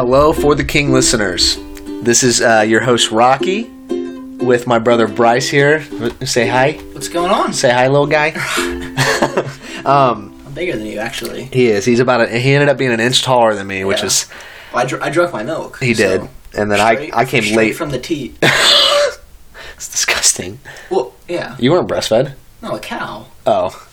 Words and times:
Hello 0.00 0.32
for 0.32 0.54
the 0.54 0.64
King 0.64 0.92
listeners. 0.92 1.58
This 2.00 2.22
is 2.22 2.40
uh, 2.40 2.64
your 2.66 2.80
host 2.80 3.10
Rocky 3.10 3.64
with 3.64 4.66
my 4.66 4.78
brother 4.78 5.06
Bryce 5.06 5.46
here. 5.46 5.82
Say 6.24 6.48
hi. 6.48 6.72
What's 6.92 7.10
going 7.10 7.30
on? 7.30 7.52
Say 7.52 7.70
hi, 7.70 7.86
little 7.88 8.06
guy. 8.06 8.32
I'm 9.84 10.30
bigger 10.54 10.74
than 10.78 10.86
you, 10.86 11.00
actually. 11.00 11.44
He 11.52 11.66
is. 11.66 11.84
He's 11.84 12.00
about. 12.00 12.22
A, 12.22 12.28
he 12.38 12.54
ended 12.54 12.70
up 12.70 12.78
being 12.78 12.92
an 12.94 12.98
inch 13.00 13.20
taller 13.20 13.52
than 13.54 13.66
me, 13.66 13.84
which 13.84 14.02
is 14.02 14.26
Well, 14.72 14.84
I, 14.84 14.88
dr- 14.88 15.02
I 15.02 15.10
drunk 15.10 15.34
my 15.34 15.42
milk. 15.42 15.78
he 15.80 15.92
so 15.92 16.20
did. 16.20 16.30
And 16.56 16.72
then 16.72 16.80
I 16.80 16.94
straight- 16.94 17.14
I 17.14 17.24
came 17.26 17.54
late. 17.54 17.72
from 17.76 17.90
the 17.90 17.98
teat. 17.98 18.38
it's 18.42 19.90
disgusting. 19.90 20.60
well, 20.88 21.12
yeah. 21.28 21.56
You 21.58 21.72
weren't 21.72 21.90
breastfed. 21.90 22.32
No, 22.62 22.74
a 22.76 22.80
cow. 22.80 23.26
Oh. 23.46 23.86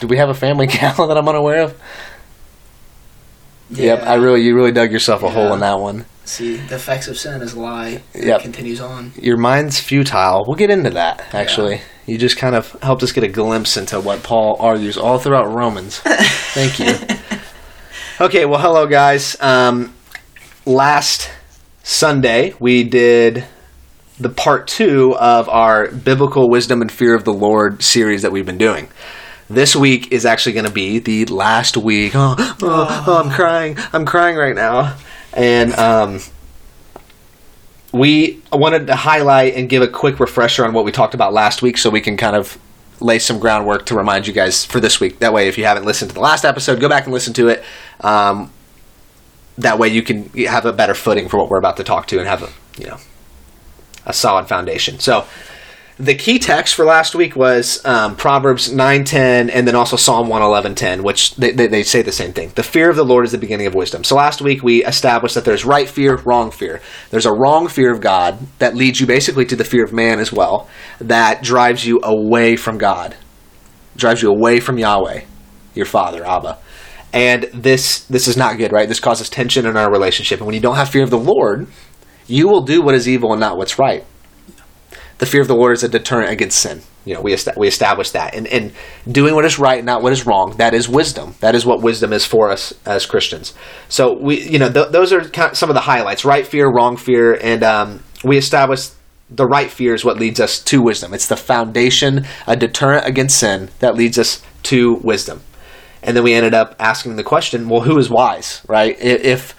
Do 0.00 0.08
we 0.08 0.16
have 0.16 0.30
a 0.30 0.34
family 0.34 0.66
cow 0.70 1.06
that 1.06 1.16
I'm 1.16 1.28
unaware 1.28 1.62
of? 1.62 1.80
Yep. 3.70 4.00
Yeah. 4.00 4.10
I 4.10 4.14
really, 4.14 4.42
you 4.42 4.54
really 4.54 4.72
dug 4.72 4.92
yourself 4.92 5.22
a 5.22 5.28
hole 5.30 5.52
in 5.52 5.60
that 5.60 5.78
one. 5.80 6.04
See, 6.24 6.56
the 6.56 6.74
effects 6.76 7.06
of 7.08 7.16
sin 7.18 7.40
is 7.42 7.54
a 7.54 7.60
lie. 7.60 8.02
It 8.14 8.24
Yep. 8.24 8.42
continues 8.42 8.80
on. 8.80 9.12
your 9.16 9.36
mind's 9.36 9.78
futile. 9.80 10.44
We'll 10.46 10.56
get 10.56 10.70
into 10.70 10.90
that, 10.90 11.22
actually. 11.32 11.80
You 12.06 12.18
just 12.18 12.36
kind 12.36 12.54
of 12.54 12.70
helped 12.82 13.02
us 13.02 13.12
get 13.12 13.24
a 13.24 13.28
glimpse 13.28 13.76
into 13.76 13.98
what 14.00 14.22
Paul 14.22 14.56
argues 14.60 14.96
all 14.96 15.18
throughout 15.18 15.52
Romans. 15.52 15.98
Thank 16.00 16.78
you. 16.78 16.94
Okay, 18.18 18.46
well, 18.46 18.58
hello, 18.58 18.86
guys. 18.86 19.36
Um, 19.42 19.92
last 20.64 21.28
Sunday, 21.82 22.54
we 22.58 22.82
did 22.82 23.44
the 24.18 24.30
part 24.30 24.66
two 24.68 25.14
of 25.18 25.50
our 25.50 25.88
Biblical 25.88 26.48
Wisdom 26.48 26.80
and 26.80 26.90
Fear 26.90 27.14
of 27.14 27.24
the 27.24 27.34
Lord 27.34 27.82
series 27.82 28.22
that 28.22 28.32
we've 28.32 28.46
been 28.46 28.56
doing. 28.56 28.88
This 29.48 29.76
week 29.76 30.12
is 30.12 30.26
actually 30.26 30.54
going 30.54 30.66
to 30.66 30.72
be 30.72 30.98
the 30.98 31.24
last 31.26 31.76
week. 31.76 32.12
Oh, 32.14 32.34
oh, 32.62 33.04
oh, 33.06 33.22
I'm 33.22 33.30
crying. 33.30 33.76
I'm 33.92 34.04
crying 34.04 34.36
right 34.36 34.54
now. 34.54 34.96
And 35.32 35.72
um, 35.74 36.20
we 37.92 38.42
wanted 38.52 38.88
to 38.88 38.96
highlight 38.96 39.54
and 39.54 39.68
give 39.68 39.82
a 39.82 39.88
quick 39.88 40.18
refresher 40.18 40.64
on 40.64 40.72
what 40.72 40.84
we 40.84 40.92
talked 40.92 41.14
about 41.14 41.32
last 41.32 41.62
week 41.62 41.78
so 41.78 41.90
we 41.90 42.00
can 42.00 42.16
kind 42.16 42.34
of 42.34 42.58
lay 43.00 43.18
some 43.18 43.38
groundwork 43.38 43.86
to 43.86 43.94
remind 43.94 44.26
you 44.26 44.32
guys 44.32 44.64
for 44.64 44.80
this 44.80 45.00
week. 45.00 45.18
That 45.20 45.32
way, 45.32 45.48
if 45.48 45.58
you 45.58 45.64
haven't 45.64 45.84
listened 45.84 46.10
to 46.10 46.14
the 46.14 46.20
last 46.20 46.44
episode, 46.44 46.80
go 46.80 46.88
back 46.88 47.04
and 47.04 47.12
listen 47.12 47.32
to 47.34 47.48
it. 47.48 47.62
Um, 48.00 48.52
that 49.58 49.78
way, 49.78 49.88
you 49.88 50.02
can 50.02 50.28
have 50.46 50.66
a 50.66 50.72
better 50.72 50.94
footing 50.94 51.28
for 51.28 51.38
what 51.38 51.48
we're 51.48 51.58
about 51.58 51.76
to 51.76 51.84
talk 51.84 52.06
to 52.08 52.18
and 52.18 52.26
have 52.26 52.42
a 52.42 52.50
you 52.78 52.88
know 52.88 52.98
a 54.04 54.12
solid 54.12 54.48
foundation. 54.48 54.98
So, 54.98 55.26
the 55.98 56.14
key 56.14 56.38
text 56.38 56.74
for 56.74 56.84
last 56.84 57.14
week 57.14 57.36
was 57.36 57.82
um, 57.86 58.16
Proverbs 58.16 58.70
9.10 58.70 59.50
and 59.50 59.66
then 59.66 59.74
also 59.74 59.96
Psalm 59.96 60.28
111.10, 60.28 61.00
which 61.00 61.34
they, 61.36 61.52
they, 61.52 61.66
they 61.68 61.82
say 61.82 62.02
the 62.02 62.12
same 62.12 62.34
thing. 62.34 62.52
The 62.54 62.62
fear 62.62 62.90
of 62.90 62.96
the 62.96 63.04
Lord 63.04 63.24
is 63.24 63.32
the 63.32 63.38
beginning 63.38 63.66
of 63.66 63.74
wisdom. 63.74 64.04
So 64.04 64.14
last 64.14 64.42
week 64.42 64.62
we 64.62 64.84
established 64.84 65.34
that 65.36 65.46
there's 65.46 65.64
right 65.64 65.88
fear, 65.88 66.16
wrong 66.16 66.50
fear. 66.50 66.82
There's 67.10 67.24
a 67.24 67.32
wrong 67.32 67.68
fear 67.68 67.90
of 67.90 68.02
God 68.02 68.38
that 68.58 68.74
leads 68.74 69.00
you 69.00 69.06
basically 69.06 69.46
to 69.46 69.56
the 69.56 69.64
fear 69.64 69.84
of 69.84 69.92
man 69.94 70.18
as 70.18 70.30
well, 70.30 70.68
that 71.00 71.42
drives 71.42 71.86
you 71.86 72.00
away 72.02 72.56
from 72.56 72.76
God, 72.76 73.16
drives 73.96 74.20
you 74.20 74.30
away 74.30 74.60
from 74.60 74.78
Yahweh, 74.78 75.22
your 75.74 75.86
father, 75.86 76.26
Abba. 76.26 76.58
And 77.14 77.44
this 77.54 78.00
this 78.00 78.28
is 78.28 78.36
not 78.36 78.58
good, 78.58 78.72
right? 78.72 78.88
This 78.88 79.00
causes 79.00 79.30
tension 79.30 79.64
in 79.64 79.78
our 79.78 79.90
relationship. 79.90 80.40
And 80.40 80.46
when 80.46 80.54
you 80.54 80.60
don't 80.60 80.76
have 80.76 80.90
fear 80.90 81.04
of 81.04 81.08
the 81.08 81.18
Lord, 81.18 81.66
you 82.26 82.48
will 82.48 82.62
do 82.62 82.82
what 82.82 82.94
is 82.94 83.08
evil 83.08 83.32
and 83.32 83.40
not 83.40 83.56
what's 83.56 83.78
right 83.78 84.04
the 85.18 85.26
fear 85.26 85.40
of 85.40 85.48
the 85.48 85.54
Lord 85.54 85.72
is 85.74 85.82
a 85.82 85.88
deterrent 85.88 86.30
against 86.30 86.58
sin. 86.58 86.82
You 87.04 87.14
know, 87.14 87.20
we 87.20 87.32
est- 87.32 87.56
we 87.56 87.68
established 87.68 88.12
that, 88.14 88.34
and 88.34 88.46
and 88.48 88.72
doing 89.10 89.34
what 89.34 89.44
is 89.44 89.58
right, 89.58 89.84
not 89.84 90.02
what 90.02 90.12
is 90.12 90.26
wrong. 90.26 90.54
That 90.58 90.74
is 90.74 90.88
wisdom. 90.88 91.34
That 91.40 91.54
is 91.54 91.64
what 91.64 91.80
wisdom 91.80 92.12
is 92.12 92.26
for 92.26 92.50
us 92.50 92.74
as 92.84 93.06
Christians. 93.06 93.54
So 93.88 94.12
we, 94.20 94.40
you 94.42 94.58
know, 94.58 94.70
th- 94.70 94.88
those 94.90 95.12
are 95.12 95.20
kind 95.20 95.52
of 95.52 95.56
some 95.56 95.70
of 95.70 95.74
the 95.74 95.82
highlights: 95.82 96.24
right 96.24 96.46
fear, 96.46 96.68
wrong 96.68 96.96
fear, 96.96 97.34
and 97.34 97.62
um, 97.62 98.02
we 98.24 98.36
established 98.36 98.92
the 99.30 99.46
right 99.46 99.70
fear 99.70 99.94
is 99.94 100.04
what 100.04 100.18
leads 100.18 100.40
us 100.40 100.60
to 100.62 100.80
wisdom. 100.82 101.12
It's 101.14 101.26
the 101.26 101.36
foundation, 101.36 102.26
a 102.46 102.56
deterrent 102.56 103.06
against 103.06 103.38
sin 103.38 103.70
that 103.80 103.94
leads 103.96 104.18
us 104.18 104.42
to 104.64 104.94
wisdom. 105.02 105.40
And 106.02 106.16
then 106.16 106.22
we 106.22 106.34
ended 106.34 106.54
up 106.54 106.74
asking 106.78 107.16
the 107.16 107.24
question: 107.24 107.68
Well, 107.68 107.82
who 107.82 107.98
is 107.98 108.10
wise? 108.10 108.62
Right? 108.68 108.96
If 109.00 109.54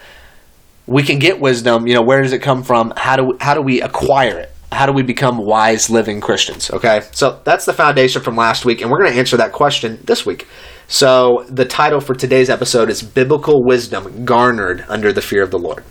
we 0.86 1.02
can 1.02 1.18
get 1.18 1.40
wisdom, 1.40 1.86
you 1.86 1.94
know, 1.94 2.02
where 2.02 2.22
does 2.22 2.32
it 2.32 2.40
come 2.40 2.62
from? 2.62 2.92
How 2.96 3.16
do 3.16 3.36
how 3.40 3.54
do 3.54 3.62
we 3.62 3.80
acquire 3.80 4.38
it? 4.38 4.52
How 4.70 4.86
do 4.86 4.92
we 4.92 5.02
become 5.02 5.38
wise 5.38 5.88
living 5.88 6.20
Christians? 6.20 6.70
Okay, 6.70 7.00
so 7.12 7.40
that's 7.44 7.64
the 7.64 7.72
foundation 7.72 8.22
from 8.22 8.36
last 8.36 8.64
week, 8.64 8.80
and 8.80 8.90
we're 8.90 8.98
going 8.98 9.12
to 9.12 9.18
answer 9.18 9.36
that 9.38 9.52
question 9.52 9.98
this 10.04 10.26
week. 10.26 10.46
So 10.88 11.46
the 11.48 11.64
title 11.64 12.00
for 12.00 12.14
today's 12.14 12.50
episode 12.50 12.90
is 12.90 13.02
"Biblical 13.02 13.64
Wisdom 13.64 14.24
Garnered 14.24 14.84
Under 14.88 15.12
the 15.12 15.22
Fear 15.22 15.42
of 15.42 15.50
the 15.50 15.58
Lord." 15.58 15.84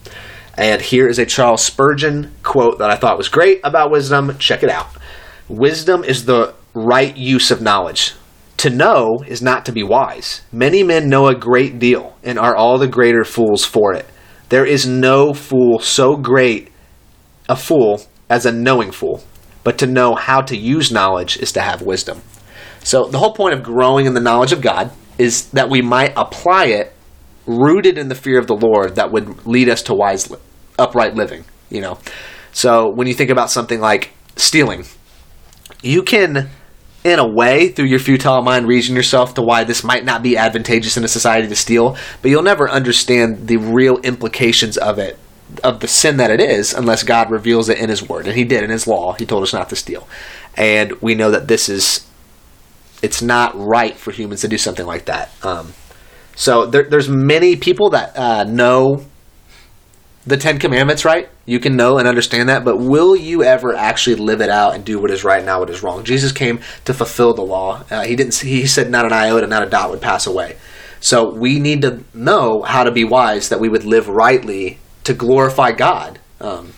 And 0.56 0.82
here 0.82 1.08
is 1.08 1.20
a 1.20 1.26
Charles 1.26 1.64
Spurgeon 1.64 2.32
quote 2.44 2.80
that 2.80 2.90
I 2.90 2.96
thought 2.96 3.18
was 3.18 3.30
great 3.30 3.60
about 3.64 3.92
wisdom. 3.92 4.38
Check 4.38 4.64
it 4.64 4.70
out. 4.70 4.88
Wisdom 5.48 6.04
is 6.04 6.26
the 6.26 6.54
right 6.74 7.16
use 7.16 7.52
of 7.52 7.62
knowledge. 7.62 8.14
To 8.58 8.70
know 8.72 9.24
is 9.28 9.42
not 9.42 9.66
to 9.66 9.72
be 9.72 9.84
wise. 9.84 10.42
Many 10.52 10.84
men 10.84 11.10
know 11.10 11.28
a 11.28 11.36
great 11.36 11.78
deal 11.78 12.18
and 12.24 12.40
are 12.40 12.56
all 12.56 12.78
the 12.78 12.88
greater 12.88 13.24
fools 13.24 13.66
for 13.66 13.94
it. 13.94 14.08
There 14.50 14.66
is 14.66 14.88
no 14.88 15.34
fool 15.34 15.80
so 15.80 16.16
great 16.16 16.72
a 17.48 17.56
fool 17.56 18.02
as 18.30 18.46
a 18.46 18.52
knowing 18.52 18.92
fool, 18.92 19.24
but 19.64 19.78
to 19.80 19.88
know 19.88 20.16
how 20.16 20.42
to 20.42 20.58
use 20.58 20.92
knowledge 20.92 21.38
is 21.38 21.52
to 21.54 21.62
have 21.62 21.82
wisdom. 21.82 22.22
So 22.84 23.08
the 23.08 23.20
whole 23.20 23.34
point 23.34 23.54
of 23.54 23.64
growing 23.64 24.06
in 24.06 24.14
the 24.14 24.22
knowledge 24.22 24.52
of 24.52 24.62
God 24.62 24.92
is 25.18 25.50
that 25.50 25.70
we 25.70 25.82
might 25.82 26.14
apply 26.16 26.66
it 26.66 26.94
rooted 27.46 27.98
in 27.98 28.10
the 28.10 28.16
fear 28.16 28.40
of 28.40 28.48
the 28.48 28.56
Lord 28.56 28.96
that 28.96 29.12
would 29.12 29.46
lead 29.46 29.70
us 29.70 29.82
to 29.84 29.94
wise 29.94 30.32
upright 30.78 31.16
living, 31.16 31.46
you 31.70 31.82
know. 31.82 31.98
So 32.52 32.90
when 32.90 33.08
you 33.08 33.14
think 33.14 33.30
about 33.30 33.50
something 33.50 33.80
like 33.80 34.12
stealing, 34.36 34.86
you 35.82 36.04
can 36.04 36.50
in 37.04 37.20
a 37.20 37.28
way 37.28 37.70
through 37.70 37.86
your 37.86 38.00
futile 38.00 38.42
mind 38.42 38.68
reason 38.68 38.96
yourself 38.96 39.34
to 39.36 39.42
why 39.42 39.64
this 39.64 39.84
might 39.84 40.04
not 40.04 40.22
be 40.22 40.36
advantageous 40.36 40.98
in 40.98 41.04
a 41.04 41.08
society 41.08 41.48
to 41.48 41.56
steal, 41.56 41.96
but 42.22 42.30
you'll 42.30 42.44
never 42.44 42.70
understand 42.70 43.48
the 43.48 43.58
real 43.58 43.98
implications 44.00 44.78
of 44.78 45.00
it 45.00 45.18
of 45.63 45.80
the 45.80 45.88
sin 45.88 46.18
that 46.18 46.31
it 46.31 46.40
is 46.40 46.74
unless 46.74 47.03
God 47.03 47.31
reveals 47.31 47.69
it 47.69 47.80
in 47.80 47.90
his 47.90 48.08
word. 48.08 48.28
And 48.28 48.35
he 48.35 48.44
did 48.44 48.63
in 48.63 48.69
his 48.69 48.88
law. 48.88 49.13
He 49.13 49.25
told 49.25 49.44
us 49.44 49.53
not 49.53 49.69
to 49.69 49.75
steal. 49.75 50.08
And 50.56 50.94
we 51.02 51.16
know 51.16 51.31
that 51.31 51.47
this 51.47 51.69
is 51.69 52.08
it's 53.02 53.22
not 53.22 53.53
right 53.56 53.96
for 53.96 54.12
humans 54.12 54.41
to 54.41 54.47
do 54.47 54.57
something 54.57 54.86
like 54.86 55.06
that. 55.06 55.30
Um, 55.44 55.74
so 56.36 56.66
there, 56.66 56.84
there's 56.84 57.09
many 57.09 57.56
people 57.56 57.91
that 57.91 58.18
uh, 58.18 58.44
know 58.44 59.06
the 60.25 60.38
Ten 60.38 60.59
Commandments, 60.59 61.06
right? 61.06 61.30
You 61.46 61.59
can 61.59 61.75
know 61.75 62.00
and 62.00 62.07
understand 62.07 62.50
that, 62.50 62.66
but 62.66 62.78
will 62.78 63.16
you 63.16 63.44
ever 63.44 63.74
actually 63.74 64.18
live 64.18 64.41
it 64.41 64.50
out 64.50 64.75
and 64.75 64.84
do 64.84 65.00
what 65.00 65.09
is 65.09 65.24
right 65.24 65.41
and 65.41 65.59
what 65.59 65.69
is 65.69 65.81
wrong? 65.81 66.03
Jesus 66.03 66.31
came 66.31 66.59
to 66.86 66.94
fulfill 66.94 67.34
the 67.34 67.44
law. 67.44 67.84
Uh, 67.90 68.03
he 68.03 68.16
didn't. 68.16 68.36
He 68.36 68.68
said, 68.68 68.90
"Not 68.90 69.06
an 69.06 69.13
iota, 69.13 69.47
not 69.47 69.63
a 69.63 69.69
dot 69.69 69.90
would 69.90 70.02
pass 70.02 70.28
away." 70.28 70.57
So 71.00 71.30
we 71.30 71.59
need 71.59 71.81
to 71.84 72.03
know 72.13 72.63
how 72.63 72.84
to 72.84 72.91
be 72.91 73.03
wise, 73.03 73.50
that 73.50 73.59
we 73.59 73.69
would 73.69 73.86
live 73.86 74.09
rightly 74.09 74.80
to 75.07 75.13
glorify 75.13 75.72
God. 75.72 76.19
Um, 76.41 76.73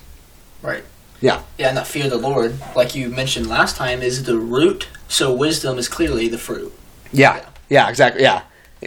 Right. 0.62 0.84
yeah, 1.22 1.42
Yeah, 1.58 1.70
and 1.70 1.78
that 1.78 1.88
fear 1.88 2.06
of 2.06 2.12
the 2.12 2.18
Lord, 2.18 2.56
like 2.76 2.94
you 2.96 3.10
mentioned 3.10 3.48
last 3.48 3.76
time, 3.76 4.02
is 4.02 4.24
the 4.24 4.38
root. 4.38 4.88
So 5.08 5.34
wisdom 5.34 5.78
is 5.80 5.88
clearly 5.88 6.28
the 6.28 6.38
fruit. 6.38 6.72
yeah, 7.12 7.44
yeah, 7.70 7.90
exactly. 7.90 8.22
Yeah, 8.22 8.42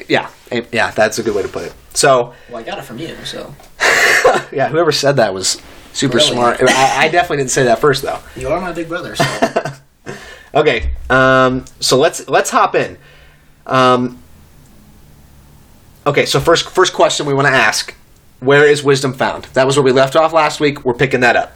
yeah, 0.09 0.29
yeah. 0.71 0.91
That's 0.93 1.19
a 1.19 1.23
good 1.23 1.35
way 1.35 1.43
to 1.43 1.49
put 1.49 1.65
it. 1.65 1.73
So 1.95 2.35
Well, 2.49 2.59
I 2.61 2.63
got 2.63 2.79
it 2.79 2.83
from 2.85 2.99
you, 2.99 3.17
so 3.25 3.55
yeah, 4.53 4.69
whoever 4.69 4.93
said 4.93 5.17
that 5.17 5.35
was 5.35 5.61
super 5.93 6.19
Really? 6.19 6.31
smart. 6.31 6.63
I, 6.63 7.05
I 7.07 7.09
definitely 7.09 7.39
didn't 7.39 7.51
say 7.51 7.65
that 7.65 7.81
first 7.81 8.03
though. 8.03 8.19
you 8.37 8.49
are 8.49 8.61
my 8.61 8.73
big 8.73 8.89
brother. 8.89 9.17
So 9.17 9.25
Okay, 10.55 10.91
um, 11.11 11.65
so 11.81 11.97
let's 11.99 12.29
let's 12.29 12.51
hop 12.51 12.75
in. 12.75 12.99
Um, 13.67 14.19
okay, 16.07 16.27
so 16.27 16.39
first 16.41 16.69
first 16.71 16.93
question 16.93 17.25
we 17.27 17.33
want 17.35 17.49
to 17.49 17.55
ask: 17.55 17.95
Where 18.43 18.67
is 18.67 18.83
wisdom 18.83 19.13
found? 19.13 19.45
That 19.55 19.67
was 19.67 19.77
where 19.77 19.85
we 19.85 19.93
left 19.93 20.17
off 20.17 20.33
last 20.33 20.59
week. 20.59 20.85
We're 20.85 20.95
picking 20.95 21.21
that 21.21 21.37
up. 21.37 21.53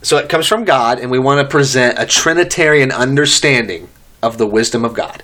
So 0.00 0.16
it 0.16 0.30
comes 0.30 0.46
from 0.46 0.64
God, 0.64 0.98
and 0.98 1.10
we 1.10 1.18
want 1.18 1.40
to 1.40 1.50
present 1.50 1.98
a 1.98 2.06
Trinitarian 2.06 2.90
understanding 2.90 3.88
of 4.22 4.38
the 4.38 4.46
wisdom 4.46 4.86
of 4.86 4.94
God. 4.94 5.22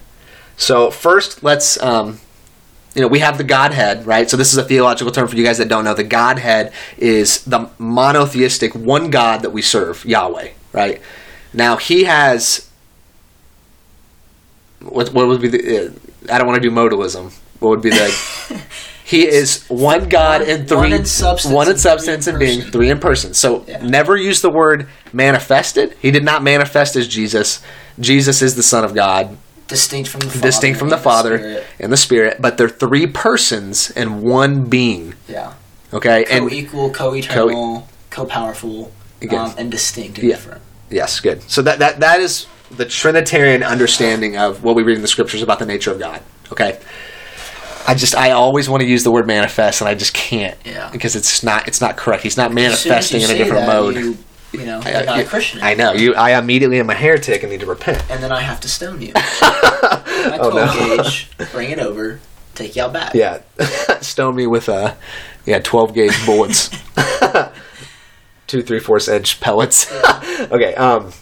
So 0.59 0.91
first, 0.91 1.43
let's 1.43 1.83
um, 1.83 2.21
you 2.95 3.01
know 3.01 3.09
we 3.09 3.21
have 3.21 3.39
the 3.39 3.45
Godhead, 3.45 4.07
right? 4.07 4.29
So 4.29 4.37
this 4.37 4.53
is 4.53 4.59
a 4.59 4.65
theological 4.65 5.11
term 5.11 5.27
for 5.27 5.37
you 5.37 5.45
guys 5.45 5.57
that 5.57 5.69
don't 5.69 5.85
know. 5.85 5.95
The 5.95 6.05
Godhead 6.05 6.73
is 6.99 7.45
the 7.45 7.71
monotheistic 7.79 8.75
one 8.75 9.11
God 9.11 9.41
that 9.41 9.51
we 9.51 9.63
serve, 9.63 10.05
Yahweh, 10.05 10.51
right? 10.73 11.01
Now 11.55 11.77
He 11.77 12.05
has 12.05 12.71
what 14.81 15.15
what 15.15 15.29
would 15.29 15.41
be 15.41 15.49
the 15.49 15.87
uh, 15.87 15.91
I 16.31 16.37
don't 16.37 16.47
want 16.47 16.63
to 16.63 16.69
do 16.69 16.75
modalism. 16.75 17.33
What 17.59 17.71
would 17.71 17.83
be 17.83 17.91
the 17.91 18.63
He 19.11 19.27
is 19.27 19.65
one 19.67 20.09
God 20.09 20.43
in 20.43 20.67
three 20.67 20.77
One 20.77 20.93
in 20.93 21.05
substance 21.05 21.53
one 21.53 21.67
in 21.67 21.73
and 21.73 21.81
substance 21.81 22.29
and 22.29 22.39
being 22.39 22.61
three 22.63 22.91
in 22.91 23.01
person. 23.01 23.35
So 23.35 23.65
Yeah. 23.67 23.83
never 23.83 24.17
use 24.17 24.41
the 24.41 24.51
word 24.51 24.87
manifested. 25.13 25.97
He 26.01 26.13
did 26.13 26.23
not 26.25 26.45
manifest 26.45 26.95
as 26.95 27.09
Jesus. 27.09 27.59
Jesus 27.99 28.41
is 28.41 28.55
the 28.55 28.63
Son 28.63 28.85
of 28.85 28.95
God, 28.95 29.37
distinct 29.67 30.09
from 30.11 30.21
the 30.21 30.29
Father. 30.31 30.47
distinct 30.47 30.79
from 30.79 30.91
the 30.91 30.95
and 30.95 31.03
Father 31.03 31.39
Spirit. 31.39 31.67
and 31.81 31.93
the 31.93 31.97
Spirit, 31.97 32.37
but 32.41 32.57
they're 32.57 32.69
three 32.69 33.09
persons 33.09 33.91
and 33.97 34.23
one 34.23 34.67
being. 34.67 35.15
Yeah. 35.29 35.55
Okay, 35.93 36.25
and 36.31 36.49
Co-equal, 36.49 36.91
co-eternal, 36.91 37.89
co-powerful, 38.11 38.93
Again. 39.21 39.41
um, 39.41 39.55
and 39.59 39.73
distinct 39.73 40.19
and 40.19 40.29
Yeah. 40.29 40.37
different. 40.37 40.61
yes, 40.89 41.19
good. 41.19 41.43
So 41.51 41.63
that 41.63 41.81
that 41.81 41.99
that 41.99 42.21
is 42.21 42.47
the 42.77 42.85
Trinitarian 42.85 43.65
understanding 43.65 44.37
of 44.37 44.63
what 44.63 44.77
we 44.77 44.85
read 44.85 44.95
in 44.95 45.03
the 45.03 45.09
scriptures 45.09 45.43
about 45.43 45.59
the 45.59 45.67
nature 45.67 45.91
of 45.91 45.99
God. 45.99 46.21
Okay. 46.53 46.79
I 47.87 47.95
just 47.95 48.15
I 48.15 48.31
always 48.33 48.69
want 48.69 48.83
to 48.83 48.89
use 48.89 49.05
the 49.05 49.11
word 49.11 49.27
manifest 49.27 49.81
and 49.81 49.89
I 49.89 49.95
just 49.95 50.15
can't 50.15 50.57
Yeah. 50.65 50.91
because 50.93 51.17
it's 51.17 51.43
not 51.43 51.67
it's 51.69 51.81
not 51.81 51.97
correct. 51.97 52.23
He's 52.23 52.37
not 52.37 52.51
As 52.57 52.81
soon 52.81 52.93
as 52.93 53.11
manifesting 53.11 53.21
in 53.23 53.31
a 53.31 53.35
different 53.39 53.67
that, 53.67 53.73
mode. 53.73 53.95
You, 53.97 54.17
you 54.53 54.65
know, 54.67 54.81
I- 54.85 55.05
not 55.05 55.21
a 55.21 55.25
Christian. 55.25 55.61
I 55.63 55.75
know 55.75 55.93
you. 55.93 56.15
I 56.15 56.39
immediately 56.39 56.79
am 56.81 56.91
a 56.91 56.95
heretic 56.95 57.43
and 57.43 57.51
need 57.53 57.61
to 57.61 57.67
repent. 57.67 58.03
And 58.11 58.23
then 58.23 58.33
I 58.33 58.41
have 58.43 58.61
to 58.61 58.69
stone 58.69 59.01
you. 59.01 59.13
My 59.15 60.37
12 60.39 60.41
Oh, 60.41 60.51
no. 60.51 60.97
gauge, 61.03 61.31
bring 61.53 61.71
it 61.71 61.79
over, 61.79 62.21
take 62.55 62.77
you 62.77 62.83
out 62.83 62.93
back. 62.93 63.15
Yeah, 63.15 63.41
stone 64.01 64.37
me 64.37 64.47
with 64.47 64.69
uh, 64.69 64.95
yeah, 65.47 65.61
twelve 65.61 65.95
gauge 65.95 66.15
bullets, 66.27 66.69
two 68.47 68.63
three 68.63 68.81
fourths 68.81 69.09
inch 69.09 69.41
pellets. 69.41 69.91
okay, 70.51 70.75
um, 70.75 71.13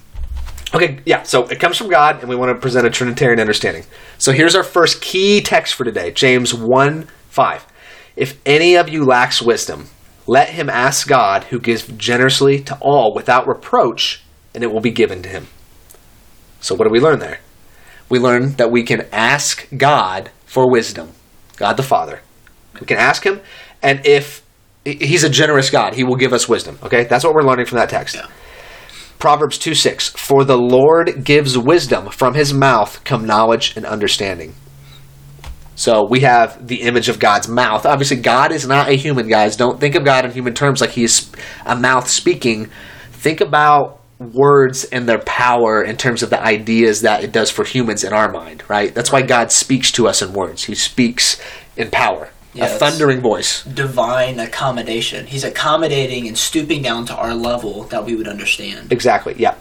okay, 0.75 1.01
yeah. 1.05 1.23
So 1.23 1.47
it 1.47 1.61
comes 1.61 1.77
from 1.77 1.89
God, 1.89 2.21
and 2.21 2.29
we 2.29 2.37
want 2.37 2.55
to 2.55 2.61
present 2.61 2.87
a 2.87 2.91
Trinitarian 2.91 3.41
understanding. 3.41 3.85
So 4.19 4.33
here's 4.33 4.55
our 4.55 4.63
first 4.63 5.01
key 5.01 5.41
text 5.41 5.75
for 5.75 5.85
today, 5.85 6.11
James 6.11 6.55
one 6.55 7.09
five. 7.29 7.67
If 8.17 8.41
any 8.45 8.77
of 8.77 8.89
you 8.89 9.05
lacks 9.05 9.41
wisdom, 9.41 9.87
let 10.27 10.51
him 10.51 10.69
ask 10.69 11.07
God, 11.07 11.45
who 11.45 11.59
gives 11.61 11.87
generously 11.87 12.61
to 12.65 12.77
all 12.81 13.15
without 13.15 13.47
reproach, 13.47 14.23
and 14.55 14.65
it 14.65 14.73
will 14.73 14.81
be 14.81 14.91
given 14.91 15.23
to 15.23 15.29
him. 15.29 15.47
So 16.61 16.75
what 16.75 16.85
do 16.85 16.91
we 16.91 17.01
learn 17.01 17.21
there? 17.21 17.39
We 18.09 18.19
learn 18.19 18.53
that 18.53 18.71
we 18.71 18.83
can 18.83 19.07
ask 19.13 19.69
God 19.77 20.31
for 20.47 20.71
wisdom. 20.71 21.13
God 21.57 21.77
the 21.77 21.83
Father. 21.83 22.21
We 22.81 22.87
can 22.87 22.99
ask 22.99 23.25
Him, 23.25 23.41
and 23.83 24.05
if 24.07 24.45
He's 24.85 25.25
a 25.25 25.29
generous 25.29 25.71
God, 25.71 25.95
He 25.95 26.05
will 26.05 26.17
give 26.17 26.33
us 26.33 26.49
wisdom. 26.49 26.79
Okay, 26.83 27.05
that's 27.05 27.25
what 27.25 27.35
we're 27.35 27.43
learning 27.43 27.67
from 27.67 27.79
that 27.79 27.91
text. 27.91 28.15
Yeah. 28.15 28.27
Proverbs 29.19 29.59
2 29.59 29.75
6. 29.75 30.11
For 30.11 30.45
the 30.45 30.59
Lord 30.59 31.25
gives 31.25 31.59
wisdom, 31.59 32.11
from 32.11 32.35
His 32.35 32.55
mouth 32.55 33.03
come 33.05 33.27
knowledge 33.27 33.77
and 33.77 33.85
understanding. 33.85 34.55
So 35.75 36.05
we 36.05 36.21
have 36.21 36.67
the 36.67 36.83
image 36.83 37.09
of 37.09 37.21
God's 37.21 37.49
mouth. 37.49 37.87
Obviously, 37.87 38.17
God 38.17 38.51
is 38.51 38.67
not 38.67 38.89
a 38.89 38.95
human, 38.95 39.29
guys. 39.29 39.57
Don't 39.57 39.79
think 39.79 39.95
of 39.95 40.05
God 40.05 40.25
in 40.25 40.33
human 40.33 40.55
terms 40.55 40.81
like 40.81 40.91
He 40.91 41.05
is 41.05 41.31
a 41.65 41.77
mouth 41.77 42.09
speaking. 42.09 42.71
Think 43.13 43.41
about 43.41 44.01
words 44.19 44.85
and 44.85 45.09
their 45.09 45.21
power 45.21 45.83
in 45.83 45.97
terms 45.97 46.23
of 46.23 46.31
the 46.31 46.43
ideas 46.43 47.03
that 47.03 47.23
it 47.23 47.31
does 47.31 47.51
for 47.51 47.65
humans 47.65 48.03
in 48.03 48.13
our 48.13 48.31
mind, 48.31 48.65
right? 48.69 48.93
That's 48.93 49.13
why 49.13 49.23
God 49.23 49.53
speaks 49.53 49.93
to 49.93 50.09
us 50.09 50.23
in 50.23 50.33
words. 50.33 50.65
He 50.65 50.75
speaks 50.75 51.41
in 51.77 51.91
power. 51.91 52.31
Yeah, 52.55 52.67
a 52.67 52.69
thundering 52.69 53.21
voice. 53.21 53.63
Divine 53.65 54.39
accommodation. 54.41 55.27
He's 55.27 55.45
accommodating 55.45 56.27
and 56.27 56.37
stooping 56.37 56.83
down 56.83 57.05
to 57.07 57.15
our 57.15 57.35
level 57.35 57.85
that 57.85 58.05
we 58.05 58.17
would 58.17 58.27
understand. 58.29 58.91
Exactly, 58.93 59.35
yeah. 59.39 59.55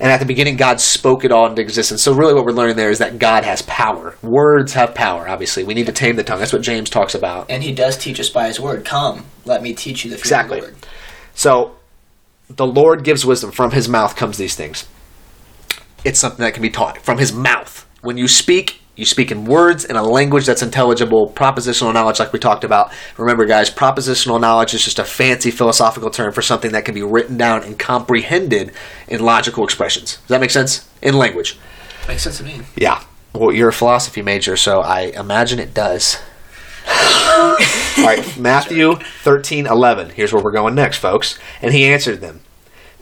And 0.00 0.10
at 0.10 0.18
the 0.18 0.26
beginning, 0.26 0.56
God 0.56 0.80
spoke 0.80 1.24
it 1.24 1.30
all 1.30 1.46
into 1.46 1.62
existence. 1.62 2.02
So, 2.02 2.12
really, 2.12 2.34
what 2.34 2.44
we're 2.44 2.52
learning 2.52 2.76
there 2.76 2.90
is 2.90 2.98
that 2.98 3.18
God 3.18 3.44
has 3.44 3.62
power. 3.62 4.16
Words 4.22 4.72
have 4.72 4.94
power, 4.94 5.28
obviously. 5.28 5.62
We 5.62 5.74
need 5.74 5.86
to 5.86 5.92
tame 5.92 6.16
the 6.16 6.24
tongue. 6.24 6.40
That's 6.40 6.52
what 6.52 6.62
James 6.62 6.90
talks 6.90 7.14
about. 7.14 7.50
And 7.50 7.62
he 7.62 7.72
does 7.72 7.96
teach 7.96 8.18
us 8.18 8.28
by 8.28 8.48
his 8.48 8.58
word. 8.58 8.84
Come, 8.84 9.26
let 9.44 9.62
me 9.62 9.74
teach 9.74 10.04
you 10.04 10.10
the 10.10 10.16
fear 10.16 10.22
Exactly. 10.22 10.58
of 10.58 10.80
the. 10.80 10.86
So, 11.34 11.76
the 12.48 12.66
Lord 12.66 13.04
gives 13.04 13.24
wisdom. 13.24 13.52
From 13.52 13.70
his 13.70 13.88
mouth 13.88 14.16
comes 14.16 14.38
these 14.38 14.56
things. 14.56 14.86
It's 16.04 16.18
something 16.18 16.42
that 16.42 16.54
can 16.54 16.62
be 16.62 16.70
taught. 16.70 16.98
From 16.98 17.18
his 17.18 17.32
mouth. 17.32 17.86
When 18.00 18.16
you 18.16 18.26
speak, 18.26 18.81
you 18.94 19.06
speak 19.06 19.30
in 19.30 19.46
words 19.46 19.84
in 19.84 19.96
a 19.96 20.02
language 20.02 20.44
that's 20.44 20.62
intelligible. 20.62 21.32
Propositional 21.34 21.94
knowledge, 21.94 22.18
like 22.18 22.32
we 22.32 22.38
talked 22.38 22.62
about. 22.62 22.92
Remember, 23.16 23.46
guys, 23.46 23.70
propositional 23.70 24.40
knowledge 24.40 24.74
is 24.74 24.84
just 24.84 24.98
a 24.98 25.04
fancy 25.04 25.50
philosophical 25.50 26.10
term 26.10 26.32
for 26.32 26.42
something 26.42 26.72
that 26.72 26.84
can 26.84 26.94
be 26.94 27.02
written 27.02 27.38
down 27.38 27.62
and 27.62 27.78
comprehended 27.78 28.72
in 29.08 29.20
logical 29.24 29.64
expressions. 29.64 30.16
Does 30.16 30.28
that 30.28 30.40
make 30.40 30.50
sense? 30.50 30.88
In 31.00 31.14
language. 31.14 31.58
Makes 32.06 32.24
sense 32.24 32.38
to 32.38 32.44
me. 32.44 32.60
Yeah. 32.76 33.02
Well, 33.34 33.52
you're 33.52 33.70
a 33.70 33.72
philosophy 33.72 34.20
major, 34.20 34.58
so 34.58 34.80
I 34.80 35.12
imagine 35.14 35.58
it 35.58 35.72
does. 35.72 36.20
All 36.86 37.56
right, 38.04 38.36
Matthew 38.38 38.96
13, 39.22 39.66
11. 39.66 40.10
Here's 40.10 40.34
where 40.34 40.42
we're 40.42 40.50
going 40.50 40.74
next, 40.74 40.98
folks. 40.98 41.38
And 41.62 41.72
he 41.72 41.86
answered 41.86 42.20
them 42.20 42.40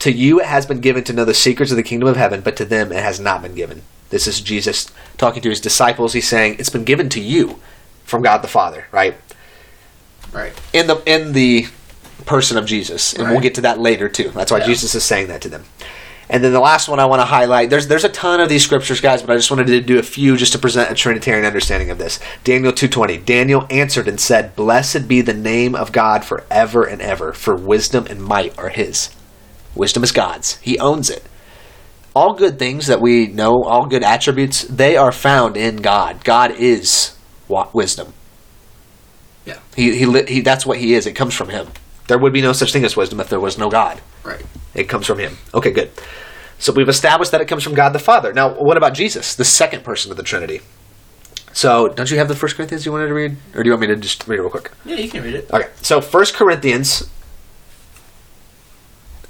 To 0.01 0.13
you 0.13 0.39
it 0.41 0.47
has 0.47 0.67
been 0.67 0.81
given 0.81 1.03
to 1.05 1.13
know 1.13 1.25
the 1.25 1.35
secrets 1.35 1.73
of 1.73 1.77
the 1.77 1.83
kingdom 1.83 2.09
of 2.09 2.17
heaven, 2.17 2.43
but 2.43 2.57
to 2.59 2.65
them 2.65 2.93
it 2.93 3.03
has 3.03 3.19
not 3.19 3.43
been 3.43 3.57
given. 3.57 3.83
This 4.11 4.27
is 4.27 4.41
Jesus 4.41 4.91
talking 5.19 5.43
to 5.43 5.49
his 5.49 5.61
disciples. 5.61 6.12
He's 6.12 6.29
saying, 6.29 6.57
It's 6.59 6.69
been 6.71 6.85
given 6.85 7.09
to 7.11 7.21
you 7.21 7.61
from 8.05 8.23
God 8.23 8.39
the 8.39 8.49
Father, 8.49 8.87
right? 8.93 9.15
Right. 10.33 10.53
in 10.73 10.87
the 10.87 11.03
in 11.07 11.33
the 11.33 11.67
person 12.27 12.57
of 12.57 12.67
Jesus, 12.67 13.15
and 13.15 13.31
we'll 13.31 13.41
get 13.41 13.55
to 13.57 13.62
that 13.62 13.81
later 13.81 14.09
too. 14.09 14.31
That's 14.31 14.53
why 14.53 14.59
Yeah. 14.59 14.67
Jesus 14.67 14.95
is 14.95 15.03
saying 15.05 15.29
that 15.29 15.41
to 15.43 15.49
them. 15.49 15.65
And 16.29 16.45
then 16.45 16.53
the 16.53 16.61
last 16.61 16.89
one 16.89 17.01
I 17.01 17.07
want 17.07 17.21
to 17.21 17.27
highlight. 17.27 17.71
There's 17.71 17.89
there's 17.89 18.05
a 18.05 18.09
ton 18.09 18.39
of 18.41 18.49
these 18.49 18.62
scriptures, 18.62 19.01
guys, 19.01 19.23
but 19.23 19.33
I 19.33 19.37
just 19.37 19.51
wanted 19.51 19.67
to 19.67 19.81
do 19.81 19.99
a 19.99 20.03
few 20.05 20.37
just 20.37 20.53
to 20.53 20.59
present 20.59 20.89
a 20.91 20.95
Trinitarian 20.95 21.45
understanding 21.45 21.91
of 21.91 21.99
this. 21.99 22.21
Daniel 22.45 22.73
two 22.73 22.87
twenty. 22.87 23.17
Daniel 23.19 23.67
answered 23.71 24.06
and 24.06 24.21
said, 24.21 24.55
"Blessed 24.55 25.09
be 25.09 25.21
the 25.23 25.35
name 25.35 25.75
of 25.75 25.91
God 25.91 26.25
forever 26.25 26.85
and 26.85 27.03
ever, 27.03 27.33
for 27.33 27.56
wisdom 27.56 28.06
and 28.09 28.23
might 28.23 28.56
are 28.56 28.69
His. 28.69 29.11
Wisdom 29.75 30.05
is 30.05 30.13
God's. 30.13 30.59
He 30.59 30.79
owns 30.79 31.11
it." 31.11 31.25
All 32.15 32.35
good 32.35 32.59
things 32.59 32.89
that 32.89 33.01
we 33.01 33.29
know, 33.29 33.62
all 33.62 33.87
good 33.87 34.03
attributes, 34.03 34.62
they 34.62 34.97
are 34.97 35.12
found 35.12 35.57
in 35.57 35.77
God. 35.77 36.25
God 36.25 36.53
is 36.53 37.17
wisdom. 37.49 38.12
Yeah. 39.45 39.59
He, 39.77 39.97
he, 39.97 40.23
he, 40.25 40.41
that's 40.41 40.67
what 40.67 40.79
he 40.79 40.95
is. 40.95 41.07
It 41.07 41.12
comes 41.12 41.35
from 41.35 41.49
him. 41.49 41.69
There 42.09 42.19
would 42.19 42.33
be 42.33 42.43
no 42.43 42.53
such 42.53 42.73
thing 42.73 42.85
as 42.85 42.97
wisdom 42.97 43.21
if 43.21 43.29
there 43.29 43.41
was 43.41 43.59
no 43.59 43.71
God. 43.71 44.01
Right. 44.25 44.45
It 44.75 44.89
comes 44.89 45.07
from 45.07 45.19
him. 45.19 45.39
Okay, 45.55 45.71
good. 45.71 45.91
So 46.59 46.73
we've 46.73 46.89
established 46.89 47.33
that 47.33 47.41
it 47.41 47.47
comes 47.47 47.62
from 47.62 47.75
God 47.75 47.91
the 47.91 47.99
Father. 47.99 48.33
Now, 48.33 48.53
what 48.53 48.77
about 48.77 48.95
Jesus, 48.95 49.35
the 49.35 49.45
second 49.45 49.85
person 49.85 50.11
of 50.11 50.17
the 50.17 50.23
Trinity? 50.23 50.61
So, 51.53 51.89
don't 51.89 52.11
you 52.11 52.19
have 52.19 52.29
the 52.29 52.37
First 52.37 52.56
Corinthians 52.56 52.87
you 52.87 52.93
wanted 52.93 53.09
to 53.09 53.15
read, 53.15 53.37
or 53.55 53.63
do 53.63 53.69
you 53.69 53.73
want 53.73 53.81
me 53.81 53.87
to 53.89 53.97
just 53.97 54.27
read 54.29 54.39
it 54.39 54.43
real 54.43 54.51
quick? 54.51 54.71
Yeah, 54.85 54.97
you 54.97 55.09
can 55.09 55.25
read 55.25 55.35
it. 55.35 55.51
Okay. 55.53 55.69
So, 55.83 56.01
First 56.01 56.35
Corinthians. 56.35 57.11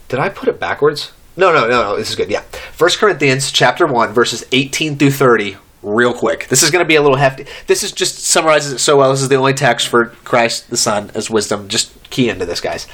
Did 0.09 0.19
I 0.19 0.29
put 0.29 0.49
it 0.49 0.59
backwards? 0.61 1.13
No, 1.37 1.53
no, 1.53 1.63
no, 1.63 1.83
no. 1.83 1.97
This 1.97 2.11
is 2.11 2.17
good. 2.17 2.31
Yeah. 2.31 2.43
First 2.81 2.99
Corinthians 2.99 3.53
chapter 3.53 3.87
one, 3.87 4.15
verses 4.15 4.43
eighteen 4.53 4.97
through 4.97 5.11
thirty. 5.11 5.59
Real 5.83 6.15
quick. 6.15 6.49
This 6.49 6.63
is 6.63 6.71
going 6.71 6.83
to 6.83 6.89
be 6.89 6.95
a 6.95 7.03
little 7.03 7.19
hefty. 7.19 7.45
This 7.67 7.83
is 7.83 7.93
just 7.93 8.21
summarizes 8.21 8.73
it 8.73 8.79
so 8.79 8.97
well. 8.97 9.11
This 9.11 9.21
is 9.21 9.29
the 9.29 9.37
only 9.37 9.53
text 9.53 9.89
for 9.89 10.07
Christ 10.25 10.71
the 10.71 10.79
Son 10.79 11.11
as 11.13 11.29
wisdom. 11.29 11.69
Just 11.69 11.93
key 12.09 12.31
into 12.31 12.47
this, 12.47 12.63
guys. 12.63 12.87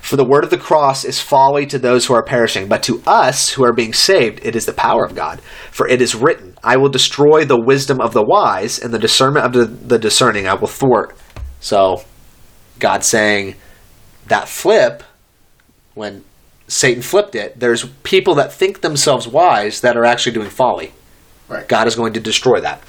For 0.00 0.14
the 0.14 0.24
word 0.24 0.44
of 0.44 0.50
the 0.50 0.58
cross 0.58 1.04
is 1.04 1.20
folly 1.20 1.66
to 1.66 1.78
those 1.80 2.06
who 2.06 2.14
are 2.14 2.22
perishing, 2.22 2.68
but 2.68 2.84
to 2.84 3.02
us 3.04 3.48
who 3.48 3.64
are 3.64 3.72
being 3.72 3.92
saved, 3.92 4.38
it 4.44 4.54
is 4.54 4.64
the 4.64 4.72
power 4.72 5.04
of 5.04 5.16
God. 5.16 5.40
For 5.72 5.88
it 5.88 6.00
is 6.00 6.14
written, 6.14 6.56
I 6.62 6.76
will 6.76 6.88
destroy 6.88 7.44
the 7.44 7.60
wisdom 7.60 8.00
of 8.00 8.12
the 8.12 8.24
wise, 8.24 8.78
and 8.78 8.94
the 8.94 8.98
discernment 9.00 9.44
of 9.44 9.52
the, 9.54 9.64
the 9.64 9.98
discerning 9.98 10.46
I 10.46 10.54
will 10.54 10.68
thwart. 10.68 11.18
So, 11.58 12.04
God 12.78 13.02
saying 13.02 13.56
that 14.28 14.46
flip, 14.46 15.02
when 15.94 16.22
Satan 16.66 17.02
flipped 17.02 17.34
it, 17.34 17.58
there's 17.58 17.84
people 18.02 18.34
that 18.36 18.52
think 18.52 18.80
themselves 18.80 19.28
wise 19.28 19.80
that 19.80 19.96
are 19.96 20.04
actually 20.04 20.32
doing 20.32 20.50
folly. 20.50 20.92
Right. 21.48 21.68
God 21.68 21.86
is 21.86 21.96
going 21.96 22.14
to 22.14 22.20
destroy 22.20 22.60
that. 22.60 22.82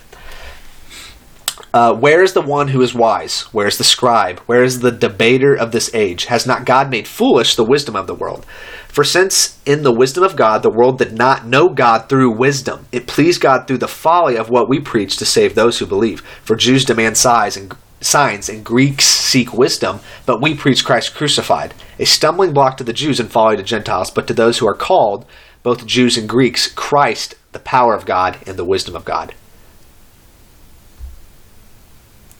Uh, 1.73 1.93
where 1.93 2.21
is 2.21 2.33
the 2.33 2.41
one 2.41 2.67
who 2.67 2.81
is 2.81 2.93
wise? 2.93 3.41
Where 3.51 3.65
is 3.65 3.79
the 3.79 3.83
scribe? 3.83 4.39
Where 4.41 4.63
is 4.63 4.79
the 4.79 4.91
debater 4.91 5.55
of 5.55 5.71
this 5.71 5.93
age? 5.95 6.25
Has 6.25 6.45
not 6.45 6.65
God 6.65 6.91
made 6.91 7.07
foolish 7.07 7.55
the 7.55 7.65
wisdom 7.65 7.95
of 7.95 8.05
the 8.05 8.13
world? 8.13 8.45
For 8.87 9.03
since 9.03 9.59
in 9.65 9.81
the 9.81 9.91
wisdom 9.91 10.23
of 10.23 10.35
God 10.35 10.61
the 10.61 10.69
world 10.69 10.99
did 10.99 11.17
not 11.17 11.47
know 11.47 11.69
God 11.69 12.09
through 12.09 12.37
wisdom, 12.37 12.85
it 12.91 13.07
pleased 13.07 13.41
God 13.41 13.65
through 13.65 13.79
the 13.79 13.87
folly 13.87 14.37
of 14.37 14.51
what 14.51 14.69
we 14.69 14.79
preach 14.79 15.17
to 15.17 15.25
save 15.25 15.55
those 15.55 15.79
who 15.79 15.87
believe. 15.87 16.21
For 16.43 16.55
Jews 16.55 16.85
demand 16.85 17.17
sighs 17.17 17.57
and 17.57 17.75
signs 18.05 18.49
and 18.49 18.63
Greeks 18.63 19.05
seek 19.05 19.53
wisdom, 19.53 19.99
but 20.25 20.41
we 20.41 20.55
preach 20.55 20.85
Christ 20.85 21.15
crucified, 21.15 21.73
a 21.99 22.05
stumbling 22.05 22.53
block 22.53 22.77
to 22.77 22.83
the 22.83 22.93
Jews 22.93 23.19
and 23.19 23.31
folly 23.31 23.57
to 23.57 23.63
Gentiles, 23.63 24.11
but 24.11 24.27
to 24.27 24.33
those 24.33 24.57
who 24.57 24.67
are 24.67 24.73
called, 24.73 25.25
both 25.63 25.85
Jews 25.85 26.17
and 26.17 26.27
Greeks, 26.27 26.67
Christ, 26.67 27.35
the 27.51 27.59
power 27.59 27.93
of 27.95 28.05
God 28.05 28.37
and 28.45 28.57
the 28.57 28.65
wisdom 28.65 28.95
of 28.95 29.05
God. 29.05 29.33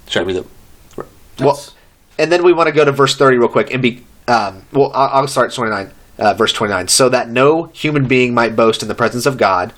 Should 0.07 0.23
I 0.23 0.25
read 0.25 0.35
the 0.35 0.45
well, 1.39 1.59
and 2.19 2.31
then 2.31 2.43
we 2.43 2.53
want 2.53 2.67
to 2.67 2.73
go 2.73 2.85
to 2.85 2.91
verse 2.91 3.15
30 3.15 3.37
real 3.37 3.47
quick 3.47 3.73
and 3.73 3.81
be 3.81 4.03
um, 4.27 4.65
well 4.71 4.91
I'll, 4.93 5.21
I'll 5.21 5.27
start 5.27 5.49
at 5.49 5.55
29 5.55 5.91
uh, 6.19 6.33
verse 6.35 6.53
29 6.53 6.87
so 6.89 7.09
that 7.09 7.29
no 7.29 7.65
human 7.73 8.07
being 8.07 8.33
might 8.33 8.55
boast 8.55 8.83
in 8.83 8.87
the 8.87 8.95
presence 8.95 9.25
of 9.25 9.37
god 9.37 9.73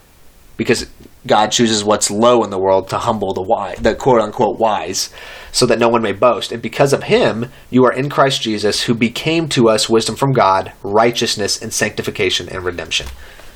because 0.58 0.88
god 1.28 1.52
chooses 1.52 1.84
what's 1.84 2.10
low 2.12 2.44
in 2.44 2.50
the 2.50 2.58
world 2.60 2.88
to 2.90 2.98
humble 2.98 3.34
the 3.34 3.42
wise 3.42 3.78
the 3.80 3.96
quote 3.96 4.22
unquote 4.22 4.58
wise 4.60 5.10
so 5.52 5.66
that 5.66 5.80
no 5.80 5.90
one 5.90 6.02
may 6.02 6.12
boast 6.12 6.52
and 6.52 6.62
because 6.62 6.94
of 6.94 7.04
him 7.04 7.52
you 7.70 7.84
are 7.86 7.94
in 7.94 8.10
christ 8.10 8.42
jesus 8.42 8.84
who 8.84 8.94
became 8.94 9.48
to 9.50 9.70
us 9.70 9.90
wisdom 9.90 10.16
from 10.16 10.34
god 10.34 10.72
righteousness 10.84 11.62
and 11.62 11.74
sanctification 11.74 12.48
and 12.50 12.64
redemption 12.64 13.08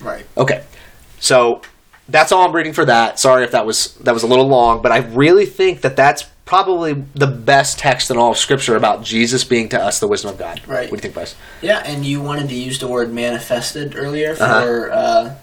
Right. 0.01 0.25
Okay, 0.37 0.63
so 1.19 1.61
that's 2.07 2.31
all 2.31 2.45
I'm 2.47 2.55
reading 2.55 2.71
for 2.71 2.85
that. 2.85 3.19
Sorry 3.19 3.43
if 3.43 3.51
that 3.51 3.65
was 3.65 3.95
that 3.95 4.13
was 4.13 4.23
a 4.23 4.27
little 4.27 4.47
long, 4.47 4.81
but 4.81 4.93
I 4.93 4.99
really 4.99 5.45
think 5.45 5.81
that 5.81 5.97
that's 5.97 6.23
probably 6.45 6.93
the 7.15 7.27
best 7.27 7.77
text 7.77 8.09
in 8.09 8.15
all 8.17 8.31
of 8.31 8.37
Scripture 8.37 8.77
about 8.77 9.03
Jesus 9.03 9.43
being 9.43 9.67
to 9.69 9.79
us 9.81 9.99
the 9.99 10.07
wisdom 10.07 10.31
of 10.31 10.37
God. 10.39 10.61
Right. 10.65 10.89
What 10.89 10.91
do 10.91 10.95
you 10.95 11.01
think, 11.01 11.13
Bryce? 11.15 11.35
Yeah, 11.61 11.83
and 11.85 12.05
you 12.05 12.21
wanted 12.21 12.47
to 12.47 12.55
use 12.55 12.79
the 12.79 12.87
word 12.87 13.11
manifested 13.13 13.93
earlier 13.97 14.35
for 14.35 14.43
Uh-huh. 14.43 14.89
uh, 14.91 15.35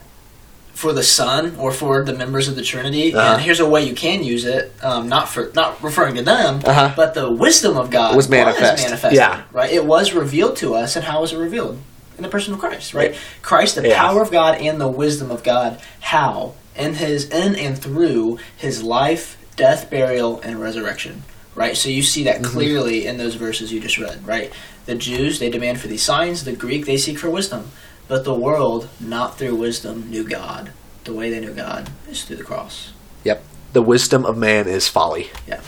for 0.76 0.92
the 0.92 1.02
Son 1.02 1.56
or 1.58 1.72
for 1.72 2.04
the 2.04 2.12
members 2.12 2.48
of 2.48 2.54
the 2.54 2.62
Trinity. 2.62 3.14
Uh-huh. 3.14 3.32
And 3.34 3.42
here's 3.42 3.60
a 3.60 3.68
way 3.68 3.82
you 3.84 3.94
can 3.94 4.22
use 4.22 4.44
it, 4.44 4.72
um, 4.82 5.08
not 5.08 5.26
for 5.28 5.50
not 5.54 5.82
referring 5.82 6.14
to 6.16 6.22
them, 6.22 6.60
Uh-huh. 6.64 6.92
but 6.94 7.14
the 7.14 7.30
wisdom 7.30 7.76
of 7.78 7.90
God 7.90 8.14
Was 8.14 8.28
manifest. 8.28 8.84
manifested, 8.84 9.16
Yeah. 9.16 9.40
right. 9.52 9.70
It 9.72 9.86
was 9.86 10.12
revealed 10.12 10.56
to 10.56 10.74
us, 10.74 10.94
and 10.94 11.04
how 11.06 11.22
was 11.22 11.32
it 11.32 11.38
revealed? 11.38 11.78
In 12.18 12.22
the 12.22 12.28
person 12.28 12.52
of 12.54 12.60
Christ, 12.60 12.92
right? 12.94 13.14
Christ, 13.42 13.74
the 13.76 13.88
Yeah. 13.88 13.98
power 13.98 14.20
of 14.22 14.30
God 14.30 14.58
and 14.60 14.80
the 14.80 14.88
wisdom 14.88 15.30
of 15.30 15.42
God. 15.42 15.78
How 16.00 16.52
in 16.76 16.94
his 16.94 17.24
in 17.30 17.56
and 17.56 17.76
through 17.78 18.38
his 18.56 18.82
life, 18.82 19.36
death, 19.56 19.88
burial, 19.90 20.40
and 20.44 20.60
resurrection. 20.60 21.22
Right, 21.54 21.74
so 21.74 21.88
you 21.88 22.02
see 22.02 22.22
Mm-hmm. 22.24 22.42
that 22.42 22.48
clearly 22.50 23.06
in 23.06 23.16
those 23.16 23.34
verses 23.34 23.72
you 23.72 23.80
just 23.80 23.96
read. 23.96 24.26
Right, 24.26 24.52
the 24.84 24.94
Jews 24.94 25.38
they 25.38 25.48
demand 25.48 25.80
for 25.80 25.88
these 25.88 26.02
signs. 26.02 26.44
The 26.44 26.52
Greek 26.52 26.84
they 26.84 26.98
seek 26.98 27.18
for 27.18 27.30
wisdom, 27.30 27.70
but 28.08 28.24
the 28.24 28.34
world, 28.34 28.88
not 29.00 29.38
through 29.38 29.56
wisdom, 29.56 30.10
knew 30.10 30.24
God. 30.28 30.72
The 31.04 31.12
way 31.12 31.30
they 31.30 31.40
knew 31.40 31.52
God 31.52 31.90
is 32.08 32.24
through 32.24 32.36
the 32.36 32.44
cross. 32.44 32.92
Yep. 33.24 33.42
The 33.72 33.82
wisdom 33.82 34.24
of 34.24 34.36
man 34.36 34.66
is 34.68 34.88
folly. 34.88 35.30
Yeah. 35.46 35.60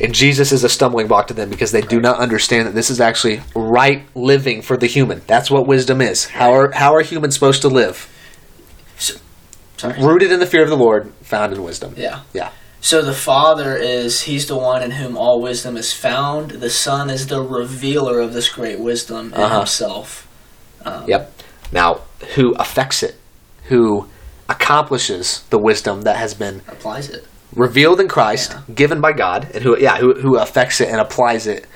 And 0.00 0.14
Jesus 0.14 0.50
is 0.52 0.64
a 0.64 0.68
stumbling 0.68 1.08
block 1.08 1.26
to 1.28 1.34
them 1.34 1.50
because 1.50 1.72
they 1.72 1.82
do 1.82 2.00
not 2.00 2.18
understand 2.18 2.66
that 2.66 2.74
this 2.74 2.88
is 2.90 3.00
actually 3.00 3.42
right 3.54 4.02
living 4.14 4.62
for 4.62 4.76
the 4.76 4.86
human. 4.86 5.20
That's 5.26 5.50
what 5.50 5.66
wisdom 5.66 6.00
is. 6.00 6.26
How 6.26 6.52
are 6.54 6.70
how 6.72 6.94
are 6.94 7.02
humans 7.02 7.34
supposed 7.34 7.62
to 7.62 7.68
live? 7.68 8.08
Sorry. 9.76 10.02
Rooted 10.02 10.30
in 10.32 10.40
the 10.40 10.46
fear 10.46 10.62
of 10.62 10.68
the 10.68 10.76
Lord, 10.76 11.12
found 11.22 11.52
in 11.52 11.62
wisdom. 11.62 11.94
Yeah. 11.96 12.20
Yeah. 12.32 12.50
So 12.82 13.02
the 13.02 13.12
Father 13.14 13.76
is 13.76 14.22
He's 14.22 14.46
the 14.46 14.56
one 14.56 14.82
in 14.82 14.90
whom 14.92 15.16
all 15.16 15.40
wisdom 15.42 15.76
is 15.76 15.92
found. 15.92 16.50
The 16.52 16.70
Son 16.70 17.10
is 17.10 17.26
the 17.26 17.42
revealer 17.42 18.20
of 18.20 18.32
this 18.32 18.48
great 18.48 18.78
wisdom 18.80 19.34
in 19.34 19.40
Uh-huh. 19.40 19.58
Himself. 19.58 20.26
Um, 20.84 21.04
Yep. 21.06 21.32
Now, 21.72 22.00
who 22.34 22.52
affects 22.54 23.02
it? 23.02 23.16
Who 23.68 24.08
accomplishes 24.48 25.44
the 25.50 25.58
wisdom 25.58 26.02
that 26.02 26.16
has 26.16 26.34
been 26.34 26.62
Applies 26.68 27.08
it. 27.08 27.24
revealed 27.54 28.00
in 28.00 28.08
Christ, 28.08 28.52
Yeah. 28.52 28.74
given 28.74 29.00
by 29.00 29.12
God, 29.12 29.48
and 29.54 29.62
who 29.62 29.78
yeah, 29.78 29.96
who 29.98 30.14
who 30.20 30.36
affects 30.36 30.80
it 30.80 30.88
and 30.88 31.00
applies 31.00 31.46
it, 31.46 31.66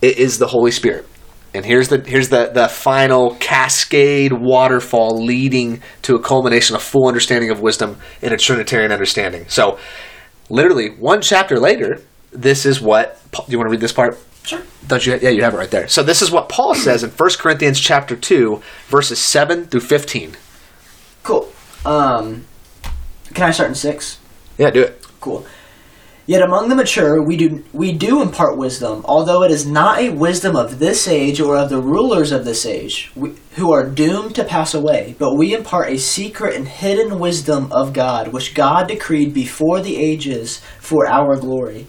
it 0.00 0.16
is 0.18 0.38
the 0.38 0.46
Holy 0.48 0.70
Spirit. 0.70 1.06
And 1.52 1.64
here's 1.66 1.88
the 1.88 1.98
here's 2.06 2.28
the 2.30 2.50
the 2.54 2.68
final 2.68 3.34
cascade 3.40 4.32
waterfall 4.32 5.22
leading 5.24 5.82
to 6.02 6.14
a 6.14 6.20
culmination 6.20 6.74
of 6.76 6.82
full 6.82 7.06
understanding 7.08 7.50
of 7.50 7.60
wisdom 7.60 7.98
in 8.22 8.32
a 8.32 8.36
Trinitarian 8.38 8.92
understanding. 8.92 9.44
So, 9.48 9.78
literally 10.48 10.90
one 10.98 11.20
chapter 11.20 11.58
later, 11.58 12.00
this 12.32 12.64
is 12.64 12.80
what 12.80 13.20
Paul- 13.32 13.44
do 13.46 13.52
you 13.52 13.58
want 13.58 13.68
to 13.68 13.72
read 13.72 13.80
this 13.80 13.92
part? 13.92 14.16
Sure. 14.42 14.62
Don't 14.86 15.06
you? 15.06 15.18
Yeah, 15.20 15.30
you 15.30 15.42
have 15.42 15.54
it 15.54 15.58
right 15.58 15.70
there. 15.70 15.88
So 15.88 16.02
this 16.02 16.22
is 16.22 16.30
what 16.30 16.48
Paul 16.48 16.74
says 16.74 17.04
in 17.04 17.10
1 17.10 17.30
Corinthians 17.38 17.78
chapter 17.78 18.16
two, 18.16 18.62
verses 18.88 19.18
seven 19.18 19.66
through 19.66 19.80
fifteen. 19.80 20.36
Cool. 21.22 21.52
Um, 21.84 22.46
can 23.34 23.44
I 23.44 23.50
start 23.50 23.68
in 23.68 23.74
six? 23.74 24.18
Yeah, 24.58 24.70
do 24.70 24.82
it. 24.82 25.06
Cool. 25.20 25.46
Yet 26.26 26.42
among 26.42 26.68
the 26.68 26.76
mature 26.76 27.20
we 27.22 27.36
do 27.36 27.64
we 27.72 27.92
do 27.92 28.22
impart 28.22 28.56
wisdom, 28.56 29.04
although 29.06 29.42
it 29.42 29.50
is 29.50 29.66
not 29.66 29.98
a 29.98 30.10
wisdom 30.10 30.54
of 30.54 30.78
this 30.78 31.08
age 31.08 31.40
or 31.40 31.56
of 31.56 31.70
the 31.70 31.80
rulers 31.80 32.30
of 32.30 32.44
this 32.44 32.64
age, 32.64 33.10
we, 33.16 33.34
who 33.56 33.72
are 33.72 33.88
doomed 33.88 34.36
to 34.36 34.44
pass 34.44 34.72
away. 34.72 35.16
But 35.18 35.36
we 35.36 35.54
impart 35.54 35.90
a 35.90 35.98
secret 35.98 36.54
and 36.54 36.68
hidden 36.68 37.18
wisdom 37.18 37.72
of 37.72 37.92
God, 37.92 38.28
which 38.28 38.54
God 38.54 38.86
decreed 38.86 39.34
before 39.34 39.80
the 39.80 39.96
ages 39.96 40.60
for 40.78 41.06
our 41.06 41.36
glory. 41.36 41.88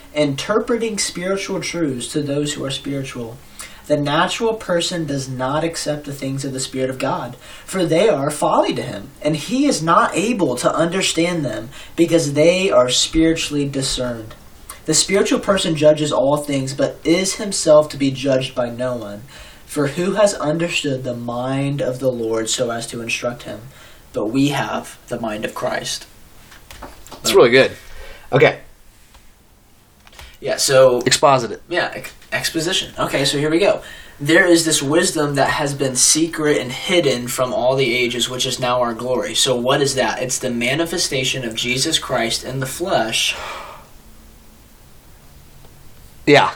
interpreting 0.13 0.97
spiritual 0.97 1.61
truths 1.61 2.07
to 2.09 2.21
those 2.21 2.53
who 2.53 2.65
are 2.65 2.71
spiritual. 2.71 3.37
The 3.87 3.97
natural 3.97 4.53
person 4.53 5.05
does 5.05 5.27
not 5.27 5.63
accept 5.63 6.05
the 6.05 6.13
things 6.13 6.45
of 6.45 6.53
the 6.53 6.59
Spirit 6.59 6.89
of 6.89 6.99
God, 6.99 7.35
for 7.65 7.85
they 7.85 8.07
are 8.07 8.29
folly 8.29 8.73
to 8.73 8.81
him, 8.81 9.09
and 9.21 9.35
he 9.35 9.65
is 9.65 9.81
not 9.81 10.15
able 10.15 10.55
to 10.55 10.73
understand 10.73 11.43
them, 11.43 11.69
because 11.95 12.33
they 12.33 12.69
are 12.69 12.89
spiritually 12.89 13.67
discerned. 13.67 14.35
The 14.85 14.93
spiritual 14.93 15.39
person 15.39 15.75
judges 15.75 16.11
all 16.11 16.37
things, 16.37 16.73
but 16.73 16.99
is 17.03 17.35
himself 17.35 17.89
to 17.89 17.97
be 17.97 18.11
judged 18.11 18.55
by 18.55 18.69
no 18.69 18.95
one. 18.95 19.23
For 19.65 19.87
who 19.87 20.13
has 20.13 20.33
understood 20.33 21.03
the 21.03 21.15
mind 21.15 21.81
of 21.81 21.99
the 21.99 22.11
Lord 22.11 22.49
so 22.49 22.71
as 22.71 22.87
to 22.87 23.01
instruct 23.01 23.43
him? 23.43 23.61
But 24.13 24.27
we 24.27 24.49
have 24.49 24.99
the 25.07 25.19
mind 25.19 25.45
of 25.45 25.55
Christ. 25.55 26.07
That's 27.11 27.33
really 27.33 27.51
good. 27.51 27.71
Okay, 28.33 28.61
Yeah, 30.41 30.57
so 30.57 30.99
exposit 31.01 31.51
it. 31.51 31.61
Yeah, 31.69 31.91
ex- 31.93 32.13
exposition. 32.31 32.93
Okay, 32.97 33.23
so 33.25 33.37
here 33.37 33.49
we 33.49 33.59
go. 33.59 33.83
There 34.19 34.45
is 34.45 34.65
this 34.65 34.81
wisdom 34.83 35.35
that 35.35 35.49
has 35.51 35.73
been 35.73 35.95
secret 35.95 36.57
and 36.57 36.71
hidden 36.71 37.27
from 37.27 37.53
all 37.53 37.75
the 37.75 37.95
ages, 37.95 38.27
which 38.29 38.45
is 38.45 38.59
now 38.59 38.81
our 38.81 38.93
glory. 38.93 39.33
So, 39.35 39.55
what 39.55 39.81
is 39.81 39.95
that? 39.95 40.21
It's 40.21 40.37
the 40.39 40.49
manifestation 40.51 41.43
of 41.45 41.55
Jesus 41.55 41.97
Christ 41.99 42.43
in 42.43 42.59
the 42.59 42.65
flesh. 42.67 43.35
Yeah. 46.25 46.53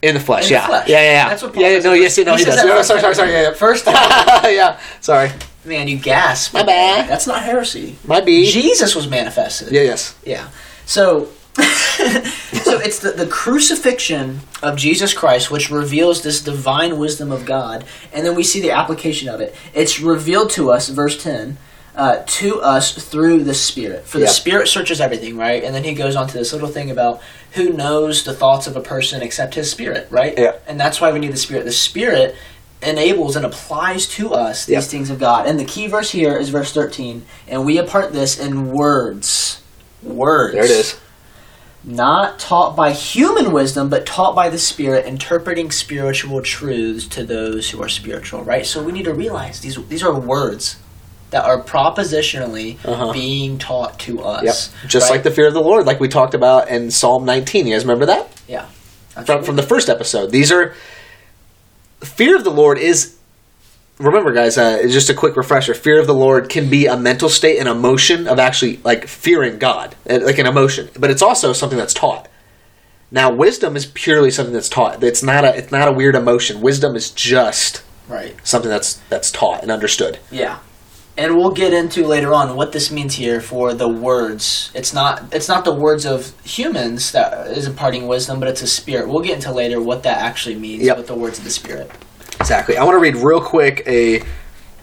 In 0.00 0.14
the 0.14 0.20
flesh, 0.20 0.44
In 0.44 0.48
the 0.48 0.54
yeah. 0.54 0.66
flesh. 0.66 0.88
yeah. 0.88 1.00
Yeah, 1.00 1.10
yeah, 1.12 1.28
That's 1.28 1.42
what 1.42 1.52
Paul 1.54 1.62
yeah. 1.62 1.68
yeah, 1.70 1.78
no, 1.80 1.92
yes, 1.92 2.18
no, 2.18 2.32
He 2.34 2.38
he, 2.38 2.44
does. 2.44 2.64
No, 2.64 2.82
sorry, 2.82 3.00
sorry, 3.00 3.14
sorry. 3.14 3.32
Yeah, 3.32 3.42
yeah. 3.42 3.52
First, 3.54 3.86
yeah, 3.86 4.78
sorry. 5.00 5.30
man, 5.64 5.88
you 5.88 5.98
gasp. 5.98 6.54
My 6.54 6.62
bad. 6.62 7.08
That's 7.08 7.26
not 7.26 7.42
heresy. 7.42 7.96
My 8.06 8.20
B. 8.20 8.46
Jesus 8.50 8.94
was 8.94 9.08
manifested. 9.08 9.72
Yeah, 9.72 9.82
yes. 9.82 10.14
Yeah. 10.24 10.48
So, 10.86 11.28
so 12.62 12.78
it's 12.78 13.00
the, 13.00 13.10
the 13.12 13.26
crucifixion 13.26 14.40
of 14.62 14.76
Jesus 14.76 15.12
Christ 15.12 15.50
which 15.50 15.70
reveals 15.70 16.22
this 16.22 16.40
divine 16.40 16.98
wisdom 16.98 17.32
of 17.32 17.44
God, 17.44 17.84
and 18.12 18.24
then 18.24 18.34
we 18.34 18.44
see 18.44 18.60
the 18.60 18.70
application 18.70 19.28
of 19.28 19.40
it. 19.40 19.54
It's 19.74 20.00
revealed 20.00 20.50
to 20.50 20.70
us, 20.70 20.88
verse 20.88 21.20
ten, 21.22 21.58
uh, 21.96 22.22
to 22.26 22.60
us 22.60 22.92
through 22.92 23.42
the 23.44 23.54
Spirit. 23.54 24.04
For 24.06 24.18
the 24.18 24.24
Yeah. 24.26 24.30
Spirit 24.30 24.68
searches 24.68 25.00
everything, 25.00 25.36
right? 25.36 25.64
And 25.64 25.74
then 25.74 25.82
he 25.84 25.94
goes 25.94 26.14
on 26.14 26.28
to 26.28 26.38
this 26.38 26.52
little 26.52 26.68
thing 26.68 26.90
about 26.90 27.20
who 27.52 27.70
knows 27.72 28.22
the 28.22 28.34
thoughts 28.34 28.66
of 28.68 28.76
a 28.76 28.80
person 28.80 29.20
except 29.22 29.54
his 29.54 29.68
Spirit, 29.70 30.06
right? 30.10 30.34
Yeah. 30.38 30.52
And 30.68 30.78
that's 30.78 31.00
why 31.00 31.10
we 31.10 31.18
need 31.18 31.32
the 31.32 31.36
Spirit. 31.38 31.64
The 31.64 31.72
Spirit 31.72 32.36
enables 32.82 33.34
and 33.34 33.44
applies 33.44 34.06
to 34.06 34.32
us 34.32 34.64
these 34.66 34.74
Yep. 34.74 34.84
things 34.84 35.10
of 35.10 35.18
God. 35.18 35.46
And 35.48 35.58
the 35.58 35.64
key 35.64 35.88
verse 35.88 36.10
here 36.12 36.36
is 36.36 36.50
verse 36.50 36.72
13. 36.72 37.24
And 37.48 37.64
we 37.64 37.78
impart 37.78 38.12
this 38.12 38.38
in 38.38 38.70
words. 38.70 39.60
Words. 40.04 40.54
There 40.54 40.64
it 40.64 40.70
is. 40.70 40.96
Not 41.84 42.38
taught 42.38 42.74
by 42.76 42.90
human 42.92 43.52
wisdom, 43.52 43.88
but 43.88 44.04
taught 44.04 44.34
by 44.34 44.48
the 44.48 44.58
Spirit, 44.58 45.06
interpreting 45.06 45.70
spiritual 45.70 46.42
truths 46.42 47.06
to 47.08 47.24
those 47.24 47.70
who 47.70 47.80
are 47.82 47.88
spiritual, 47.88 48.42
right? 48.42 48.66
So 48.66 48.82
we 48.82 48.92
need 48.92 49.04
to 49.04 49.14
realize 49.14 49.60
these, 49.60 49.76
these 49.86 50.02
are 50.02 50.12
words 50.18 50.76
that 51.30 51.44
are 51.44 51.62
propositionally 51.62 52.78
Uh-huh. 52.84 53.12
being 53.12 53.58
taught 53.58 53.98
to 54.00 54.22
us. 54.22 54.42
Yep. 54.42 54.50
us. 54.50 54.72
Just 54.86 55.04
right? 55.08 55.16
like 55.16 55.22
the 55.22 55.30
fear 55.30 55.46
of 55.46 55.54
the 55.54 55.60
Lord, 55.62 55.86
like 55.86 56.00
we 56.00 56.08
talked 56.08 56.34
about 56.34 56.68
in 56.68 56.90
Psalm 56.90 57.24
19. 57.24 57.66
You 57.66 57.74
guys 57.74 57.84
remember 57.84 58.06
that? 58.06 58.28
Yeah. 58.48 58.66
From, 59.24 59.42
from 59.44 59.56
the 59.56 59.62
first 59.62 59.88
episode. 59.88 60.30
These 60.30 60.50
are. 60.52 60.74
Fear 62.00 62.36
of 62.36 62.44
the 62.44 62.50
Lord 62.50 62.78
is. 62.78 63.17
Remember, 63.98 64.32
guys, 64.32 64.56
uh, 64.56 64.80
just 64.88 65.10
a 65.10 65.14
quick 65.14 65.36
refresher. 65.36 65.74
Fear 65.74 65.98
of 66.00 66.06
the 66.06 66.14
Lord 66.14 66.48
can 66.48 66.70
be 66.70 66.86
a 66.86 66.96
mental 66.96 67.28
state, 67.28 67.58
an 67.58 67.66
emotion 67.66 68.28
of 68.28 68.38
actually, 68.38 68.78
like, 68.84 69.08
fearing 69.08 69.58
God, 69.58 69.96
uh, 70.08 70.20
like 70.22 70.38
an 70.38 70.46
emotion. 70.46 70.88
But 70.98 71.10
it's 71.10 71.22
also 71.22 71.52
something 71.52 71.76
that's 71.78 71.94
taught. 71.94 72.28
Now, 73.10 73.32
wisdom 73.32 73.74
is 73.74 73.86
purely 73.86 74.30
something 74.30 74.52
that's 74.54 74.68
taught. 74.68 75.02
It's 75.02 75.22
not 75.22 75.44
a, 75.44 75.56
it's 75.56 75.72
not 75.72 75.88
a 75.88 75.92
weird 75.92 76.14
emotion. 76.14 76.60
Wisdom 76.60 76.94
is 76.94 77.10
just 77.10 77.82
Right. 78.06 78.36
something 78.44 78.70
that's 78.70 79.00
that's 79.08 79.30
taught 79.30 79.62
and 79.62 79.70
understood. 79.72 80.18
Yeah. 80.30 80.58
And 81.16 81.36
we'll 81.36 81.50
get 81.50 81.72
into 81.72 82.06
later 82.06 82.32
on 82.32 82.54
what 82.54 82.70
this 82.70 82.92
means 82.92 83.16
here 83.16 83.40
for 83.40 83.74
the 83.74 83.88
words. 83.88 84.70
It's 84.74 84.94
not 84.94 85.24
it's 85.32 85.48
not 85.48 85.64
the 85.64 85.74
words 85.74 86.06
of 86.06 86.32
humans 86.44 87.10
that 87.12 87.48
is 87.48 87.66
imparting 87.66 88.06
wisdom, 88.06 88.38
but 88.38 88.48
it's 88.48 88.62
a 88.62 88.66
spirit. 88.68 89.08
We'll 89.08 89.22
get 89.22 89.34
into 89.36 89.52
later 89.52 89.80
what 89.80 90.04
that 90.04 90.18
actually 90.18 90.54
means 90.54 90.84
Yep. 90.84 90.96
with 90.98 91.06
the 91.08 91.14
words 91.16 91.38
of 91.38 91.44
the 91.44 91.50
spirit. 91.50 91.90
Exactly. 92.40 92.76
I 92.76 92.84
want 92.84 92.94
to 92.94 93.00
read 93.00 93.16
real 93.16 93.40
quick 93.40 93.82
a 93.86 94.22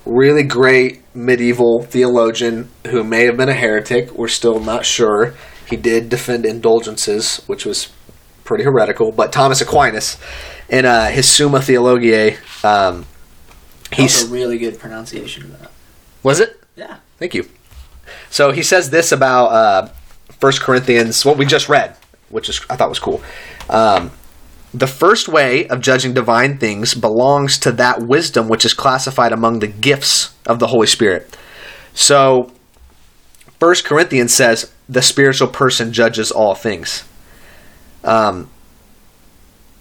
really 0.06 0.44
great 0.44 1.02
medieval 1.16 1.84
theologian 1.84 2.70
who 2.88 3.04
may 3.04 3.26
have 3.26 3.38
been 3.38 3.50
a 3.50 3.54
heretic. 3.54 4.12
We're 4.14 4.28
still 4.28 4.60
not 4.60 4.86
sure. 4.86 5.34
He 5.68 5.76
did 5.76 6.10
defend 6.10 6.46
indulgences, 6.46 7.38
which 7.48 7.66
was 7.66 7.92
pretty 8.44 8.64
heretical. 8.64 9.12
But 9.12 9.32
Thomas 9.32 9.62
Aquinas, 9.62 10.18
in 10.70 10.86
uh, 10.86 11.08
his 11.08 11.28
Summa 11.28 11.62
Theologiae, 11.62 12.38
um, 12.64 13.06
That's 13.90 13.98
he's 13.98 14.24
a 14.24 14.28
really 14.28 14.58
good 14.58 14.80
pronunciation 14.80 15.44
of 15.46 15.60
that. 15.60 15.72
was 16.24 16.40
it? 16.40 16.62
Yeah. 16.76 16.98
Thank 17.18 17.34
you. 17.34 17.48
So 18.30 18.52
he 18.52 18.62
says 18.62 18.90
this 18.90 19.12
about 19.12 19.48
uh, 19.48 19.90
1 20.40 20.54
Corinthians, 20.60 21.26
what 21.26 21.38
we 21.38 21.46
just 21.46 21.70
read, 21.70 21.96
which 22.30 22.50
is 22.50 22.62
I 22.70 22.76
thought 22.76 22.90
was 22.90 23.00
cool. 23.00 23.24
Um, 23.70 24.12
the 24.76 24.88
first 24.88 25.30
way 25.30 25.68
of 25.70 25.80
judging 25.80 26.14
divine 26.14 26.58
things 26.58 26.94
belongs 26.94 27.58
to 27.60 27.72
that 27.74 28.02
wisdom 28.02 28.50
which 28.50 28.66
is 28.66 28.74
classified 28.74 29.32
among 29.32 29.60
the 29.60 29.68
gifts 29.68 30.34
of 30.46 30.60
the 30.60 30.68
Holy 30.68 30.88
Spirit. 30.88 31.38
So, 31.94 32.52
1 33.60 33.76
Corinthians 33.86 34.34
says 34.34 34.74
the 34.90 35.02
spiritual 35.02 35.48
person 35.48 35.94
judges 35.94 36.30
all 36.30 36.56
things. 36.56 37.06
Um, 38.04 38.50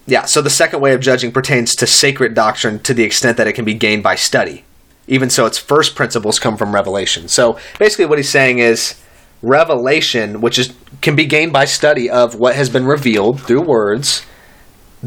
yeah, 0.07 0.23
so 0.23 0.41
the 0.41 0.49
second 0.49 0.79
way 0.79 0.93
of 0.93 1.01
judging 1.01 1.33
pertains 1.33 1.75
to 1.75 1.87
sacred 1.87 2.33
doctrine 2.33 2.79
to 2.79 2.93
the 2.93 3.03
extent 3.03 3.35
that 3.37 3.47
it 3.47 3.53
can 3.53 3.65
be 3.65 3.73
gained 3.73 4.01
by 4.01 4.15
study. 4.15 4.63
Even 5.07 5.29
so, 5.29 5.45
its 5.45 5.57
first 5.57 5.95
principles 5.95 6.39
come 6.39 6.55
from 6.55 6.73
revelation. 6.73 7.27
So 7.27 7.59
basically, 7.79 8.05
what 8.05 8.17
he's 8.17 8.29
saying 8.29 8.59
is 8.59 8.99
revelation, 9.41 10.39
which 10.39 10.57
is 10.57 10.73
can 11.01 11.17
be 11.17 11.25
gained 11.25 11.51
by 11.51 11.65
study 11.65 12.09
of 12.09 12.35
what 12.35 12.55
has 12.55 12.69
been 12.69 12.85
revealed 12.85 13.41
through 13.41 13.61
words. 13.61 14.25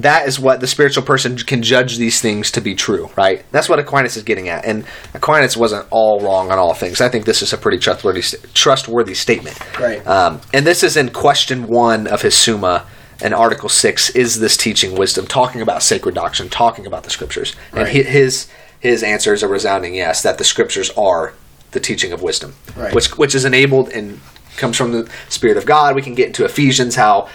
That 0.03 0.29
is 0.29 0.39
what 0.39 0.61
the 0.61 0.67
spiritual 0.67 1.03
person 1.03 1.37
can 1.37 1.63
judge 1.63 1.97
these 1.99 2.21
things 2.21 2.51
to 2.53 2.61
be 2.61 2.75
true, 2.75 3.11
right? 3.17 3.45
That's 3.51 3.69
what 3.69 3.79
Aquinas 3.81 4.17
is 4.17 4.23
getting 4.23 4.49
at, 4.49 4.65
and 4.65 4.85
Aquinas 5.15 5.57
wasn't 5.57 5.87
all 5.91 6.21
wrong 6.21 6.53
on 6.53 6.59
all 6.59 6.73
things. 6.75 7.01
I 7.01 7.09
think 7.09 7.25
this 7.25 7.43
is 7.43 7.53
a 7.53 7.59
pretty 7.59 7.79
trustworthy 7.79 8.23
trustworthy 8.55 9.15
statement. 9.15 9.59
Right. 9.79 10.07
Um, 10.07 10.41
and 10.55 10.67
this 10.67 10.83
is 10.83 10.97
in 10.97 11.11
question 11.11 11.67
one 11.67 12.07
of 12.07 12.23
his 12.23 12.35
Summa 12.37 12.87
and 13.21 13.35
Article 13.35 13.69
six. 13.69 14.11
Is 14.11 14.39
this 14.39 14.57
teaching 14.57 14.95
wisdom? 14.97 15.27
Talking 15.27 15.63
about 15.63 15.83
sacred 15.83 16.15
doctrine, 16.15 16.49
talking 16.49 16.87
about 16.87 17.03
the 17.03 17.11
scriptures, 17.11 17.57
and 17.73 17.83
Right. 17.85 17.93
hi- 17.93 18.03
his 18.11 18.47
his 18.81 19.03
answer 19.03 19.33
is 19.35 19.43
a 19.43 19.49
resounding 19.49 19.95
yes. 19.97 20.23
That 20.23 20.39
the 20.39 20.45
scriptures 20.45 20.91
are 20.97 21.33
the 21.73 21.81
teaching 21.81 22.13
of 22.13 22.23
wisdom, 22.23 22.55
Right. 22.77 22.95
which 22.95 23.17
which 23.19 23.35
is 23.35 23.45
enabled 23.45 23.89
and 23.89 24.21
comes 24.57 24.77
from 24.77 24.93
the 24.93 25.09
Spirit 25.29 25.57
of 25.57 25.67
God. 25.67 25.97
We 25.97 26.03
can 26.03 26.15
get 26.15 26.27
into 26.29 26.45
Ephesians 26.45 26.95
how 26.95 27.29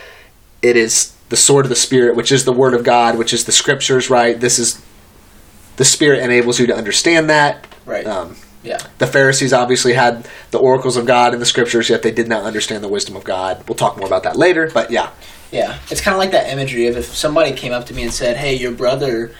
it 0.61 0.77
is 0.77 1.11
the 1.33 1.37
sword 1.37 1.65
of 1.65 1.69
the 1.69 1.75
Spirit, 1.75 2.15
which 2.15 2.31
is 2.31 2.45
the 2.45 2.53
Word 2.53 2.75
of 2.75 2.83
God, 2.83 3.17
which 3.17 3.33
is 3.33 3.45
the 3.45 3.51
scriptures. 3.51 4.07
Right. 4.07 4.39
This 4.39 4.59
is 4.59 4.79
the 5.77 5.83
Spirit 5.83 6.19
enables 6.19 6.59
you 6.59 6.67
to 6.67 6.75
understand 6.75 7.27
that. 7.31 7.65
Right. 7.87 8.05
Um, 8.05 8.35
yeah. 8.61 8.77
the 8.99 9.07
Pharisees 9.07 9.51
obviously 9.51 9.93
had 9.93 10.29
the 10.51 10.59
oracles 10.59 10.95
of 10.95 11.07
God 11.07 11.33
in 11.33 11.39
the 11.39 11.45
scriptures, 11.47 11.89
yet 11.89 12.03
they 12.03 12.11
did 12.11 12.27
not 12.27 12.43
understand 12.43 12.83
the 12.83 12.87
wisdom 12.87 13.15
of 13.15 13.23
God. 13.23 13.67
We'll 13.67 13.75
talk 13.75 13.97
more 13.97 14.05
about 14.05 14.21
that 14.23 14.35
later, 14.35 14.69
but 14.71 14.91
yeah, 14.91 15.09
Yeah, 15.51 15.79
it's 15.89 16.01
kind 16.01 16.13
of 16.13 16.19
like 16.19 16.31
that 16.33 16.53
imagery 16.53 16.85
of 16.85 16.97
if 16.97 17.05
somebody 17.05 17.51
came 17.53 17.73
up 17.73 17.87
to 17.87 17.95
me 17.95 18.03
and 18.03 18.13
said, 18.13 18.37
"Hey, 18.37 18.53
your 18.53 18.71
brother 18.71 19.31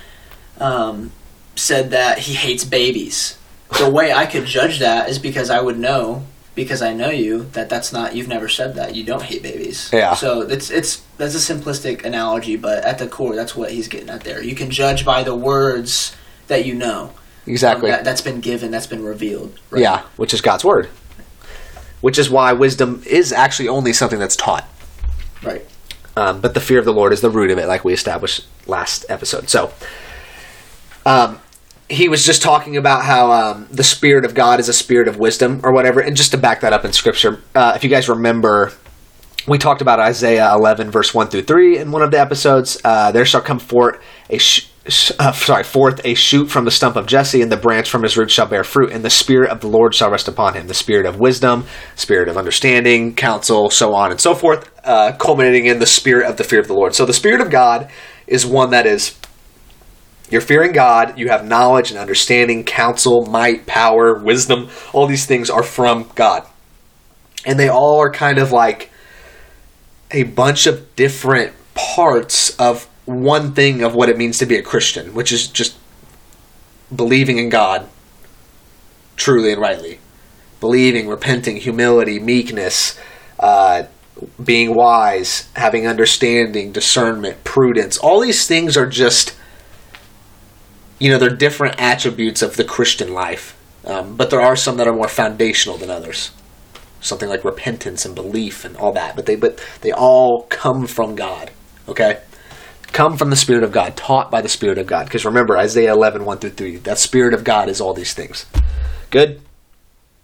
um, 0.60 1.12
said 1.56 1.92
that 1.92 2.18
he 2.18 2.34
hates 2.34 2.64
babies." 2.66 3.38
The 3.78 3.88
way 3.88 4.12
I 4.12 4.26
could 4.26 4.46
judge 4.46 4.80
that 4.80 5.10
is 5.10 5.20
because 5.20 5.52
I 5.52 5.62
would 5.62 5.78
know, 5.78 6.24
because 6.56 6.82
I 6.82 6.94
know 6.94 7.10
you, 7.10 7.44
that 7.54 7.70
that's 7.70 7.92
not. 7.92 8.16
You've 8.16 8.28
never 8.28 8.48
said 8.48 8.76
that. 8.76 8.96
You 8.96 9.04
don't 9.04 9.24
hate 9.24 9.42
babies. 9.44 9.90
Yeah. 9.92 10.14
So 10.16 10.42
it's 10.42 10.70
it's 10.70 11.04
that's 11.18 11.36
a 11.36 11.54
simplistic 11.54 12.04
analogy, 12.06 12.56
but 12.56 12.84
at 12.84 13.00
the 13.00 13.08
core, 13.08 13.36
that's 13.36 13.56
what 13.56 13.72
he's 13.72 13.88
getting 13.88 14.10
at 14.10 14.22
there. 14.22 14.42
You 14.44 14.56
can 14.56 14.70
judge 14.70 15.06
by 15.06 15.24
the 15.24 15.36
words 15.36 16.16
that 16.48 16.66
you 16.66 16.76
know. 16.76 17.14
exactly. 17.48 17.90
That, 17.90 18.04
that's 18.04 18.22
been 18.22 18.40
given. 18.42 18.72
That's 18.72 18.88
been 18.88 19.04
revealed. 19.04 19.60
right? 19.70 19.82
Yeah, 19.82 20.04
which 20.18 20.34
is 20.34 20.42
God's 20.42 20.64
word. 20.64 20.90
Which 22.02 22.20
is 22.20 22.30
why 22.30 22.54
wisdom 22.54 23.02
is 23.06 23.32
actually 23.32 23.70
only 23.70 23.94
something 23.94 24.20
that's 24.20 24.36
taught. 24.36 24.68
Right. 25.42 25.66
Um, 26.16 26.42
but 26.42 26.54
the 26.54 26.60
fear 26.60 26.78
of 26.78 26.86
the 26.86 26.94
Lord 26.94 27.14
is 27.14 27.22
the 27.22 27.30
root 27.30 27.50
of 27.50 27.58
it, 27.58 27.66
like 27.66 27.84
we 27.84 27.94
established 27.94 28.46
last 28.68 29.06
episode. 29.10 29.50
So, 29.50 29.74
um, 31.06 31.40
he 31.90 32.10
was 32.10 32.26
just 32.26 32.42
talking 32.42 32.78
about 32.78 33.04
how 33.04 33.32
um, 33.32 33.68
the 33.72 33.84
Spirit 33.84 34.26
of 34.26 34.34
God 34.34 34.60
is 34.60 34.70
a 34.70 34.74
spirit 34.74 35.08
of 35.08 35.18
wisdom 35.18 35.62
or 35.64 35.74
whatever. 35.74 36.00
And 36.00 36.16
just 36.16 36.32
to 36.32 36.38
back 36.38 36.62
that 36.62 36.74
up 36.74 36.86
in 36.86 36.94
Scripture, 36.94 37.42
uh, 37.54 37.74
if 37.76 37.84
you 37.84 37.90
guys 37.90 38.10
remember, 38.10 38.72
we 39.48 39.58
talked 39.58 39.82
about 39.82 40.00
Isaiah 40.00 40.54
11, 40.54 40.92
verse 40.92 41.14
1 41.14 41.28
through 41.28 41.44
3 41.44 41.80
in 41.80 41.92
one 41.92 42.02
of 42.02 42.12
the 42.12 42.20
episodes. 42.20 42.80
Uh, 42.84 43.12
there 43.12 43.26
shall 43.26 43.42
come 43.42 43.60
forth 43.60 44.02
a 44.30 44.38
sh- 44.38 44.70
uh, 45.20 45.32
sorry, 45.32 45.64
forth 45.64 46.02
a 46.04 46.14
shoot 46.14 46.48
from 46.48 46.66
the 46.66 46.72
stump 46.72 46.96
of 46.96 47.06
Jesse, 47.06 47.42
and 47.42 47.52
the 47.52 47.58
branch 47.58 47.90
from 47.90 48.04
his 48.04 48.18
root 48.18 48.30
shall 48.30 48.48
bear 48.48 48.64
fruit, 48.64 48.92
and 48.92 49.04
the 49.04 49.10
spirit 49.10 49.50
of 49.50 49.62
the 49.62 49.68
Lord 49.68 49.96
shall 49.96 50.12
rest 50.12 50.28
upon 50.28 50.56
him, 50.56 50.68
the 50.68 50.74
spirit 50.74 51.06
of 51.06 51.20
wisdom, 51.20 51.66
spirit 51.96 52.28
of 52.28 52.38
understanding, 52.38 53.16
counsel, 53.16 53.70
so 53.70 53.94
on 53.96 54.12
and 54.12 54.20
so 54.20 54.36
forth, 54.36 54.70
uh, 54.84 55.14
culminating 55.14 55.66
in 55.66 55.80
the 55.80 55.86
spirit 55.86 56.30
of 56.30 56.38
the 56.38 56.44
fear 56.44 56.60
of 56.60 56.68
the 56.68 56.74
Lord. 56.74 56.96
So 56.96 57.06
the 57.06 57.14
spirit 57.14 57.40
of 57.40 57.50
God 57.50 57.90
is 58.28 58.46
one 58.46 58.72
that 58.72 58.86
is 58.86 59.18
you're 60.34 60.42
fearing 60.42 60.72
God, 60.72 61.18
you 61.18 61.30
have 61.30 61.48
knowledge 61.48 61.92
and 61.92 62.00
understanding, 62.00 62.64
counsel, 62.64 63.26
might, 63.28 63.66
power, 63.66 64.16
wisdom. 64.16 64.70
All 64.92 65.08
these 65.08 65.26
things 65.26 65.50
are 65.50 65.64
from 65.64 66.10
God. 66.16 66.46
And 67.46 67.60
they 67.60 67.70
all 67.70 68.00
are 68.02 68.12
kind 68.12 68.40
of 68.40 68.52
like 68.52 68.90
a 70.12 70.24
bunch 70.24 70.66
of 70.68 70.96
different 70.96 71.54
parts 71.76 72.56
of 72.58 72.86
one 73.06 73.54
thing 73.54 73.84
of 73.84 73.96
what 73.96 74.10
it 74.10 74.18
means 74.18 74.38
to 74.40 74.46
be 74.46 74.56
a 74.56 74.64
Christian, 74.64 75.14
which 75.14 75.32
is 75.32 75.48
just 75.48 75.76
believing 76.94 77.38
in 77.38 77.50
God 77.50 77.88
truly 79.16 79.52
and 79.52 79.62
rightly. 79.62 80.00
Believing, 80.60 81.08
repenting, 81.08 81.58
humility, 81.58 82.20
meekness, 82.20 82.98
uh, 83.40 83.84
being 84.44 84.74
wise, 84.74 85.50
having 85.56 85.86
understanding, 85.86 86.72
discernment, 86.72 87.44
prudence. 87.44 87.98
All 87.98 88.22
these 88.22 88.48
things 88.48 88.78
are 88.78 88.88
just 88.88 89.36
you 91.00 91.12
know, 91.12 91.18
they're 91.18 91.30
different 91.30 91.76
attributes 91.80 92.42
of 92.42 92.56
the 92.56 92.64
Christian 92.64 93.14
life. 93.14 93.58
Um, 93.86 94.16
but 94.16 94.30
there 94.30 94.42
are 94.42 94.56
some 94.56 94.78
that 94.78 94.88
are 94.88 94.96
more 94.96 95.08
foundational 95.08 95.78
than 95.78 95.90
others. 95.90 96.32
Something 97.02 97.28
like 97.28 97.44
repentance 97.44 98.06
and 98.06 98.16
belief 98.16 98.64
and 98.64 98.78
all 98.78 98.94
that. 98.94 99.16
But 99.16 99.26
they 99.26 99.36
but 99.36 99.64
they 99.82 99.92
all 99.92 100.44
come 100.50 100.88
from 100.88 101.16
God. 101.16 101.52
Okay? 101.88 102.22
Come 102.94 103.18
from 103.18 103.30
the 103.30 103.36
Spirit 103.36 103.64
of 103.64 103.72
God, 103.72 103.98
taught 103.98 104.30
by 104.30 104.42
the 104.42 104.50
Spirit 104.50 104.78
of 104.78 104.86
God. 104.86 105.06
Because 105.06 105.26
remember, 105.26 105.58
Isaiah 105.58 105.92
11, 105.92 106.26
1 106.26 106.38
through 106.38 106.52
3, 106.52 106.78
that 106.78 107.00
Spirit 107.00 107.34
of 107.34 107.44
God 107.44 107.68
is 107.68 107.82
all 107.82 107.94
these 107.94 108.14
things. 108.14 108.46
Good? 109.10 109.42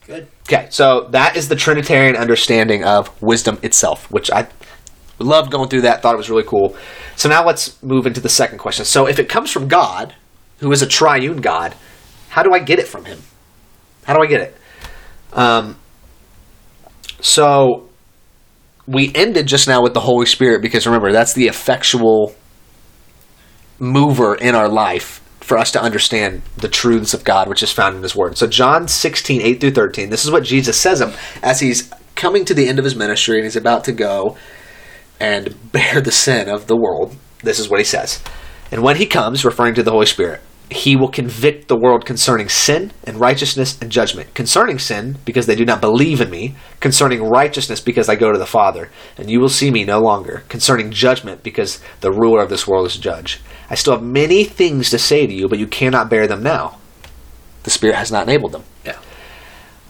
Good. 0.05 0.27
Okay, 0.47 0.67
so 0.69 1.07
that 1.11 1.35
is 1.35 1.49
the 1.49 1.55
Trinitarian 1.55 2.15
understanding 2.15 2.83
of 2.83 3.21
wisdom 3.21 3.59
itself, 3.63 4.09
which 4.11 4.31
I 4.31 4.47
loved 5.19 5.51
going 5.51 5.69
through 5.69 5.81
that, 5.81 6.01
thought 6.01 6.13
it 6.13 6.17
was 6.17 6.29
really 6.29 6.43
cool. 6.43 6.75
So 7.15 7.27
now 7.27 7.45
let's 7.45 7.81
move 7.83 8.07
into 8.07 8.21
the 8.21 8.29
second 8.29 8.59
question. 8.59 8.85
So 8.85 9.07
if 9.07 9.19
it 9.19 9.29
comes 9.29 9.51
from 9.51 9.67
God, 9.67 10.15
who 10.59 10.71
is 10.71 10.81
a 10.81 10.87
triune 10.87 11.41
God, 11.41 11.75
how 12.29 12.43
do 12.43 12.51
I 12.53 12.59
get 12.59 12.79
it 12.79 12.87
from 12.87 13.05
him? 13.05 13.19
How 14.03 14.13
do 14.13 14.23
I 14.23 14.27
get 14.27 14.41
it? 14.41 14.57
Um, 15.33 15.77
so 17.21 17.89
we 18.87 19.11
ended 19.13 19.45
just 19.45 19.67
now 19.67 19.81
with 19.81 19.93
the 19.93 19.99
Holy 19.99 20.25
Spirit 20.25 20.61
because 20.61 20.85
remember, 20.85 21.11
that's 21.11 21.33
the 21.33 21.47
effectual 21.47 22.35
mover 23.77 24.35
in 24.35 24.55
our 24.55 24.67
life 24.67 25.21
for 25.41 25.57
us 25.57 25.71
to 25.71 25.81
understand 25.81 26.41
the 26.57 26.67
truths 26.67 27.13
of 27.13 27.23
God, 27.23 27.47
which 27.47 27.63
is 27.63 27.71
found 27.71 27.95
in 27.95 28.03
His 28.03 28.15
Word. 28.15 28.37
So, 28.37 28.45
John 28.45 28.87
16, 28.87 29.41
8 29.41 29.59
through 29.59 29.71
13, 29.71 30.09
this 30.09 30.25
is 30.25 30.31
what 30.31 30.43
Jesus 30.43 30.79
says 30.79 31.01
him 31.01 31.11
as 31.41 31.59
he's 31.59 31.91
coming 32.15 32.45
to 32.45 32.53
the 32.53 32.67
end 32.67 32.77
of 32.77 32.85
his 32.85 32.95
ministry 32.95 33.37
and 33.37 33.45
he's 33.45 33.55
about 33.55 33.83
to 33.85 33.91
go 33.91 34.37
and 35.19 35.55
bear 35.71 36.01
the 36.01 36.11
sin 36.11 36.49
of 36.49 36.67
the 36.67 36.75
world. 36.75 37.15
This 37.43 37.59
is 37.59 37.69
what 37.69 37.79
he 37.79 37.85
says. 37.85 38.21
And 38.71 38.83
when 38.83 38.97
he 38.97 39.05
comes, 39.05 39.45
referring 39.45 39.73
to 39.75 39.83
the 39.83 39.91
Holy 39.91 40.05
Spirit, 40.05 40.41
he 40.71 40.95
will 40.95 41.09
convict 41.09 41.67
the 41.67 41.75
world 41.75 42.05
concerning 42.05 42.47
sin 42.47 42.91
and 43.03 43.19
righteousness 43.19 43.77
and 43.81 43.91
judgment. 43.91 44.33
Concerning 44.35 44.77
sin, 44.77 45.17
because 45.25 45.47
they 45.47 45.55
do 45.55 45.65
not 45.65 45.81
believe 45.81 46.21
in 46.21 46.29
me. 46.29 46.55
Concerning 46.79 47.23
righteousness, 47.23 47.81
because 47.81 48.07
I 48.07 48.15
go 48.15 48.31
to 48.31 48.37
the 48.37 48.45
Father, 48.45 48.89
and 49.17 49.31
you 49.31 49.39
will 49.39 49.49
see 49.49 49.71
me 49.71 49.83
no 49.83 49.99
longer. 49.99 50.43
Concerning 50.47 50.91
judgment, 50.91 51.41
because 51.41 51.81
the 52.01 52.11
ruler 52.11 52.43
of 52.43 52.49
this 52.49 52.67
world 52.67 52.85
is 52.85 52.97
judge. 52.97 53.41
I 53.69 53.75
still 53.75 53.93
have 53.93 54.03
many 54.03 54.43
things 54.43 54.91
to 54.91 54.99
say 54.99 55.25
to 55.25 55.33
you, 55.33 55.47
but 55.47 55.59
you 55.59 55.67
cannot 55.67 56.09
bear 56.09 56.27
them 56.27 56.43
now. 56.43 56.77
The 57.63 57.71
Spirit 57.71 57.95
has 57.95 58.11
not 58.11 58.23
enabled 58.23 58.51
them. 58.51 58.63
Yeah. 58.85 58.97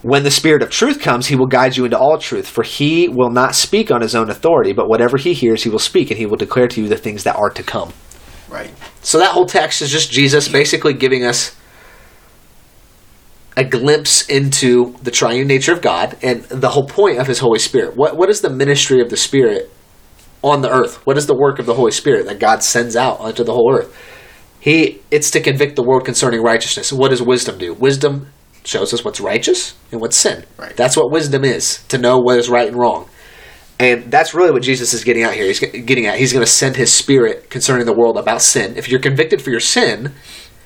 When 0.02 0.24
the 0.24 0.32
Spirit 0.32 0.64
of 0.64 0.70
truth 0.70 1.02
comes, 1.02 1.28
he 1.28 1.36
will 1.36 1.48
guide 1.48 1.76
you 1.76 1.84
into 1.84 2.00
all 2.00 2.18
truth, 2.18 2.48
for 2.48 2.64
he 2.64 3.10
will 3.10 3.32
not 3.32 3.54
speak 3.54 3.92
on 3.92 4.02
his 4.02 4.16
own 4.16 4.30
authority, 4.30 4.72
but 4.72 4.88
whatever 4.88 5.18
he 5.18 5.34
hears, 5.34 5.64
he 5.64 5.70
will 5.70 5.78
speak, 5.78 6.10
and 6.10 6.18
he 6.18 6.26
will 6.26 6.38
declare 6.38 6.70
to 6.70 6.82
you 6.82 6.88
the 6.88 6.98
things 6.98 7.26
that 7.26 7.36
are 7.36 7.50
to 7.50 7.64
come. 7.64 7.92
Right. 8.48 8.72
So 9.02 9.20
that 9.20 9.32
whole 9.32 9.46
text 9.46 9.82
is 9.82 9.92
just 9.92 10.12
Jesus 10.12 10.48
basically 10.48 10.94
giving 10.94 11.24
us 11.24 11.56
a 13.56 13.64
glimpse 13.64 14.26
into 14.28 14.96
the 15.04 15.12
triune 15.12 15.48
nature 15.48 15.74
of 15.74 15.82
God 15.82 16.18
and 16.22 16.44
the 16.44 16.70
whole 16.70 16.88
point 16.88 17.20
of 17.20 17.28
His 17.28 17.40
Holy 17.40 17.60
Spirit. 17.60 17.96
What 17.96 18.16
what 18.16 18.30
is 18.30 18.42
the 18.42 18.50
ministry 18.50 19.02
of 19.02 19.10
the 19.10 19.18
Spirit 19.18 19.72
on 20.42 20.62
the 20.62 20.70
earth? 20.70 21.06
What 21.06 21.18
is 21.18 21.28
the 21.28 21.36
work 21.36 21.60
of 21.60 21.66
the 21.66 21.74
Holy 21.74 21.92
Spirit 21.92 22.26
that 22.28 22.40
God 22.40 22.64
sends 22.64 22.96
out 22.96 23.20
onto 23.20 23.44
the 23.44 23.54
whole 23.54 23.74
earth? 23.74 23.96
He 24.60 25.02
it's 25.12 25.32
to 25.32 25.42
convict 25.42 25.76
the 25.76 25.84
world 25.84 26.06
concerning 26.06 26.42
righteousness. 26.42 26.94
What 26.94 27.10
does 27.10 27.22
wisdom 27.22 27.58
do? 27.58 27.74
Wisdom 27.74 28.28
shows 28.64 28.94
us 28.94 29.04
what's 29.04 29.20
righteous 29.20 29.76
and 29.92 30.00
what's 30.02 30.18
sin. 30.18 30.46
Right. 30.58 30.76
That's 30.76 30.96
what 30.96 31.12
wisdom 31.12 31.44
is 31.44 31.84
to 31.88 31.98
know 31.98 32.18
what 32.18 32.38
is 32.38 32.50
right 32.50 32.68
and 32.68 32.78
wrong. 32.78 33.10
And 33.80 34.12
that's 34.12 34.34
really 34.34 34.52
what 34.52 34.62
Jesus 34.62 34.94
is 34.94 35.04
getting 35.06 35.24
out 35.24 35.34
here. 35.34 35.46
He's 35.46 35.60
getting 35.60 36.06
at. 36.06 36.20
He's 36.20 36.34
going 36.34 36.44
to 36.46 36.52
send 36.52 36.76
His 36.76 36.92
Spirit 36.92 37.50
concerning 37.50 37.86
the 37.86 37.94
world 37.94 38.18
about 38.18 38.42
sin. 38.42 38.76
If 38.78 38.90
you're 38.90 39.00
convicted 39.00 39.42
for 39.42 39.52
your 39.52 39.62
sin, 39.62 40.14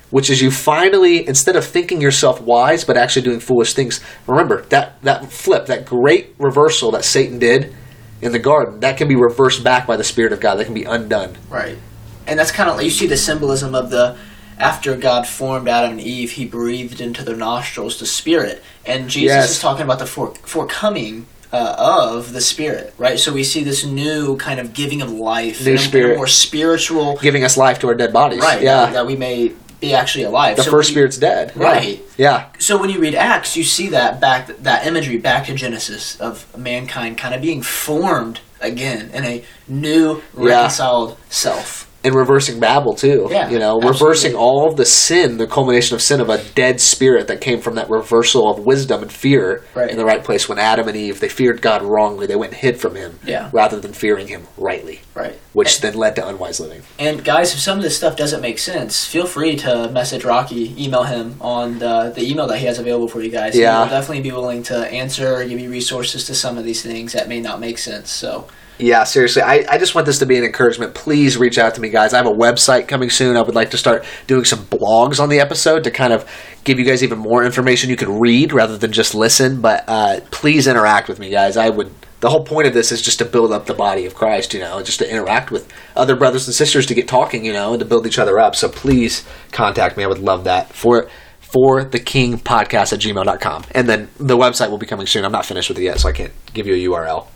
which 0.10 0.30
is 0.32 0.42
you 0.42 0.50
finally, 0.50 1.28
instead 1.28 1.56
of 1.56 1.64
thinking 1.66 2.02
yourself 2.02 2.42
wise 2.42 2.84
but 2.84 2.98
actually 2.98 3.22
doing 3.22 3.40
foolish 3.40 3.74
things, 3.74 4.02
remember 4.28 4.64
that 4.70 5.02
that 5.04 5.32
flip, 5.32 5.68
that 5.68 5.86
great 5.86 6.34
reversal 6.40 6.92
that 6.92 7.06
Satan 7.06 7.38
did 7.38 7.74
in 8.22 8.32
the 8.32 8.40
garden, 8.40 8.80
that 8.80 8.98
can 8.98 9.08
be 9.08 9.16
reversed 9.16 9.64
back 9.64 9.86
by 9.86 9.96
the 9.96 10.04
Spirit 10.04 10.34
of 10.34 10.40
God. 10.40 10.56
That 10.56 10.66
can 10.66 10.74
be 10.74 10.86
undone. 10.86 11.38
Right. 11.50 11.78
And 12.26 12.40
that's 12.40 12.52
kind 12.52 12.70
of 12.70 12.82
you 12.82 12.90
see 12.90 13.06
the 13.08 13.18
symbolism 13.18 13.76
of 13.76 13.92
the 13.92 14.18
after 14.58 14.96
God 14.96 15.28
formed 15.28 15.68
Adam 15.68 15.92
and 15.92 16.02
Eve, 16.02 16.32
He 16.32 16.46
breathed 16.46 17.02
into 17.02 17.24
their 17.24 17.36
nostrils 17.36 18.00
the 18.00 18.06
Spirit, 18.06 18.64
and 18.86 19.10
Jesus 19.10 19.36
Yes. 19.36 19.52
is 19.52 19.60
talking 19.60 19.84
about 19.84 20.00
the 20.00 20.06
fore, 20.06 20.34
forecoming 20.44 21.26
uh, 21.54 21.76
of 21.78 22.34
the 22.34 22.42
Spirit, 22.42 22.94
right? 22.98 23.18
So 23.20 23.32
we 23.32 23.44
see 23.44 23.64
this 23.64 23.86
new 23.86 24.36
kind 24.38 24.60
of 24.60 24.74
giving 24.74 25.02
of 25.02 25.12
life, 25.12 25.64
New 25.66 25.78
spirit. 25.78 26.14
a 26.14 26.18
more 26.18 26.28
spiritual, 26.28 27.18
Giving 27.18 27.44
us 27.44 27.56
life 27.58 27.80
to 27.80 27.88
our 27.88 27.96
dead 27.96 28.12
bodies. 28.12 28.40
right? 28.42 28.62
Yeah. 28.62 28.88
that 28.92 29.06
we 29.06 29.16
may 29.16 29.52
be 29.80 29.94
actually 29.94 30.24
alive. 30.24 30.56
the 30.58 30.64
So 30.64 30.72
first 30.72 30.90
you- 30.90 30.94
spirit's 30.96 31.18
dead. 31.18 31.52
Right. 31.56 32.02
Yeah. 32.18 32.46
So 32.60 32.78
when 32.80 32.90
you 32.90 33.00
read 33.00 33.16
Acts, 33.16 33.56
you 33.58 33.64
see 33.64 33.90
that 33.90 34.20
back 34.22 34.48
that 34.64 34.88
imagery 34.88 35.18
back 35.18 35.46
to 35.48 35.54
Genesis 35.56 36.16
of 36.20 36.46
mankind 36.58 37.18
kind 37.18 37.36
of 37.36 37.42
being 37.42 37.62
formed 37.62 38.40
again 38.62 39.12
in 39.14 39.24
a 39.26 39.44
new 39.68 40.22
Yeah. 40.38 40.56
reconciled 40.56 41.18
self. 41.30 41.88
And 42.04 42.14
reversing 42.16 42.60
Babel 42.60 42.94
too. 42.96 43.28
Yeah, 43.32 43.50
you 43.50 43.60
know, 43.60 43.78
absolutely. 43.78 43.90
reversing 43.90 44.36
all 44.36 44.68
of 44.68 44.76
the 44.76 44.86
sin, 44.86 45.38
the 45.38 45.48
culmination 45.48 45.96
of 45.96 46.02
sin 46.02 46.20
of 46.20 46.30
a 46.30 46.44
dead 46.56 46.82
spirit 46.82 47.28
that 47.28 47.40
came 47.42 47.62
from 47.62 47.76
that 47.76 47.90
reversal 47.90 48.50
of 48.52 48.66
wisdom 48.66 49.02
and 49.02 49.12
fear 49.12 49.64
Right. 49.74 49.90
in 49.90 49.98
the 49.98 50.06
right 50.06 50.24
place. 50.24 50.50
When 50.50 50.60
Adam 50.60 50.88
and 50.88 50.98
Eve 50.98 51.20
they 51.20 51.30
feared 51.30 51.62
God 51.62 51.82
wrongly, 51.82 52.28
they 52.28 52.36
went 52.36 52.54
and 52.54 52.62
hid 52.62 52.78
from 52.80 52.96
Him, 52.96 53.20
Yeah. 53.26 53.50
rather 53.54 53.80
than 53.80 53.94
fearing 53.94 54.28
Him 54.28 54.48
rightly, 54.58 55.02
Right. 55.16 55.40
which 55.54 55.80
then 55.82 55.94
led 55.96 56.16
to 56.18 56.28
unwise 56.28 56.60
living. 56.60 56.82
And 57.00 57.24
guys, 57.24 57.54
if 57.54 57.60
some 57.60 57.78
of 57.78 57.84
this 57.84 57.96
stuff 57.96 58.18
doesn't 58.18 58.42
make 58.42 58.60
sense, 58.60 59.06
feel 59.06 59.26
free 59.26 59.56
to 59.58 59.90
message 59.90 60.26
Rocky, 60.26 60.76
email 60.78 61.04
him 61.04 61.36
on 61.40 61.80
the, 61.80 62.12
the 62.16 62.30
email 62.30 62.48
that 62.48 62.58
he 62.60 62.66
has 62.66 62.80
available 62.80 63.08
for 63.08 63.22
you 63.22 63.30
guys. 63.30 63.56
Yeah. 63.56 63.80
He'll 63.86 63.90
definitely 64.00 64.24
be 64.24 64.32
willing 64.32 64.64
to 64.64 64.76
answer 64.92 65.36
or 65.36 65.46
give 65.46 65.60
you 65.60 65.70
resources 65.70 66.26
to 66.26 66.36
some 66.36 66.58
of 66.58 66.66
these 66.66 66.82
things 66.82 67.14
that 67.14 67.28
may 67.30 67.40
not 67.40 67.60
make 67.60 67.78
sense. 67.78 68.12
So, 68.12 68.46
Yeah, 68.84 69.06
seriously, 69.06 69.42
I, 69.42 69.64
I 69.70 69.78
just 69.78 69.96
want 69.96 70.06
this 70.06 70.20
to 70.20 70.26
be 70.26 70.38
an 70.38 70.44
encouragement. 70.44 70.94
Please 70.94 71.38
reach 71.38 71.58
out 71.58 71.74
to 71.76 71.80
me, 71.82 71.88
guys. 71.88 72.14
I 72.14 72.18
have 72.18 72.26
a 72.26 72.32
website 72.32 72.90
coming 72.90 73.10
soon. 73.10 73.38
I 73.38 73.42
would 73.42 73.56
like 73.56 73.72
to 73.72 73.78
start 73.78 74.04
doing 74.28 74.44
some 74.44 74.60
blogs 74.66 75.22
on 75.22 75.30
the 75.30 75.40
episode 75.40 75.86
to 75.86 75.92
kind 75.92 76.12
of 76.12 76.30
give 76.66 76.80
you 76.80 76.84
guys 76.84 77.02
even 77.02 77.18
more 77.18 77.46
information 77.46 77.90
you 77.90 77.96
can 77.96 78.20
read 78.20 78.52
rather 78.52 78.78
than 78.78 78.92
just 78.92 79.16
listen. 79.16 79.62
But 79.62 79.86
uh, 79.88 80.20
please 80.32 80.68
interact 80.68 81.08
with 81.08 81.18
me, 81.18 81.30
guys. 81.30 81.56
I 81.56 81.70
would. 81.70 81.94
The 82.20 82.30
whole 82.30 82.44
point 82.44 82.68
of 82.68 82.74
this 82.74 82.92
is 82.92 83.02
just 83.02 83.20
to 83.20 83.26
build 83.26 83.54
up 83.54 83.68
the 83.68 83.74
body 83.74 84.06
of 84.06 84.16
Christ, 84.16 84.54
you 84.54 84.60
know, 84.60 84.84
just 84.84 85.00
to 85.00 85.10
interact 85.10 85.50
with 85.50 85.72
other 85.96 86.18
brothers 86.18 86.46
and 86.46 86.54
sisters 86.54 86.86
to 86.88 86.94
get 86.94 87.08
talking, 87.08 87.46
you 87.46 87.54
know, 87.54 87.72
and 87.72 87.80
to 87.80 87.86
build 87.86 88.06
each 88.06 88.20
other 88.20 88.38
up. 88.38 88.54
So 88.54 88.68
please 88.68 89.26
contact 89.54 89.96
me. 89.96 90.04
I 90.04 90.08
would 90.08 90.20
love 90.20 90.44
that. 90.44 90.74
For 90.74 91.08
for 91.40 91.86
the 91.86 92.00
king 92.00 92.38
podcast 92.38 92.92
at 92.92 93.00
gmail.com. 93.00 93.64
And 93.72 93.88
then 93.88 94.10
the 94.20 94.36
website 94.36 94.72
will 94.72 94.78
be 94.78 94.88
coming 94.88 95.08
soon. 95.08 95.24
I'm 95.24 95.32
not 95.32 95.46
finished 95.46 95.70
with 95.70 95.78
it 95.78 95.84
yet, 95.84 96.02
so 96.02 96.10
I 96.10 96.12
can't 96.12 96.34
give 96.54 96.68
you 96.68 96.74
a 96.74 96.94
URL. 96.94 97.28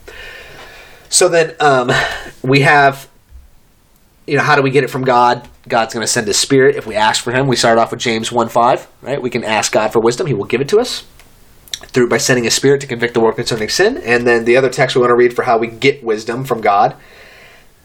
So 1.08 1.28
then 1.28 1.54
um, 1.60 1.90
we 2.42 2.60
have, 2.60 3.08
you 4.26 4.36
know, 4.36 4.42
how 4.42 4.56
do 4.56 4.62
we 4.62 4.70
get 4.70 4.84
it 4.84 4.88
from 4.88 5.04
God? 5.04 5.48
God's 5.66 5.94
going 5.94 6.04
to 6.04 6.08
send 6.08 6.26
His 6.26 6.38
Spirit 6.38 6.76
if 6.76 6.86
we 6.86 6.94
ask 6.94 7.22
for 7.22 7.32
Him. 7.32 7.46
We 7.46 7.56
started 7.56 7.80
off 7.80 7.90
with 7.90 8.00
James 8.00 8.32
1 8.32 8.48
5, 8.48 8.88
right? 9.02 9.20
We 9.20 9.30
can 9.30 9.44
ask 9.44 9.72
God 9.72 9.92
for 9.92 10.00
wisdom, 10.00 10.26
He 10.26 10.34
will 10.34 10.44
give 10.44 10.60
it 10.60 10.68
to 10.70 10.80
us 10.80 11.04
through 11.86 12.08
by 12.08 12.18
sending 12.18 12.44
His 12.44 12.54
Spirit 12.54 12.80
to 12.80 12.86
convict 12.86 13.14
the 13.14 13.20
world 13.20 13.36
concerning 13.36 13.68
sin. 13.68 13.98
And 13.98 14.26
then 14.26 14.44
the 14.44 14.56
other 14.56 14.68
text 14.68 14.96
we 14.96 15.00
want 15.00 15.10
to 15.10 15.16
read 15.16 15.34
for 15.34 15.44
how 15.44 15.58
we 15.58 15.68
get 15.68 16.02
wisdom 16.02 16.44
from 16.44 16.60
God. 16.60 16.96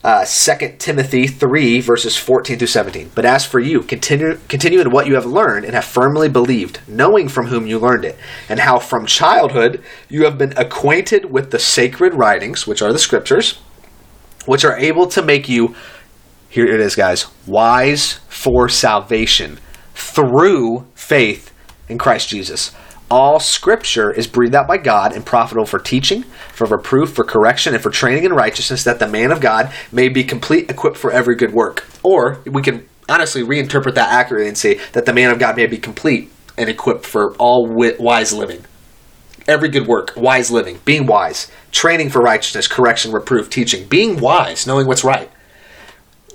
Uh, 0.03 0.25
2 0.25 0.75
Timothy 0.79 1.27
3, 1.27 1.79
verses 1.79 2.17
14 2.17 2.57
through 2.57 2.67
17. 2.67 3.11
But 3.15 3.23
as 3.23 3.45
for 3.45 3.61
you, 3.61 3.81
continue, 3.81 4.37
continue 4.49 4.81
in 4.81 4.91
what 4.91 5.07
you 5.07 5.15
have 5.15 5.25
learned 5.25 5.63
and 5.63 5.73
have 5.73 5.85
firmly 5.85 6.27
believed, 6.27 6.81
knowing 6.89 7.29
from 7.29 7.47
whom 7.47 7.65
you 7.65 7.79
learned 7.79 8.03
it, 8.03 8.17
and 8.49 8.59
how 8.59 8.79
from 8.79 9.05
childhood 9.05 9.81
you 10.09 10.25
have 10.25 10.37
been 10.37 10.53
acquainted 10.57 11.31
with 11.31 11.51
the 11.51 11.59
sacred 11.59 12.15
writings, 12.15 12.67
which 12.67 12.81
are 12.81 12.91
the 12.91 12.99
scriptures, 12.99 13.59
which 14.45 14.65
are 14.65 14.77
able 14.77 15.07
to 15.07 15.21
make 15.21 15.47
you, 15.47 15.73
here 16.49 16.65
it 16.65 16.81
is, 16.81 16.95
guys, 16.95 17.27
wise 17.47 18.19
for 18.27 18.67
salvation 18.67 19.57
through 19.95 20.85
faith 20.95 21.53
in 21.87 21.97
Christ 21.97 22.27
Jesus. 22.27 22.73
All 23.13 23.39
scripture 23.39 24.11
is 24.11 24.25
breathed 24.25 24.55
out 24.55 24.67
by 24.67 24.77
God 24.77 25.13
and 25.13 25.23
profitable 25.23 25.67
for 25.67 25.77
teaching, 25.77 26.23
for 26.51 26.65
reproof, 26.65 27.13
for 27.13 27.23
correction, 27.23 27.75
and 27.75 27.83
for 27.83 27.91
training 27.91 28.23
in 28.23 28.33
righteousness, 28.33 28.83
that 28.85 28.97
the 28.97 29.07
man 29.07 29.31
of 29.31 29.39
God 29.39 29.71
may 29.91 30.09
be 30.09 30.23
complete, 30.23 30.67
equipped 30.71 30.97
for 30.97 31.11
every 31.11 31.35
good 31.35 31.53
work. 31.53 31.85
Or 32.01 32.39
we 32.47 32.63
can 32.63 32.89
honestly 33.07 33.43
reinterpret 33.43 33.93
that 33.93 34.11
accurately 34.11 34.47
and 34.47 34.57
say 34.57 34.79
that 34.93 35.05
the 35.05 35.13
man 35.13 35.29
of 35.29 35.37
God 35.37 35.57
may 35.57 35.67
be 35.67 35.77
complete 35.77 36.31
and 36.57 36.71
equipped 36.71 37.05
for 37.05 37.35
all 37.35 37.67
wise 37.67 38.33
living. 38.33 38.65
Every 39.47 39.69
good 39.69 39.85
work, 39.85 40.13
wise 40.17 40.49
living, 40.49 40.79
being 40.83 41.05
wise, 41.05 41.51
training 41.71 42.09
for 42.09 42.19
righteousness, 42.19 42.67
correction, 42.67 43.11
reproof, 43.11 43.47
teaching, 43.47 43.87
being 43.87 44.19
wise, 44.19 44.65
knowing 44.65 44.87
what's 44.87 45.03
right. 45.03 45.29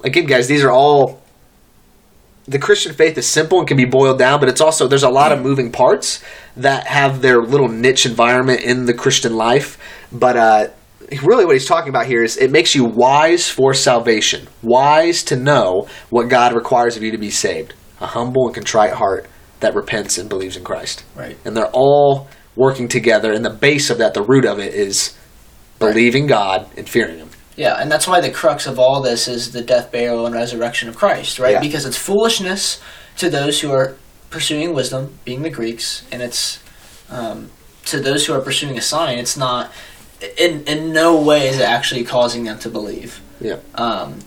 Again, 0.04 0.26
guys, 0.26 0.46
these 0.46 0.62
are 0.62 0.70
all 0.70 1.24
the 2.48 2.58
Christian 2.58 2.94
faith 2.94 3.18
is 3.18 3.28
simple 3.28 3.58
and 3.58 3.68
can 3.68 3.76
be 3.76 3.84
boiled 3.84 4.18
down, 4.18 4.40
but 4.40 4.48
it's 4.48 4.62
also 4.62 4.88
there's 4.88 5.02
a 5.02 5.10
lot 5.10 5.32
of 5.32 5.42
moving 5.42 5.70
parts 5.70 6.24
that 6.56 6.86
have 6.86 7.20
their 7.20 7.42
little 7.42 7.68
niche 7.68 8.06
environment 8.06 8.62
in 8.62 8.86
the 8.86 8.94
Christian 8.94 9.36
life. 9.36 9.78
But 10.10 10.36
uh, 10.36 10.68
really, 11.22 11.44
what 11.44 11.54
he's 11.54 11.66
talking 11.66 11.90
about 11.90 12.06
here 12.06 12.22
is 12.22 12.38
it 12.38 12.50
makes 12.50 12.74
you 12.74 12.84
wise 12.84 13.48
for 13.48 13.74
salvation, 13.74 14.48
wise 14.62 15.22
to 15.24 15.36
know 15.36 15.88
what 16.08 16.30
God 16.30 16.54
requires 16.54 16.96
of 16.96 17.02
you 17.02 17.12
to 17.12 17.18
be 17.18 17.30
saved, 17.30 17.74
a 18.00 18.06
humble 18.06 18.46
and 18.46 18.54
contrite 18.54 18.94
heart 18.94 19.28
that 19.60 19.74
repents 19.74 20.16
and 20.16 20.28
believes 20.30 20.56
in 20.56 20.64
Christ. 20.64 21.04
Right. 21.14 21.36
And 21.44 21.54
they're 21.54 21.70
all 21.72 22.28
working 22.56 22.88
together, 22.88 23.30
and 23.30 23.44
the 23.44 23.50
base 23.50 23.90
of 23.90 23.98
that, 23.98 24.14
the 24.14 24.22
root 24.22 24.46
of 24.46 24.58
it, 24.58 24.72
is 24.72 25.16
believing 25.78 26.26
God 26.26 26.66
and 26.76 26.88
fearing 26.88 27.18
Him. 27.18 27.27
Yeah, 27.58 27.74
and 27.74 27.90
that's 27.90 28.06
why 28.06 28.20
the 28.20 28.30
crux 28.30 28.68
of 28.68 28.78
all 28.78 29.02
this 29.02 29.26
is 29.26 29.50
the 29.50 29.62
death, 29.62 29.90
burial, 29.90 30.26
and 30.26 30.34
resurrection 30.34 30.88
of 30.88 30.96
Christ, 30.96 31.40
right? 31.40 31.54
Yeah. 31.54 31.60
Because 31.60 31.84
it's 31.84 31.96
foolishness 31.96 32.80
to 33.16 33.28
those 33.28 33.60
who 33.60 33.72
are 33.72 33.96
pursuing 34.30 34.72
wisdom, 34.72 35.18
being 35.24 35.42
the 35.42 35.50
Greeks, 35.50 36.06
and 36.12 36.22
it's 36.22 36.60
um, 37.10 37.50
to 37.86 37.98
those 37.98 38.26
who 38.26 38.32
are 38.32 38.40
pursuing 38.40 38.78
a 38.78 38.80
sign. 38.80 39.18
It's 39.18 39.36
not 39.36 39.72
in 40.36 40.62
in 40.64 40.92
no 40.92 41.20
way 41.20 41.48
is 41.48 41.58
it 41.58 41.64
actually 41.64 42.04
causing 42.04 42.44
them 42.44 42.60
to 42.60 42.68
believe. 42.68 43.20
Yeah. 43.40 43.58
Um, 43.74 44.20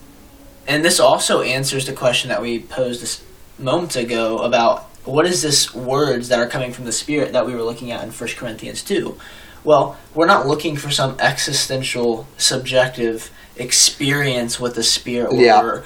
and 0.67 0.83
this 0.83 0.99
also 0.99 1.41
answers 1.41 1.85
the 1.85 1.93
question 1.93 2.29
that 2.29 2.41
we 2.41 2.59
posed 2.59 3.01
this 3.01 3.23
moments 3.57 3.95
ago 3.95 4.39
about 4.39 4.89
what 5.05 5.25
is 5.25 5.41
this 5.41 5.73
words 5.73 6.27
that 6.27 6.39
are 6.39 6.47
coming 6.47 6.73
from 6.73 6.83
the 6.83 6.91
Spirit 6.91 7.31
that 7.31 7.45
we 7.45 7.55
were 7.55 7.63
looking 7.63 7.91
at 7.91 8.03
in 8.03 8.11
1 8.11 8.29
Corinthians 8.35 8.83
2. 8.83 9.17
Well, 9.63 9.97
we're 10.15 10.25
not 10.27 10.47
looking 10.47 10.75
for 10.75 10.89
some 10.89 11.15
existential, 11.19 12.27
subjective 12.37 13.29
experience 13.57 14.59
with 14.59 14.75
the 14.75 14.83
Spirit. 14.83 15.33
Yeah. 15.33 15.61
we're- 15.63 15.83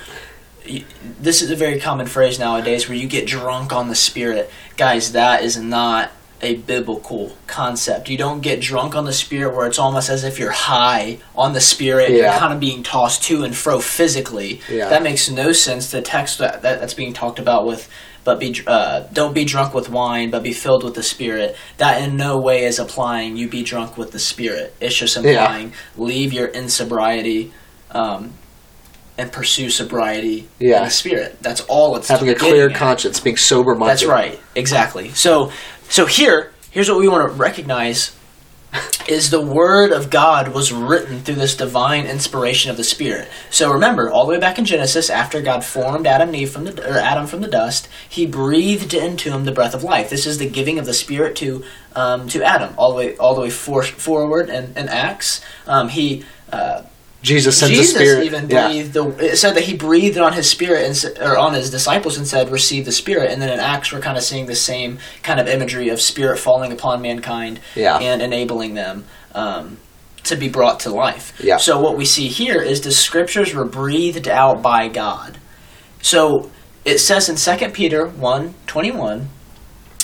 this 1.21 1.43
is 1.43 1.51
a 1.51 1.55
very 1.55 1.79
common 1.79 2.07
phrase 2.07 2.39
nowadays 2.39 2.89
where 2.89 2.97
you 2.97 3.07
get 3.07 3.27
drunk 3.27 3.71
on 3.71 3.87
the 3.87 3.93
Spirit. 3.95 4.49
Guys, 4.77 5.11
that 5.11 5.43
is 5.43 5.55
not 5.57 6.11
a 6.41 6.55
biblical 6.55 7.37
concept. 7.47 8.09
You 8.09 8.17
don't 8.17 8.41
get 8.41 8.61
drunk 8.61 8.95
on 8.95 9.05
the 9.05 9.13
Spirit 9.13 9.55
where 9.55 9.67
it's 9.67 9.77
almost 9.77 10.09
as 10.09 10.23
if 10.23 10.39
you're 10.39 10.49
high 10.51 11.19
on 11.35 11.53
the 11.53 11.61
Spirit. 11.61 12.09
You're 12.31 12.39
kind 12.39 12.51
of 12.53 12.59
being 12.59 12.81
tossed 12.81 13.23
to 13.25 13.43
and 13.43 13.55
fro 13.55 13.79
physically. 13.79 14.59
Yeah. 14.69 14.89
That 14.89 15.03
makes 15.03 15.29
no 15.29 15.51
sense. 15.51 15.91
The 15.91 16.01
text 16.01 16.39
that, 16.39 16.63
that 16.63 16.79
that's 16.79 16.95
being 16.95 17.13
talked 17.13 17.37
about 17.39 17.65
with, 17.67 17.87
but 18.25 18.39
be 18.41 18.53
uh, 18.67 19.07
don't 19.13 19.33
be 19.33 19.45
drunk 19.45 19.73
with 19.73 19.87
wine, 19.89 20.29
but 20.31 20.43
be 20.43 20.51
filled 20.51 20.83
with 20.83 20.95
the 20.95 21.03
Spirit. 21.03 21.55
That 21.77 22.01
in 22.03 22.17
no 22.17 22.37
way 22.39 22.65
is 22.65 22.77
applying 22.79 23.37
you 23.37 23.47
be 23.47 23.63
drunk 23.63 23.97
with 23.97 24.11
the 24.11 24.19
Spirit. 24.19 24.75
It's 24.81 24.95
just 24.97 25.15
implying 25.15 25.71
leave 25.95 26.33
your 26.33 26.49
insobriety. 26.49 27.51
Um, 27.91 28.33
and 29.17 29.31
pursue 29.31 29.69
sobriety 29.69 30.49
Yeah. 30.59 30.79
in 30.79 30.83
the 30.83 30.89
spirit. 30.89 31.37
That's 31.41 31.61
all 31.69 31.95
it's 31.95 32.09
Having 32.09 32.31
a 32.31 32.35
clear 32.35 32.69
at. 32.69 32.75
conscience, 32.75 33.21
being 33.21 33.37
sober 33.37 33.73
minded. 33.73 33.91
That's 33.93 34.03
right. 34.05 34.37
Exactly. 34.55 35.11
So 35.11 35.51
so 35.87 36.05
here 36.05 36.51
here's 36.71 36.89
what 36.89 36.99
we 36.99 37.07
want 37.07 37.25
to 37.31 37.33
recognize 37.37 38.11
is 39.07 39.29
the 39.29 39.41
word 39.41 39.91
of 39.91 40.09
God 40.09 40.49
was 40.49 40.71
written 40.71 41.19
through 41.19 41.35
this 41.35 41.55
divine 41.55 42.05
inspiration 42.05 42.71
of 42.71 42.77
the 42.77 42.83
Spirit. 42.83 43.29
So 43.49 43.71
remember, 43.71 44.09
all 44.09 44.25
the 44.25 44.33
way 44.33 44.39
back 44.39 44.57
in 44.57 44.65
Genesis, 44.65 45.09
after 45.09 45.41
God 45.41 45.63
formed 45.63 46.07
Adam 46.07 46.29
and 46.29 46.37
Eve 46.37 46.51
from 46.51 46.65
the 46.65 46.89
or 46.89 46.97
Adam 46.97 47.27
from 47.27 47.41
the 47.41 47.47
dust, 47.47 47.87
He 48.07 48.25
breathed 48.25 48.93
into 48.93 49.31
him 49.31 49.45
the 49.45 49.51
breath 49.51 49.73
of 49.73 49.83
life. 49.83 50.09
This 50.09 50.25
is 50.25 50.37
the 50.37 50.49
giving 50.49 50.79
of 50.79 50.85
the 50.85 50.93
Spirit 50.93 51.35
to 51.37 51.63
um, 51.95 52.27
to 52.29 52.43
Adam, 52.43 52.73
all 52.77 52.91
the 52.91 52.97
way 52.97 53.17
all 53.17 53.35
the 53.35 53.41
way 53.41 53.49
for, 53.49 53.83
forward 53.83 54.49
and, 54.49 54.77
in 54.77 54.89
Acts. 54.89 55.41
Um, 55.67 55.89
he 55.89 56.25
uh, 56.51 56.83
Jesus 57.25 57.57
sends 57.57 57.75
Jesus 57.75 57.93
the 57.93 57.99
Spirit. 58.05 58.23
even 58.25 58.49
yeah. 58.49 58.67
breathed 58.67 58.93
the. 58.93 59.07
It 59.17 59.37
said 59.37 59.55
that 59.55 59.63
he 59.63 59.75
breathed 59.75 60.17
on 60.17 60.33
his 60.33 60.47
spirit 60.47 60.85
and 60.85 61.17
or 61.19 61.37
on 61.37 61.53
his 61.53 61.71
disciples 61.71 62.17
and 62.17 62.27
said, 62.27 62.51
"Receive 62.51 62.85
the 62.85 62.91
Spirit." 62.91 63.31
And 63.31 63.41
then 63.41 63.49
in 63.49 63.59
Acts, 63.59 63.91
we're 63.91 63.99
kind 63.99 64.15
of 64.17 64.23
seeing 64.23 64.45
the 64.45 64.55
same 64.55 64.99
kind 65.23 65.39
of 65.39 65.47
imagery 65.47 65.89
of 65.89 65.99
Spirit 65.99 66.37
falling 66.37 66.71
upon 66.71 67.01
mankind 67.01 67.59
Yeah. 67.75 67.97
and 67.97 68.21
enabling 68.21 68.75
them 68.75 69.05
um, 69.33 69.77
to 70.23 70.35
be 70.35 70.47
brought 70.49 70.79
to 70.81 70.91
life. 70.91 71.33
Yeah. 71.43 71.57
So 71.57 71.79
what 71.79 71.97
we 71.97 72.05
see 72.05 72.27
here 72.27 72.61
is 72.61 72.81
the 72.81 72.91
Scriptures 72.91 73.53
were 73.55 73.65
breathed 73.65 74.27
out 74.27 74.61
by 74.61 74.87
God. 74.87 75.39
So 76.03 76.51
it 76.85 76.99
says 76.99 77.27
in 77.27 77.35
2 77.35 77.69
Peter 77.71 78.05
1, 78.07 78.53
21, 78.67 79.29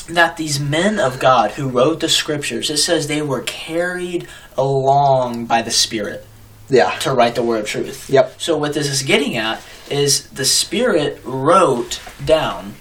that 0.09 0.37
these 0.37 0.59
men 0.59 0.99
of 0.99 1.19
God 1.19 1.51
who 1.51 1.69
wrote 1.69 1.99
the 1.99 2.09
Scriptures, 2.09 2.71
it 2.71 2.77
says 2.77 3.07
they 3.07 3.21
were 3.21 3.41
carried 3.41 4.27
along 4.57 5.45
by 5.45 5.61
the 5.61 5.69
Spirit 5.71 6.25
Yeah. 6.71 6.97
to 6.99 7.13
write 7.13 7.35
the 7.35 7.43
word 7.43 7.61
of 7.61 7.67
truth. 7.67 8.09
Yep. 8.09 8.41
So 8.41 8.57
what 8.57 8.73
this 8.73 8.87
is 8.87 9.03
getting 9.03 9.37
at 9.37 9.61
is 9.89 10.27
the 10.29 10.45
Spirit 10.45 11.21
wrote 11.23 11.99
down, 12.25 12.75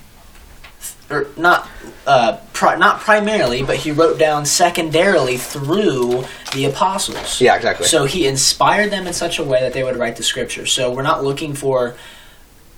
or 1.10 1.26
not, 1.36 1.68
uh, 2.06 2.38
pri- 2.52 2.76
not 2.76 3.00
primarily, 3.00 3.62
but 3.62 3.76
he 3.78 3.90
wrote 3.90 4.18
down 4.18 4.46
secondarily 4.46 5.36
through 5.36 6.24
the 6.54 6.64
apostles. 6.64 7.40
Yeah, 7.40 7.56
exactly. 7.56 7.86
So 7.86 8.04
he 8.04 8.26
inspired 8.26 8.90
them 8.92 9.06
in 9.06 9.12
such 9.12 9.38
a 9.38 9.44
way 9.44 9.60
that 9.60 9.72
they 9.72 9.82
would 9.82 9.96
write 9.96 10.16
the 10.16 10.22
scripture. 10.22 10.66
So 10.66 10.90
we're 10.92 11.02
not 11.02 11.24
looking 11.24 11.54
for 11.54 11.96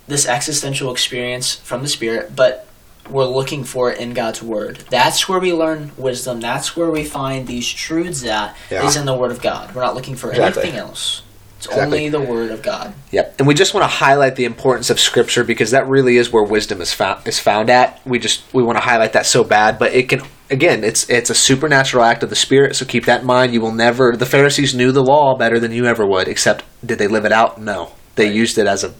this 0.07 0.27
existential 0.27 0.91
experience 0.91 1.55
from 1.55 1.83
the 1.83 1.87
Spirit, 1.89 2.35
but 2.35 2.67
we're 3.09 3.25
looking 3.25 3.63
for 3.63 3.91
it 3.91 3.99
in 3.99 4.13
God's 4.13 4.41
Word. 4.41 4.77
That's 4.89 5.27
where 5.27 5.39
we 5.39 5.53
learn 5.53 5.91
wisdom. 5.97 6.39
That's 6.39 6.75
where 6.75 6.89
we 6.89 7.03
find 7.03 7.47
these 7.47 7.67
truths 7.69 8.23
at 8.25 8.55
is 8.71 8.95
in 8.95 9.05
the 9.05 9.15
Word 9.15 9.31
of 9.31 9.41
God. 9.41 9.73
We're 9.75 9.81
not 9.83 9.95
looking 9.95 10.15
for 10.15 10.29
Exactly. 10.29 10.63
anything 10.63 10.79
else. 10.79 11.21
It's 11.57 11.67
Exactly. 11.67 11.97
only 11.97 12.09
the 12.09 12.19
Word 12.21 12.51
of 12.51 12.61
God. 12.61 12.93
Yep. 13.11 13.35
And 13.39 13.47
we 13.47 13.53
just 13.53 13.73
want 13.73 13.83
to 13.83 13.87
highlight 13.87 14.35
the 14.35 14.45
importance 14.45 14.89
of 14.89 14.99
scripture 14.99 15.43
because 15.45 15.71
that 15.71 15.87
really 15.87 16.17
is 16.17 16.31
where 16.31 16.43
wisdom 16.43 16.81
is 16.81 16.91
found 16.93 17.25
is 17.27 17.39
found 17.39 17.69
at. 17.69 17.99
We 18.05 18.19
just 18.19 18.41
we 18.53 18.63
want 18.63 18.77
to 18.77 18.83
highlight 18.83 19.13
that 19.13 19.25
so 19.25 19.43
bad, 19.45 19.79
but 19.79 19.93
it 19.93 20.09
can 20.09 20.21
again, 20.49 20.83
it's 20.83 21.09
it's 21.09 21.29
a 21.29 21.35
supernatural 21.35 22.03
act 22.03 22.21
of 22.23 22.29
the 22.29 22.35
spirit, 22.35 22.75
so 22.75 22.85
keep 22.85 23.05
that 23.05 23.21
in 23.21 23.27
mind. 23.27 23.53
You 23.53 23.61
will 23.61 23.71
never 23.71 24.15
the 24.17 24.25
Pharisees 24.25 24.75
knew 24.75 24.91
the 24.91 25.03
law 25.03 25.37
better 25.37 25.59
than 25.59 25.71
you 25.71 25.85
ever 25.85 26.05
would, 26.05 26.27
except 26.27 26.63
did 26.85 26.99
they 26.99 27.07
live 27.07 27.23
it 27.25 27.31
out? 27.31 27.59
No. 27.61 27.91
They 28.15 28.25
Right. 28.25 28.35
used 28.35 28.57
it 28.57 28.67
as 28.67 28.83
a 28.83 28.91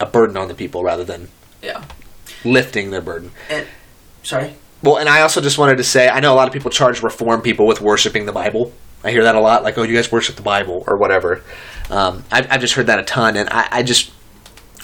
a 0.00 0.06
burden 0.06 0.36
on 0.36 0.48
the 0.48 0.54
people 0.54 0.82
rather 0.82 1.04
than 1.04 1.28
Yeah. 1.62 1.82
Lifting 2.44 2.90
their 2.90 3.00
burden. 3.00 3.30
And 3.50 3.66
sorry. 4.22 4.54
Well, 4.82 4.98
and 4.98 5.08
I 5.08 5.22
also 5.22 5.40
just 5.40 5.56
wanted 5.56 5.78
to 5.78 5.84
say, 5.84 6.08
I 6.08 6.20
know 6.20 6.34
a 6.34 6.36
lot 6.36 6.46
of 6.46 6.52
people 6.52 6.70
charge 6.70 7.02
reform 7.02 7.40
people 7.40 7.66
with 7.66 7.80
worshiping 7.80 8.26
the 8.26 8.32
Bible. 8.32 8.72
I 9.02 9.10
hear 9.10 9.22
that 9.24 9.34
a 9.34 9.40
lot, 9.40 9.62
like, 9.62 9.78
oh, 9.78 9.82
you 9.82 9.94
guys 9.94 10.12
worship 10.12 10.36
the 10.36 10.42
Bible 10.42 10.84
or 10.86 10.96
whatever. 10.96 11.42
Um, 11.90 12.24
I've, 12.30 12.50
I've 12.50 12.60
just 12.60 12.74
heard 12.74 12.86
that 12.86 12.98
a 12.98 13.02
ton, 13.02 13.36
and 13.36 13.48
I, 13.50 13.68
I 13.70 13.82
just 13.82 14.12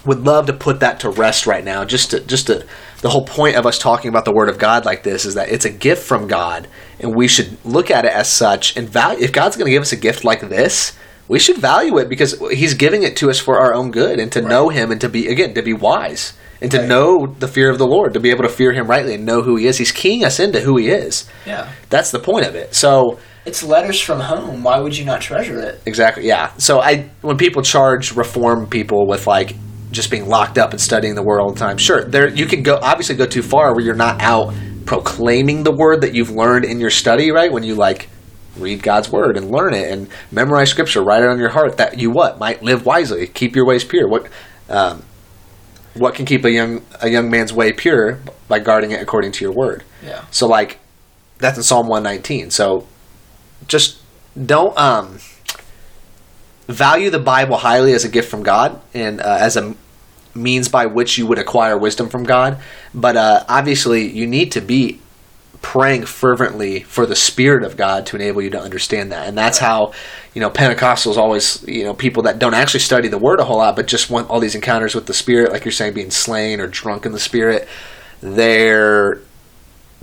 would 0.06 0.20
love 0.20 0.46
to 0.46 0.52
put 0.54 0.80
that 0.80 1.00
to 1.00 1.10
rest 1.10 1.46
right 1.46 1.62
now. 1.62 1.84
Just 1.84 2.12
to, 2.12 2.20
just 2.20 2.46
to, 2.46 2.66
the 3.02 3.10
whole 3.10 3.26
point 3.26 3.56
of 3.56 3.66
us 3.66 3.78
talking 3.78 4.08
about 4.08 4.24
the 4.24 4.32
Word 4.32 4.48
of 4.48 4.58
God 4.58 4.86
like 4.86 5.02
this 5.02 5.26
is 5.26 5.34
that 5.34 5.50
it's 5.50 5.66
a 5.66 5.70
gift 5.70 6.02
from 6.02 6.28
God, 6.28 6.66
and 6.98 7.14
we 7.14 7.28
should 7.28 7.62
look 7.64 7.90
at 7.90 8.04
it 8.06 8.12
as 8.12 8.30
such. 8.30 8.76
And 8.76 8.88
value. 8.88 9.22
If 9.22 9.32
God's 9.32 9.56
going 9.56 9.66
to 9.66 9.72
give 9.72 9.82
us 9.82 9.92
a 9.92 9.96
gift 9.96 10.24
like 10.24 10.40
this, 10.40 10.96
we 11.28 11.38
should 11.38 11.58
value 11.58 11.98
it 11.98 12.08
because 12.08 12.38
He's 12.50 12.74
giving 12.74 13.02
it 13.02 13.16
to 13.18 13.28
us 13.30 13.38
for 13.38 13.58
our 13.58 13.74
own 13.74 13.90
good 13.90 14.18
and 14.18 14.32
to 14.32 14.40
know 14.40 14.70
Him 14.70 14.90
and 14.90 15.00
to 15.02 15.08
be 15.08 15.28
again 15.28 15.54
to 15.54 15.62
be 15.62 15.74
wise 15.74 16.32
and 16.62 16.70
to 16.70 16.78
Right. 16.78 16.88
know 16.88 17.26
the 17.38 17.48
fear 17.48 17.70
of 17.70 17.78
the 17.78 17.86
Lord, 17.86 18.14
to 18.14 18.20
be 18.20 18.30
able 18.30 18.42
to 18.44 18.48
fear 18.48 18.72
Him 18.72 18.86
rightly 18.86 19.14
and 19.14 19.24
know 19.24 19.42
who 19.42 19.56
He 19.56 19.66
is. 19.66 19.78
He's 19.78 19.92
keying 19.92 20.24
us 20.24 20.38
into 20.40 20.60
who 20.60 20.76
He 20.76 20.88
is. 20.88 21.24
Yeah. 21.46 21.68
That's 21.88 22.10
the 22.10 22.18
point 22.18 22.46
of 22.46 22.54
it. 22.54 22.74
So 22.74 23.18
It's 23.46 23.62
letters 23.62 24.00
from 24.00 24.20
home. 24.20 24.62
Why 24.62 24.78
would 24.78 24.96
you 24.96 25.04
not 25.04 25.20
treasure 25.20 25.58
it? 25.58 25.80
exactly, 25.86 26.26
yeah. 26.26 26.50
So 26.58 26.80
I 26.80 27.10
when 27.22 27.36
people 27.36 27.62
charge 27.62 28.12
reform 28.14 28.66
people 28.66 29.06
with 29.06 29.26
like 29.26 29.54
just 29.90 30.10
being 30.10 30.28
locked 30.28 30.56
up 30.58 30.70
and 30.70 30.80
studying 30.80 31.14
the 31.14 31.22
word 31.22 31.40
all 31.40 31.50
the 31.52 31.58
time, 31.58 31.76
sure, 31.78 32.04
there 32.04 32.28
you 32.28 32.46
can 32.46 32.62
go 32.62 32.78
obviously 32.82 33.16
go 33.16 33.26
too 33.26 33.42
far 33.42 33.74
where 33.74 33.84
you're 33.84 33.94
not 33.94 34.20
out 34.20 34.52
proclaiming 34.86 35.62
the 35.62 35.72
word 35.72 36.00
that 36.02 36.14
you've 36.14 36.30
learned 36.30 36.64
in 36.64 36.80
your 36.80 36.90
study, 36.90 37.30
right? 37.30 37.52
When 37.52 37.62
you 37.62 37.74
like 37.74 38.08
read 38.56 38.82
God's 38.82 39.10
word 39.10 39.36
and 39.36 39.50
learn 39.50 39.72
it 39.74 39.90
and 39.90 40.08
memorize 40.32 40.68
scripture, 40.70 41.02
write 41.02 41.22
it 41.22 41.28
on 41.28 41.38
your 41.38 41.48
heart 41.50 41.76
that 41.78 41.98
you 41.98 42.10
what 42.10 42.38
might 42.38 42.62
live 42.62 42.84
wisely, 42.84 43.26
keep 43.26 43.54
your 43.56 43.64
ways 43.64 43.84
pure. 43.84 44.08
What 44.08 44.26
um, 44.68 45.02
what 45.94 46.14
can 46.14 46.24
keep 46.24 46.44
a 46.44 46.50
young 46.50 46.84
a 47.00 47.08
young 47.08 47.30
man's 47.30 47.52
way 47.52 47.72
pure 47.72 48.20
by 48.48 48.58
guarding 48.58 48.90
it 48.92 49.02
according 49.02 49.32
to 49.32 49.44
your 49.44 49.52
word. 49.52 49.84
Yeah. 50.04 50.24
So 50.30 50.46
like 50.46 50.78
that's 51.38 51.56
in 51.56 51.62
Psalm 51.62 51.88
119. 51.88 52.50
So 52.50 52.86
just 53.66 53.98
don't 54.46 54.76
um 54.78 55.18
value 56.68 57.10
the 57.10 57.18
Bible 57.18 57.58
highly 57.58 57.92
as 57.92 58.04
a 58.04 58.08
gift 58.08 58.30
from 58.30 58.42
God 58.42 58.80
and 58.94 59.20
uh, 59.20 59.38
as 59.40 59.56
a 59.56 59.74
means 60.34 60.68
by 60.68 60.86
which 60.86 61.18
you 61.18 61.26
would 61.26 61.38
acquire 61.38 61.76
wisdom 61.76 62.08
from 62.08 62.24
God. 62.24 62.58
But 62.94 63.16
uh, 63.16 63.44
obviously, 63.48 64.08
you 64.08 64.26
need 64.26 64.52
to 64.52 64.60
be 64.60 65.00
praying 65.62 66.06
fervently 66.06 66.80
for 66.80 67.04
the 67.06 67.14
Spirit 67.16 67.64
of 67.64 67.76
God 67.76 68.06
to 68.06 68.16
enable 68.16 68.40
you 68.42 68.50
to 68.50 68.60
understand 68.60 69.12
that. 69.12 69.28
And 69.28 69.36
that's 69.36 69.58
how, 69.58 69.92
you 70.34 70.40
know, 70.40 70.50
Pentecostals 70.50 71.16
always, 71.16 71.62
you 71.68 71.84
know, 71.84 71.92
people 71.94 72.22
that 72.24 72.38
don't 72.38 72.54
actually 72.54 72.80
study 72.80 73.08
the 73.08 73.18
Word 73.18 73.40
a 73.40 73.44
whole 73.44 73.58
lot, 73.58 73.76
but 73.76 73.86
just 73.86 74.08
want 74.10 74.30
all 74.30 74.40
these 74.40 74.54
encounters 74.54 74.94
with 74.94 75.06
the 75.06 75.14
Spirit, 75.14 75.52
like 75.52 75.64
you're 75.64 75.72
saying, 75.72 75.92
being 75.94 76.10
slain 76.10 76.60
or 76.60 76.66
drunk 76.66 77.04
in 77.04 77.12
the 77.12 77.18
Spirit, 77.20 77.68
they're 78.22 79.20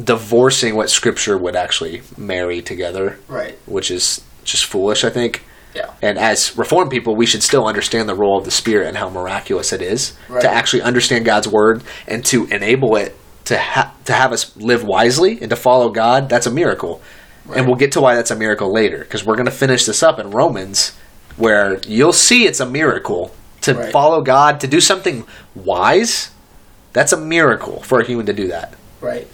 divorcing 0.04 0.76
what 0.76 0.90
Scripture 0.90 1.38
would 1.38 1.56
actually 1.56 2.02
marry 2.18 2.62
together, 2.62 3.18
Right. 3.28 3.58
which 3.66 3.90
is 3.90 4.22
just 4.44 4.66
foolish, 4.66 5.04
I 5.04 5.10
think. 5.10 5.44
Yeah. 5.76 5.92
And 6.02 6.18
as 6.18 6.56
Reformed 6.58 6.92
people, 6.92 7.16
we 7.16 7.26
should 7.26 7.44
still 7.44 7.68
understand 7.68 8.08
the 8.08 8.16
role 8.16 8.38
of 8.38 8.46
the 8.46 8.52
Spirit 8.52 8.88
and 8.88 8.98
how 8.98 9.10
miraculous 9.10 9.74
it 9.74 9.82
is 9.82 10.14
Right. 10.30 10.42
to 10.42 10.50
actually 10.50 10.84
understand 10.84 11.26
God's 11.26 11.48
Word 11.48 11.84
and 12.08 12.24
to 12.26 12.46
enable 12.48 12.96
it 12.96 13.16
to 13.48 13.58
ha- 13.58 13.94
to 14.06 14.14
have 14.14 14.32
us 14.32 14.56
live 14.58 14.84
wisely 14.84 15.40
and 15.42 15.50
to 15.50 15.56
follow 15.56 15.90
God. 15.90 16.30
That's 16.30 16.46
a 16.48 16.52
miracle, 16.52 17.02
Right. 17.46 17.58
and 17.60 17.68
we'll 17.68 17.76
get 17.78 17.92
to 17.94 18.02
why 18.02 18.16
that's 18.16 18.32
a 18.32 18.36
miracle 18.36 18.72
later 18.74 19.00
because 19.00 19.26
we're 19.26 19.36
going 19.36 19.46
to 19.46 19.52
finish 19.52 19.86
this 19.86 20.04
up 20.04 20.20
in 20.20 20.32
Romans, 20.32 20.94
where 21.38 21.80
you'll 21.88 22.14
see 22.14 22.46
it's 22.46 22.60
a 22.60 22.66
miracle 22.66 23.34
to 23.62 23.74
Right. 23.74 23.92
follow 23.92 24.22
God 24.22 24.60
to 24.62 24.68
do 24.68 24.80
something 24.82 25.26
wise. 25.56 26.30
That's 26.94 27.12
a 27.14 27.18
miracle 27.18 27.82
for 27.84 28.00
a 28.00 28.06
human 28.06 28.26
to 28.28 28.34
do 28.34 28.48
that. 28.48 28.74
Right. 29.02 29.28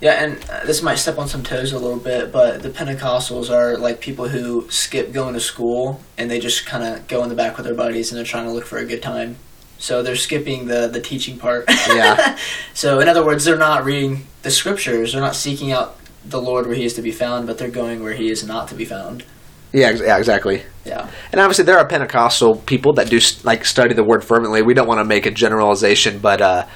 Yeah, 0.00 0.22
and 0.22 0.38
uh, 0.48 0.64
this 0.64 0.80
might 0.80 0.94
step 0.98 1.18
on 1.18 1.26
some 1.26 1.42
toes 1.42 1.72
a 1.72 1.78
little 1.78 1.98
bit, 1.98 2.30
but 2.30 2.62
the 2.62 2.70
Pentecostals 2.70 3.50
are 3.50 3.76
like 3.76 4.00
people 4.00 4.28
who 4.28 4.64
skip 4.70 5.12
going 5.12 5.34
to 5.34 5.40
school 5.40 6.00
and 6.16 6.30
they 6.30 6.38
just 6.38 6.64
kind 6.66 6.84
of 6.84 7.08
go 7.08 7.22
in 7.24 7.28
the 7.28 7.34
back 7.34 7.56
with 7.56 7.66
their 7.66 7.74
buddies 7.74 8.10
and 8.12 8.16
they're 8.18 8.24
trying 8.24 8.44
to 8.44 8.52
look 8.52 8.64
for 8.64 8.78
a 8.78 8.84
good 8.84 9.02
time. 9.02 9.36
So 9.78 10.02
they're 10.02 10.16
skipping 10.16 10.66
the 10.66 10.88
the 10.88 11.00
teaching 11.00 11.38
part. 11.38 11.64
Yeah. 11.88 12.38
so 12.74 13.00
in 13.00 13.08
other 13.08 13.24
words, 13.24 13.44
they're 13.44 13.56
not 13.56 13.84
reading 13.84 14.26
the 14.42 14.50
scriptures. 14.50 15.12
They're 15.12 15.20
not 15.22 15.36
seeking 15.36 15.72
out 15.72 15.96
the 16.24 16.40
Lord 16.40 16.66
where 16.66 16.74
He 16.74 16.84
is 16.84 16.94
to 16.94 17.02
be 17.02 17.12
found, 17.12 17.46
but 17.46 17.58
they're 17.58 17.70
going 17.70 18.02
where 18.02 18.12
He 18.14 18.30
is 18.30 18.46
not 18.46 18.68
to 18.68 18.74
be 18.74 18.84
found. 18.84 19.24
Yeah, 19.72 19.88
ex- 19.88 20.00
yeah, 20.00 20.16
exactly. 20.18 20.62
Yeah. 20.84 21.08
And 21.30 21.40
obviously, 21.40 21.64
there 21.64 21.78
are 21.78 21.86
Pentecostal 21.86 22.56
people 22.56 22.94
that 22.94 23.08
do 23.10 23.20
like 23.44 23.64
study 23.64 23.94
the 23.94 24.02
word 24.04 24.24
fervently. 24.24 24.62
We 24.62 24.74
don't 24.74 24.88
want 24.88 24.98
to 25.00 25.04
make 25.04 25.26
a 25.26 25.30
generalization, 25.30 26.18
but 26.18 26.40
uh, 26.40 26.66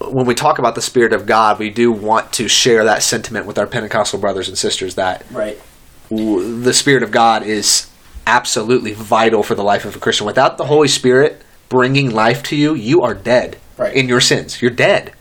when 0.00 0.24
we 0.26 0.34
talk 0.34 0.58
about 0.58 0.74
the 0.76 0.82
Spirit 0.82 1.12
of 1.12 1.26
God, 1.26 1.58
we 1.58 1.70
do 1.70 1.90
want 1.92 2.32
to 2.34 2.48
share 2.48 2.84
that 2.84 3.02
sentiment 3.02 3.46
with 3.46 3.58
our 3.58 3.66
Pentecostal 3.66 4.18
brothers 4.20 4.48
and 4.48 4.56
sisters 4.56 4.94
that 4.94 5.24
Right. 5.32 5.60
w- 6.10 6.60
the 6.62 6.72
Spirit 6.74 7.02
of 7.02 7.10
God 7.10 7.42
is 7.42 7.88
absolutely 8.26 8.92
vital 8.94 9.42
for 9.42 9.54
the 9.54 9.62
life 9.64 9.84
of 9.84 9.96
a 9.96 9.98
Christian. 9.98 10.26
Without 10.26 10.56
the 10.56 10.64
Holy 10.66 10.88
Spirit 10.88 11.42
bringing 11.74 12.10
life 12.10 12.40
to 12.44 12.54
you, 12.56 12.74
you 12.74 13.02
are 13.02 13.14
dead 13.14 13.56
Right. 13.76 13.92
in 13.94 14.08
your 14.08 14.20
sins. 14.20 14.62
You're 14.62 14.70
dead. 14.70 15.12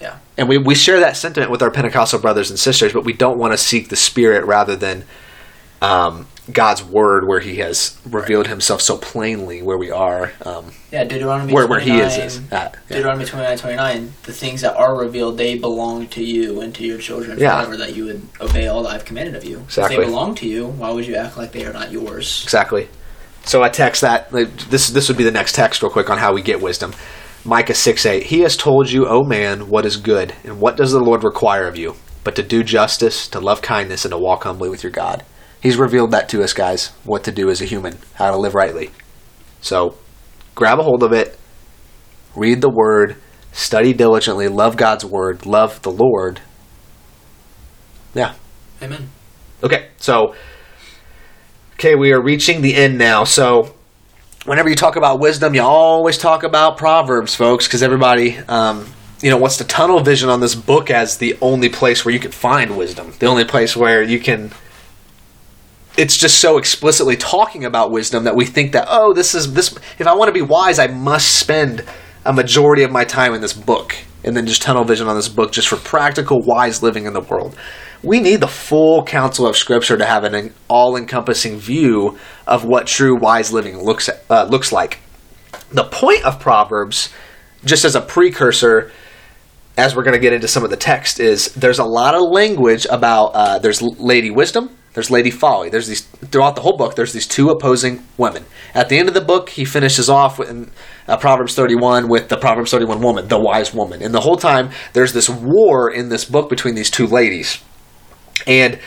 Yeah. 0.00 0.18
And 0.38 0.48
we, 0.48 0.56
we 0.58 0.76
share 0.76 1.00
that 1.00 1.16
sentiment 1.16 1.50
with 1.50 1.62
our 1.62 1.70
Pentecostal 1.72 2.20
brothers 2.20 2.48
and 2.50 2.58
sisters, 2.58 2.92
but 2.92 3.04
we 3.04 3.12
don't 3.12 3.38
want 3.38 3.52
to 3.52 3.58
seek 3.58 3.88
the 3.88 3.96
Spirit 3.96 4.44
rather 4.44 4.76
than 4.76 5.02
um, 5.82 6.28
God's 6.52 6.84
Word, 6.84 7.26
where 7.26 7.40
He 7.40 7.56
has 7.56 7.98
revealed 8.08 8.46
Himself 8.46 8.80
so 8.80 8.96
plainly 8.96 9.62
where 9.62 9.76
we 9.76 9.90
are, 9.90 10.32
um, 10.44 10.70
Yeah. 10.92 11.02
Deuteronomy. 11.02 11.52
where 11.52 11.66
where 11.66 11.80
He 11.80 11.98
is, 11.98 12.14
29, 12.14 12.26
is 12.26 12.36
at. 12.52 12.76
Yeah. 12.88 12.96
Deuteronomy 12.96 13.24
29, 13.24 13.58
29, 13.58 14.12
the 14.22 14.32
things 14.32 14.60
that 14.60 14.76
are 14.76 14.94
revealed, 14.96 15.36
they 15.38 15.58
belong 15.58 16.06
to 16.08 16.22
you 16.22 16.60
and 16.60 16.72
to 16.76 16.84
your 16.84 16.98
children 16.98 17.36
Yeah. 17.40 17.58
forever, 17.60 17.76
that 17.78 17.96
you 17.96 18.04
would 18.04 18.22
obey 18.40 18.68
all 18.68 18.84
that 18.84 18.90
I've 18.94 19.04
commanded 19.04 19.34
of 19.34 19.44
you. 19.44 19.58
Exactly. 19.66 19.96
If 19.96 20.00
they 20.02 20.06
belong 20.06 20.36
to 20.36 20.46
you, 20.46 20.66
why 20.66 20.90
would 20.92 21.06
you 21.08 21.16
act 21.16 21.36
like 21.36 21.50
they 21.50 21.64
are 21.66 21.72
not 21.72 21.90
yours? 21.90 22.42
Exactly. 22.44 22.88
So 23.46 23.62
I 23.62 23.68
text 23.70 24.02
that. 24.02 24.30
This 24.30 24.88
this 24.90 25.08
would 25.08 25.16
be 25.16 25.24
the 25.24 25.30
next 25.30 25.54
text, 25.54 25.82
real 25.82 25.90
quick, 25.90 26.10
on 26.10 26.18
how 26.18 26.34
we 26.34 26.42
get 26.42 26.60
wisdom. 26.60 26.92
Micah 27.44 27.74
six 27.74 28.04
eight. 28.04 28.24
He 28.24 28.40
has 28.40 28.56
told 28.56 28.90
you, 28.90 29.06
O 29.06 29.22
man, 29.22 29.70
what 29.70 29.86
is 29.86 29.96
good, 29.96 30.34
and 30.44 30.60
what 30.60 30.76
does 30.76 30.92
the 30.92 31.00
Lord 31.00 31.24
require 31.24 31.66
of 31.66 31.76
you? 31.76 31.94
but 32.26 32.34
to 32.34 32.42
do 32.42 32.64
justice, 32.64 33.28
to 33.28 33.38
love 33.38 33.62
kindness, 33.62 34.04
and 34.04 34.10
to 34.10 34.18
walk 34.18 34.42
humbly 34.42 34.68
with 34.68 34.82
your 34.82 34.90
God. 34.90 35.22
He's 35.62 35.76
revealed 35.76 36.10
that 36.10 36.28
to 36.30 36.42
us, 36.42 36.52
guys, 36.52 36.88
what 37.04 37.22
to 37.22 37.30
do 37.30 37.48
as 37.48 37.62
a 37.62 37.66
human, 37.66 37.98
how 38.14 38.32
to 38.32 38.36
live 38.36 38.52
rightly. 38.52 38.90
So 39.60 39.96
grab 40.56 40.80
a 40.80 40.82
hold 40.82 41.04
of 41.04 41.12
it, 41.12 41.38
read 42.34 42.62
the 42.62 42.68
Word, 42.68 43.14
study 43.52 43.92
diligently, 43.92 44.48
love 44.48 44.76
God's 44.76 45.04
Word, 45.04 45.46
love 45.46 45.80
the 45.82 45.92
Lord. 45.92 46.40
Yeah. 48.12 48.34
Amen. 48.82 49.10
Okay, 49.62 49.90
so 49.98 50.34
okay, 51.76 51.94
we 51.94 52.12
are 52.12 52.20
reaching 52.20 52.62
the 52.62 52.74
end 52.74 52.96
now. 52.96 53.24
So 53.24 53.74
whenever 54.46 54.68
you 54.68 54.74
talk 54.74 54.96
about 54.96 55.20
wisdom, 55.20 55.54
you 55.54 55.60
always 55.60 56.16
talk 56.16 56.42
about 56.42 56.78
Proverbs, 56.78 57.34
folks, 57.34 57.66
because 57.66 57.82
everybody, 57.82 58.38
um, 58.48 58.86
you 59.20 59.30
know, 59.30 59.36
wants 59.36 59.58
to 59.58 59.64
tunnel 59.64 60.00
vision 60.00 60.30
on 60.30 60.40
this 60.40 60.54
book 60.54 60.90
as 60.90 61.18
the 61.18 61.36
only 61.42 61.68
place 61.68 62.04
where 62.04 62.14
you 62.14 62.20
can 62.20 62.30
find 62.30 62.78
wisdom, 62.78 63.12
the 63.18 63.26
only 63.26 63.44
place 63.44 63.76
where 63.76 64.02
you 64.02 64.18
can. 64.18 64.50
It's 65.98 66.16
just 66.16 66.38
so 66.40 66.58
explicitly 66.58 67.16
talking 67.16 67.64
about 67.64 67.90
wisdom 67.90 68.24
that 68.24 68.36
we 68.36 68.44
think 68.44 68.72
that 68.72 68.86
oh, 68.88 69.12
this 69.12 69.34
is 69.34 69.52
this. 69.52 69.74
If 69.98 70.06
I 70.06 70.14
want 70.14 70.28
to 70.28 70.32
be 70.32 70.42
wise, 70.42 70.78
I 70.78 70.86
must 70.86 71.38
spend 71.38 71.84
a 72.24 72.32
majority 72.32 72.82
of 72.84 72.90
my 72.90 73.04
time 73.04 73.34
in 73.34 73.40
this 73.42 73.52
book, 73.52 73.94
and 74.24 74.34
then 74.34 74.46
just 74.46 74.62
tunnel 74.62 74.84
vision 74.84 75.08
on 75.08 75.16
this 75.16 75.28
book 75.28 75.52
just 75.52 75.68
for 75.68 75.76
practical, 75.76 76.40
wise 76.40 76.82
living 76.82 77.04
in 77.04 77.12
the 77.12 77.20
world 77.20 77.54
we 78.02 78.20
need 78.20 78.40
the 78.40 78.48
full 78.48 79.04
counsel 79.04 79.46
of 79.46 79.56
Scripture 79.56 79.96
to 79.96 80.04
have 80.04 80.24
an 80.24 80.52
all-encompassing 80.68 81.58
view 81.58 82.18
of 82.46 82.64
what 82.64 82.86
true 82.86 83.16
wise 83.16 83.52
living 83.52 83.82
looks 83.82 84.08
uh, 84.30 84.44
looks 84.44 84.72
like. 84.72 85.00
The 85.72 85.84
point 85.84 86.24
of 86.24 86.38
Proverbs, 86.40 87.12
just 87.64 87.84
as 87.84 87.94
a 87.94 88.00
precursor, 88.00 88.92
as 89.76 89.96
we're 89.96 90.04
going 90.04 90.14
to 90.14 90.20
get 90.20 90.32
into 90.32 90.48
some 90.48 90.64
of 90.64 90.70
the 90.70 90.76
text, 90.76 91.20
is 91.20 91.52
there's 91.54 91.78
a 91.78 91.84
lot 91.84 92.14
of 92.14 92.22
language 92.22 92.86
about 92.88 93.26
uh, 93.34 93.58
there's 93.58 93.82
Lady 93.82 94.30
Wisdom, 94.30 94.76
there's 94.96 95.10
Lady 95.10 95.30
Folly. 95.30 95.68
There's 95.68 95.86
these 95.86 96.00
throughout 96.00 96.56
the 96.56 96.62
whole 96.62 96.78
book. 96.78 96.94
There's 96.94 97.12
these 97.12 97.26
two 97.26 97.50
opposing 97.50 98.02
women. 98.16 98.46
At 98.74 98.88
the 98.88 98.98
end 98.98 99.08
of 99.08 99.14
the 99.14 99.20
book, 99.20 99.50
he 99.50 99.66
finishes 99.66 100.08
off 100.08 100.38
with 100.38 100.72
uh, 101.06 101.18
Proverbs 101.18 101.54
31 101.54 102.08
with 102.08 102.30
the 102.30 102.38
Proverbs 102.38 102.70
31 102.70 103.02
woman, 103.02 103.28
the 103.28 103.38
wise 103.38 103.74
woman. 103.74 104.00
And 104.00 104.14
the 104.14 104.20
whole 104.20 104.38
time, 104.38 104.70
there's 104.94 105.12
this 105.12 105.28
war 105.28 105.90
in 105.90 106.08
this 106.08 106.24
book 106.24 106.48
between 106.48 106.76
these 106.76 106.90
two 106.90 107.06
ladies 107.06 107.62
and 108.46 108.78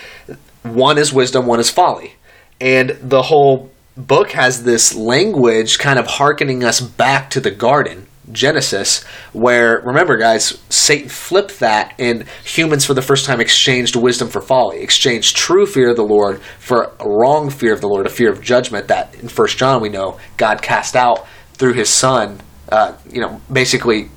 one 0.63 0.97
is 0.97 1.13
wisdom, 1.13 1.45
one 1.45 1.59
is 1.59 1.69
folly. 1.69 2.13
And 2.62 2.97
the 3.01 3.23
whole 3.23 3.71
book 3.95 4.31
has 4.31 4.63
this 4.63 4.95
language 4.95 5.79
kind 5.79 5.99
of 5.99 6.07
hearkening 6.07 6.63
us 6.63 6.79
back 6.79 7.29
to 7.31 7.39
the 7.39 7.51
garden, 7.51 8.07
Genesis, 8.31 9.03
where, 9.33 9.81
remember, 9.81 10.17
guys, 10.17 10.62
Satan 10.69 11.09
flipped 11.09 11.59
that, 11.59 11.93
and 11.97 12.25
humans 12.43 12.85
for 12.85 12.93
the 12.93 13.01
first 13.01 13.25
time 13.25 13.41
exchanged 13.41 13.95
wisdom 13.95 14.29
for 14.29 14.41
folly, 14.41 14.81
exchanged 14.81 15.35
true 15.35 15.65
fear 15.65 15.89
of 15.89 15.95
the 15.95 16.03
Lord 16.03 16.41
for 16.59 16.91
a 16.99 17.09
wrong 17.09 17.49
fear 17.49 17.73
of 17.73 17.81
the 17.81 17.88
Lord, 17.88 18.05
a 18.05 18.09
fear 18.09 18.31
of 18.31 18.41
judgment 18.41 18.88
that 18.88 19.15
in 19.15 19.27
First 19.29 19.57
John 19.57 19.81
we 19.81 19.89
know 19.89 20.19
God 20.38 20.62
cast 20.62 20.95
out 20.95 21.25
through 21.53 21.73
his 21.73 21.89
Son, 21.89 22.39
uh, 22.71 22.93
you 23.12 23.19
know, 23.19 23.41
basically 23.51 24.09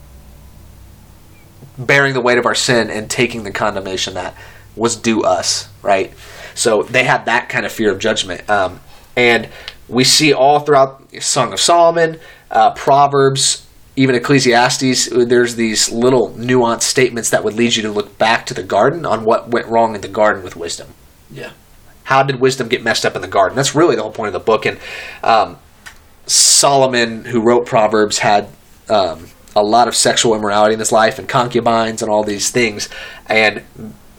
bearing 1.78 2.12
the 2.12 2.20
weight 2.20 2.38
of 2.38 2.46
our 2.46 2.54
sin 2.54 2.90
and 2.90 3.10
taking 3.10 3.44
the 3.44 3.50
condemnation 3.50 4.14
that 4.14 4.34
was 4.76 4.96
due 4.96 5.22
us, 5.22 5.68
right? 5.82 6.12
So 6.54 6.82
they 6.82 7.04
had 7.04 7.26
that 7.26 7.48
kind 7.48 7.64
of 7.64 7.72
fear 7.72 7.90
of 7.90 7.98
judgment. 7.98 8.48
Um, 8.48 8.80
and 9.16 9.48
we 9.88 10.04
see 10.04 10.32
all 10.32 10.60
throughout 10.60 11.02
Song 11.20 11.52
of 11.52 11.60
Solomon, 11.60 12.18
uh, 12.50 12.72
Proverbs, 12.72 13.66
even 13.96 14.14
Ecclesiastes, 14.14 15.10
there's 15.10 15.56
these 15.56 15.92
little 15.92 16.30
nuanced 16.30 16.82
statements 16.82 17.30
that 17.30 17.44
would 17.44 17.54
lead 17.54 17.76
you 17.76 17.82
to 17.82 17.90
look 17.90 18.16
back 18.16 18.46
to 18.46 18.54
the 18.54 18.62
garden 18.62 19.04
on 19.04 19.24
what 19.24 19.48
went 19.48 19.66
wrong 19.66 19.94
in 19.94 20.00
the 20.00 20.08
garden 20.08 20.42
with 20.42 20.56
wisdom. 20.56 20.88
Yeah. 21.30 21.52
How 22.04 22.22
did 22.22 22.40
wisdom 22.40 22.68
get 22.68 22.82
messed 22.82 23.04
up 23.04 23.14
in 23.16 23.22
the 23.22 23.28
garden? 23.28 23.54
That's 23.54 23.74
really 23.74 23.96
the 23.96 24.02
whole 24.02 24.12
point 24.12 24.28
of 24.28 24.32
the 24.32 24.40
book. 24.40 24.64
And 24.64 24.78
um, 25.22 25.58
Solomon, 26.26 27.26
who 27.26 27.42
wrote 27.42 27.66
Proverbs, 27.66 28.18
had 28.18 28.48
um, 28.88 29.28
a 29.54 29.62
lot 29.62 29.88
of 29.88 29.94
sexual 29.94 30.34
immorality 30.34 30.72
in 30.72 30.78
his 30.78 30.92
life 30.92 31.18
and 31.18 31.28
concubines 31.28 32.02
and 32.02 32.10
all 32.10 32.24
these 32.24 32.50
things. 32.50 32.88
And 33.26 33.62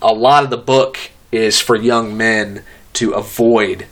a 0.03 0.13
lot 0.13 0.43
of 0.43 0.49
the 0.49 0.57
book 0.57 0.97
is 1.31 1.59
for 1.59 1.75
young 1.75 2.15
men 2.15 2.63
to 2.93 3.13
avoid 3.13 3.87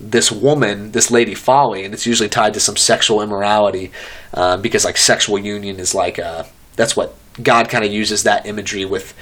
this 0.00 0.30
woman, 0.30 0.92
this 0.92 1.10
lady 1.10 1.34
folly, 1.34 1.84
and 1.84 1.94
it's 1.94 2.06
usually 2.06 2.28
tied 2.28 2.54
to 2.54 2.60
some 2.60 2.76
sexual 2.76 3.22
immorality 3.22 3.90
um, 4.34 4.60
because 4.60 4.84
like 4.84 4.96
sexual 4.96 5.38
union 5.38 5.80
is 5.80 5.94
like 5.94 6.18
that's 6.76 6.96
what 6.96 7.14
God 7.42 7.68
kind 7.68 7.84
of 7.84 7.92
uses 7.92 8.24
that 8.24 8.46
imagery 8.46 8.84
with 8.84 9.14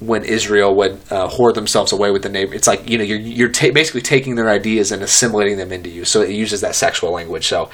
when 0.00 0.24
Israel 0.24 0.74
would 0.76 0.92
uh, 1.10 1.28
whore 1.28 1.52
themselves 1.52 1.92
away 1.92 2.10
with 2.10 2.22
the 2.22 2.28
neighbor. 2.28 2.54
It's 2.54 2.68
like 2.68 2.88
you 2.88 2.98
know 2.98 3.04
you're 3.04 3.18
you're 3.18 3.48
ta- 3.48 3.72
basically 3.72 4.02
taking 4.02 4.36
their 4.36 4.48
ideas 4.48 4.92
and 4.92 5.02
assimilating 5.02 5.56
them 5.56 5.72
into 5.72 5.90
you. 5.90 6.04
So 6.04 6.22
it 6.22 6.30
uses 6.30 6.60
that 6.60 6.74
sexual 6.74 7.12
language. 7.12 7.46
So 7.46 7.70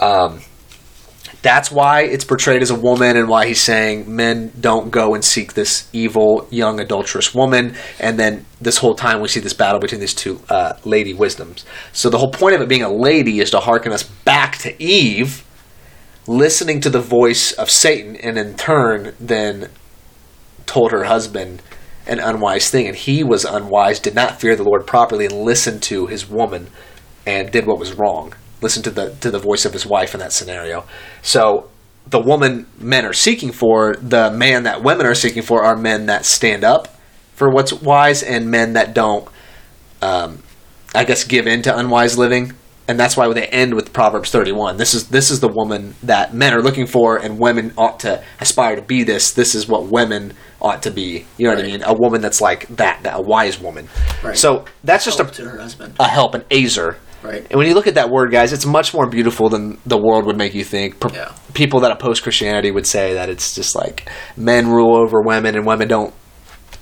um, 0.00 0.40
that's 1.42 1.70
why 1.70 2.02
it's 2.02 2.24
portrayed 2.24 2.60
as 2.60 2.70
a 2.70 2.74
woman 2.74 3.16
and 3.16 3.28
why 3.28 3.46
he's 3.46 3.62
saying 3.62 4.14
men 4.14 4.52
don't 4.60 4.90
go 4.90 5.14
and 5.14 5.24
seek 5.24 5.54
this 5.54 5.88
evil 5.92 6.46
young 6.50 6.80
adulterous 6.80 7.34
woman. 7.34 7.74
And 7.98 8.18
then 8.18 8.44
this 8.60 8.78
whole 8.78 8.94
time 8.94 9.20
we 9.20 9.28
see 9.28 9.40
this 9.40 9.54
battle 9.54 9.80
between 9.80 10.00
these 10.00 10.14
two 10.14 10.40
uh, 10.50 10.74
lady 10.84 11.14
wisdoms. 11.14 11.64
So 11.92 12.10
the 12.10 12.18
whole 12.18 12.30
point 12.30 12.56
of 12.56 12.60
it 12.60 12.68
being 12.68 12.82
a 12.82 12.92
lady 12.92 13.40
is 13.40 13.50
to 13.52 13.60
hearken 13.60 13.92
us 13.92 14.02
back 14.02 14.58
to 14.58 14.82
eve 14.82 15.44
listening 16.26 16.80
to 16.80 16.90
the 16.90 17.00
voice 17.00 17.52
of 17.52 17.70
satan 17.70 18.14
and 18.16 18.38
in 18.38 18.54
turn 18.54 19.14
then 19.18 19.68
told 20.66 20.92
her 20.92 21.04
husband 21.04 21.62
an 22.06 22.20
unwise 22.20 22.70
thing. 22.70 22.86
And 22.86 22.96
he 22.96 23.24
was 23.24 23.44
unwise 23.46 23.98
did 23.98 24.14
not 24.14 24.40
fear 24.40 24.54
the 24.56 24.62
lord 24.62 24.86
properly 24.86 25.24
and 25.24 25.34
listened 25.34 25.82
to 25.84 26.06
his 26.06 26.28
woman 26.28 26.68
and 27.26 27.50
did 27.50 27.66
what 27.66 27.78
was 27.78 27.94
wrong 27.94 28.34
listen 28.60 28.82
to 28.82 28.90
the 28.90 29.14
to 29.20 29.30
the 29.30 29.38
voice 29.38 29.64
of 29.64 29.72
his 29.72 29.86
wife 29.86 30.14
in 30.14 30.20
that 30.20 30.32
scenario. 30.32 30.84
So 31.22 31.70
the 32.06 32.20
woman 32.20 32.66
men 32.78 33.04
are 33.04 33.12
seeking 33.12 33.52
for, 33.52 33.94
the 33.96 34.30
man 34.30 34.64
that 34.64 34.82
women 34.82 35.06
are 35.06 35.14
seeking 35.14 35.42
for, 35.42 35.62
are 35.64 35.76
men 35.76 36.06
that 36.06 36.24
stand 36.24 36.64
up 36.64 36.88
for 37.34 37.48
what's 37.48 37.72
wise 37.72 38.22
and 38.22 38.50
men 38.50 38.74
that 38.74 38.94
don't, 38.94 39.28
um, 40.02 40.42
I 40.94 41.04
guess, 41.04 41.24
give 41.24 41.46
in 41.46 41.62
to 41.62 41.76
unwise 41.76 42.18
living. 42.18 42.52
And 42.88 42.98
that's 42.98 43.16
why 43.16 43.32
they 43.32 43.46
end 43.46 43.74
with 43.74 43.92
Proverbs 43.92 44.32
31. 44.32 44.76
This 44.76 44.94
is 44.94 45.08
this 45.08 45.30
is 45.30 45.38
the 45.38 45.48
woman 45.48 45.94
that 46.02 46.34
men 46.34 46.52
are 46.52 46.60
looking 46.60 46.86
for, 46.86 47.18
and 47.18 47.38
women 47.38 47.72
ought 47.78 48.00
to 48.00 48.20
aspire 48.40 48.74
to 48.74 48.82
be 48.82 49.04
this. 49.04 49.30
This 49.30 49.54
is 49.54 49.68
what 49.68 49.86
women 49.86 50.32
ought 50.60 50.82
to 50.82 50.90
be. 50.90 51.24
You 51.38 51.46
know 51.46 51.50
right. 51.54 51.58
what 51.58 51.64
I 51.66 51.68
mean? 51.68 51.82
A 51.84 51.94
woman 51.94 52.20
that's 52.20 52.40
like 52.40 52.66
that, 52.76 53.04
that 53.04 53.16
a 53.16 53.22
wise 53.22 53.60
woman. 53.60 53.88
Right. 54.24 54.36
So 54.36 54.64
that's 54.82 55.04
just 55.04 55.18
help 55.18 55.30
a 55.30 55.34
to 55.34 55.50
her 55.50 55.58
husband. 55.58 55.94
a 56.00 56.08
help, 56.08 56.34
an 56.34 56.40
azer 56.50 56.96
Right. 57.22 57.46
And 57.50 57.58
when 57.58 57.66
you 57.66 57.74
look 57.74 57.86
at 57.86 57.94
that 57.94 58.10
word, 58.10 58.30
guys, 58.30 58.52
it's 58.52 58.64
much 58.64 58.94
more 58.94 59.08
beautiful 59.08 59.48
than 59.48 59.78
the 59.84 59.98
world 59.98 60.24
would 60.26 60.38
make 60.38 60.54
you 60.54 60.64
think. 60.64 60.96
yeah. 61.12 61.32
People 61.54 61.80
that 61.80 61.90
oppose 61.90 62.20
Christianity 62.20 62.70
would 62.70 62.86
say 62.86 63.14
that 63.14 63.28
it's 63.28 63.54
just 63.54 63.74
like 63.74 64.08
men 64.36 64.68
rule 64.68 64.96
over 64.96 65.20
women 65.20 65.54
and 65.54 65.66
women 65.66 65.88
don't 65.88 66.14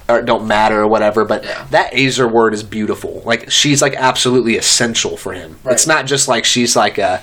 or 0.08 0.22
don't 0.22 0.46
matter 0.46 0.80
or 0.82 0.88
whatever. 0.88 1.24
But 1.24 1.44
yeah. 1.44 1.66
that 1.70 1.92
Azer 1.92 2.30
word 2.32 2.54
is 2.54 2.62
beautiful. 2.62 3.22
Like 3.24 3.50
she's 3.50 3.82
like 3.82 3.94
absolutely 3.94 4.56
essential 4.56 5.16
for 5.16 5.32
him. 5.32 5.58
Right. 5.64 5.72
It's 5.72 5.86
not 5.86 6.06
just 6.06 6.28
like 6.28 6.44
she's 6.44 6.76
like 6.76 6.98
a 6.98 7.22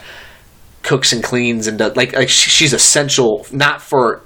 cooks 0.84 1.12
and 1.14 1.24
cleans 1.24 1.68
and 1.68 1.80
does, 1.80 1.96
like 1.96 2.14
like 2.14 2.30
she's 2.30 2.74
essential 2.74 3.48
not 3.52 3.82
for 3.82 4.22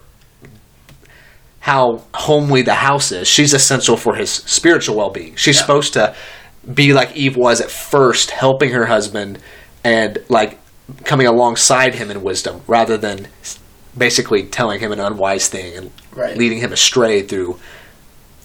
how 1.62 2.04
homely 2.14 2.62
the 2.62 2.74
house 2.74 3.12
is. 3.12 3.28
She's 3.28 3.54
essential 3.54 3.96
for 3.96 4.16
his 4.16 4.32
spiritual 4.32 4.98
well 4.98 5.10
being. 5.10 5.36
She's 5.36 5.56
yeah. 5.56 5.62
supposed 5.62 5.94
to 5.94 6.16
be 6.74 6.94
like 6.94 7.16
Eve 7.16 7.36
was 7.38 7.62
at 7.62 7.72
first, 7.72 8.32
helping 8.32 8.72
her 8.72 8.86
husband 8.86 9.40
and 9.84 10.24
like 10.30 10.60
coming 11.06 11.28
alongside 11.28 11.96
him 11.96 12.12
in 12.12 12.22
wisdom 12.22 12.62
rather 12.68 12.98
than 12.98 13.28
basically 13.98 14.44
telling 14.44 14.80
him 14.80 14.92
an 14.92 15.00
unwise 15.00 15.48
thing 15.50 15.76
and 15.76 15.92
right. 16.14 16.38
leading 16.38 16.60
him 16.60 16.72
astray 16.72 17.22
through 17.22 17.60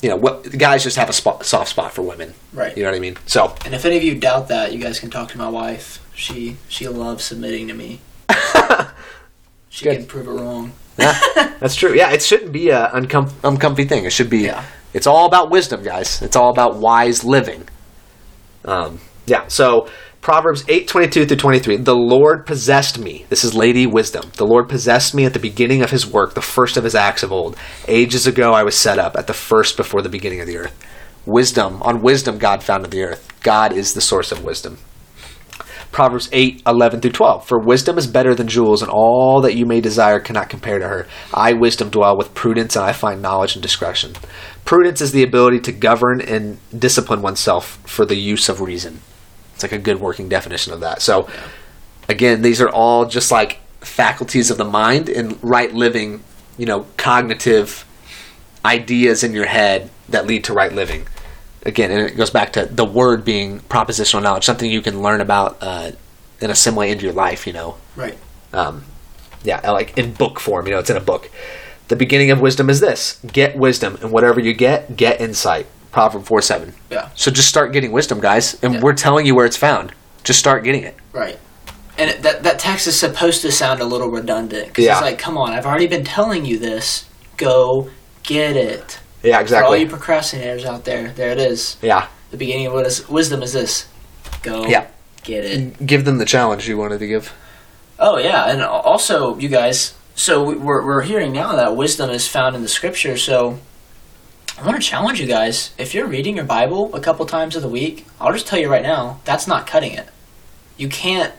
you 0.03 0.11
know 0.11 0.16
what 0.16 0.57
guys 0.59 0.82
just 0.82 0.97
have 0.97 1.09
a 1.09 1.14
spot, 1.14 1.47
soft 1.47 1.70
spot 1.70 1.93
for 1.93 2.03
women. 2.03 2.34
Right. 2.53 2.76
You 2.76 2.82
know 2.82 2.91
what 2.91 2.97
i 2.97 3.01
mean? 3.01 3.16
So 3.24 3.55
and 3.64 3.74
if 3.74 3.86
any 3.86 3.97
of 3.97 4.03
you 4.03 4.14
doubt 4.14 4.49
that 4.49 4.72
you 4.72 4.78
guys 4.78 5.01
can 5.01 5.11
talk 5.11 5.30
to 5.30 5.38
my 5.38 5.49
wife. 5.49 6.01
She 6.14 6.59
she 6.68 6.86
loves 6.88 7.24
submitting 7.24 7.68
to 7.68 7.74
me. 7.74 8.01
She 9.70 9.86
Good. 9.86 9.97
can 9.97 10.07
prove 10.07 10.28
it 10.28 10.30
wrong. 10.30 10.70
Yeah, 11.01 11.18
that's 11.59 11.74
true. 11.74 11.95
Yeah 11.95 12.12
it 12.12 12.22
shouldn't 12.22 12.53
be 12.53 12.68
a 12.70 12.91
uncom- 12.91 13.32
uncomfy 13.43 13.86
thing. 13.86 14.05
It 14.05 14.12
should 14.12 14.30
be 14.30 14.43
yeah. 14.43 14.64
it's 14.93 15.09
all 15.09 15.26
about 15.26 15.51
wisdom 15.51 15.82
guys. 15.82 16.22
It's 16.22 16.36
all 16.36 16.51
about 16.51 16.76
wise 16.76 17.24
living 17.24 17.66
um, 18.64 19.00
yeah, 19.26 19.46
so 19.48 19.88
Proverbs 20.20 20.64
8 20.68 20.88
22 20.88 21.26
through 21.26 21.36
23. 21.36 21.76
The 21.76 21.94
Lord 21.94 22.46
possessed 22.46 22.98
me. 22.98 23.26
This 23.28 23.44
is 23.44 23.54
Lady 23.54 23.86
Wisdom. 23.86 24.30
The 24.36 24.46
Lord 24.46 24.68
possessed 24.68 25.14
me 25.14 25.24
at 25.26 25.34
the 25.34 25.38
beginning 25.38 25.82
of 25.82 25.90
his 25.90 26.06
work, 26.06 26.34
the 26.34 26.42
first 26.42 26.76
of 26.76 26.84
his 26.84 26.94
acts 26.94 27.22
of 27.22 27.30
old. 27.30 27.56
Ages 27.88 28.26
ago 28.26 28.52
I 28.52 28.62
was 28.62 28.76
set 28.76 28.98
up, 28.98 29.16
at 29.16 29.26
the 29.26 29.34
first 29.34 29.76
before 29.76 30.00
the 30.00 30.08
beginning 30.08 30.40
of 30.40 30.46
the 30.46 30.56
earth. 30.56 30.86
Wisdom, 31.26 31.82
on 31.82 32.02
wisdom 32.02 32.38
God 32.38 32.62
founded 32.62 32.90
the 32.90 33.02
earth. 33.02 33.32
God 33.42 33.72
is 33.72 33.92
the 33.92 34.00
source 34.00 34.32
of 34.32 34.44
wisdom. 34.44 34.78
Proverbs 35.95 36.28
8, 36.32 36.61
11 36.66 37.01
through 37.01 37.12
12. 37.12 37.47
For 37.47 37.57
wisdom 37.57 37.99
is 37.99 38.09
better 38.09 38.34
than 38.34 38.49
jewels, 38.49 38.82
and 38.82 38.90
all 38.90 39.40
that 39.42 39.55
you 39.55 39.64
may 39.64 39.80
desire 39.80 40.18
cannot 40.18 40.49
compare 40.49 40.80
to 40.80 40.88
her. 40.88 41.07
I, 41.32 41.53
wisdom, 41.53 41.88
dwell 41.88 42.16
with 42.18 42.34
prudence, 42.34 42.74
and 42.74 42.84
I 42.84 42.90
find 42.90 43.22
knowledge 43.22 43.55
and 43.55 43.62
discretion. 43.62 44.14
Prudence 44.64 45.01
is 45.01 45.12
the 45.12 45.22
ability 45.22 45.61
to 45.61 45.70
govern 45.72 46.20
and 46.20 46.59
discipline 46.76 47.22
oneself 47.22 47.78
for 47.86 48.05
the 48.05 48.16
use 48.16 48.49
of 48.49 48.61
reason. 48.61 49.03
It's 49.55 49.62
like 49.62 49.70
a 49.70 49.78
good 49.78 50.01
working 50.01 50.28
definition 50.28 50.72
of 50.72 50.80
that. 50.80 51.01
So, 51.01 51.28
again, 52.09 52.42
these 52.42 52.61
are 52.61 52.68
all 52.68 53.07
just 53.07 53.30
like 53.30 53.61
faculties 53.78 54.51
of 54.51 54.59
the 54.59 54.64
mind 54.64 55.09
and 55.09 55.38
right 55.45 55.72
living, 55.72 56.24
you 56.59 56.66
know, 56.66 56.86
cognitive 56.97 57.86
ideas 58.64 59.22
in 59.22 59.32
your 59.32 59.47
head 59.47 59.90
that 60.09 60.26
lead 60.26 60.42
to 60.42 60.55
right 60.55 60.72
living. 60.72 61.07
Again, 61.66 61.90
and 61.90 62.00
it 62.00 62.16
goes 62.16 62.30
back 62.30 62.52
to 62.54 62.66
the 62.66 62.84
word 62.84 63.24
being 63.24 63.60
propositional 63.60 64.22
knowledge, 64.22 64.44
something 64.44 64.70
you 64.70 64.82
can 64.82 65.00
learn 65.02 65.20
about 65.22 65.56
uh, 65.62 65.92
and 66.40 66.52
assimilate 66.52 66.90
into 66.92 67.04
your 67.04 67.14
life, 67.14 67.46
you 67.46 67.52
know. 67.54 67.76
Right. 67.96 68.18
Um, 68.52 68.84
yeah, 69.42 69.70
like 69.70 69.96
in 69.96 70.12
book 70.12 70.40
form, 70.40 70.66
you 70.66 70.72
know, 70.72 70.78
it's 70.78 70.90
in 70.90 70.96
a 70.96 71.00
book. 71.00 71.30
The 71.88 71.96
beginning 71.96 72.30
of 72.30 72.40
wisdom 72.40 72.68
is 72.70 72.80
this 72.80 73.18
get 73.26 73.56
wisdom, 73.56 73.96
and 74.02 74.10
whatever 74.10 74.40
you 74.40 74.52
get, 74.52 74.96
get 74.96 75.20
insight. 75.20 75.66
Proverb 75.90 76.24
4 76.24 76.42
7. 76.42 76.74
Yeah. 76.90 77.10
So 77.14 77.30
just 77.30 77.48
start 77.48 77.72
getting 77.72 77.92
wisdom, 77.92 78.20
guys, 78.20 78.60
and 78.64 78.74
Yeah. 78.74 78.80
we're 78.80 78.94
telling 78.94 79.26
you 79.26 79.34
where 79.34 79.46
it's 79.46 79.56
found. 79.56 79.92
Just 80.24 80.40
start 80.40 80.64
getting 80.64 80.82
it. 80.82 80.96
Right. 81.12 81.38
And 81.96 82.10
it, 82.10 82.22
that 82.22 82.42
that 82.42 82.58
text 82.58 82.86
is 82.88 82.98
supposed 82.98 83.42
to 83.42 83.52
sound 83.52 83.80
a 83.80 83.84
little 83.84 84.08
redundant. 84.08 84.74
'cause 84.74 84.84
Yeah. 84.84 84.94
It's 84.94 85.02
like, 85.02 85.18
come 85.18 85.38
on, 85.38 85.52
I've 85.52 85.66
already 85.66 85.86
been 85.86 86.04
telling 86.04 86.44
you 86.44 86.58
this. 86.58 87.04
Go 87.36 87.90
get 88.24 88.56
it. 88.56 88.98
Yeah, 89.25 89.41
exactly. 89.41 89.64
For 89.64 89.64
all 89.66 89.77
you 89.77 89.87
procrastinators 90.05 90.64
out 90.64 90.85
there, 90.85 91.09
there 91.09 91.31
it 91.33 91.39
is. 91.39 91.77
Yeah. 91.83 92.07
The 92.31 92.37
beginning 92.37 92.66
of 92.66 92.72
what 92.75 92.87
is, 92.87 93.09
wisdom 93.09 93.43
is 93.43 93.53
this. 93.53 93.87
Go 94.43 94.66
Yeah. 94.66 94.87
get 95.22 95.45
it. 95.45 95.85
Give 95.87 96.05
them 96.05 96.18
the 96.18 96.25
challenge 96.25 96.68
you 96.68 96.77
wanted 96.77 96.99
to 97.01 97.07
give. 97.07 97.33
Oh 97.99 98.18
yeah, 98.18 98.51
and 98.51 98.62
also 98.62 99.37
you 99.39 99.49
guys. 99.49 99.95
So 100.16 100.43
we- 100.45 100.55
we're 100.57 100.85
we're 100.85 101.03
hearing 101.03 101.33
now 101.33 101.55
that 101.57 101.75
wisdom 101.77 102.11
is 102.11 102.29
found 102.29 102.55
in 102.55 102.62
the 102.62 102.68
scripture. 102.68 103.16
So 103.16 103.59
I 104.61 104.62
want 104.66 104.77
to 104.81 104.83
challenge 104.87 105.20
you 105.20 105.27
guys. 105.27 105.70
If 105.79 105.95
you're 105.95 106.07
reading 106.07 106.37
your 106.37 106.45
Bible 106.45 106.95
a 106.95 107.01
couple 107.01 107.25
times 107.27 107.57
of 107.57 107.62
the 107.62 107.68
week, 107.68 108.07
I'll 108.20 108.33
just 108.33 108.47
tell 108.47 108.59
you 108.59 108.68
right 108.70 108.83
now, 108.83 109.20
that's 109.25 109.47
not 109.47 109.66
cutting 109.66 109.93
it. 109.93 110.09
You 110.77 110.89
can't. 110.89 111.33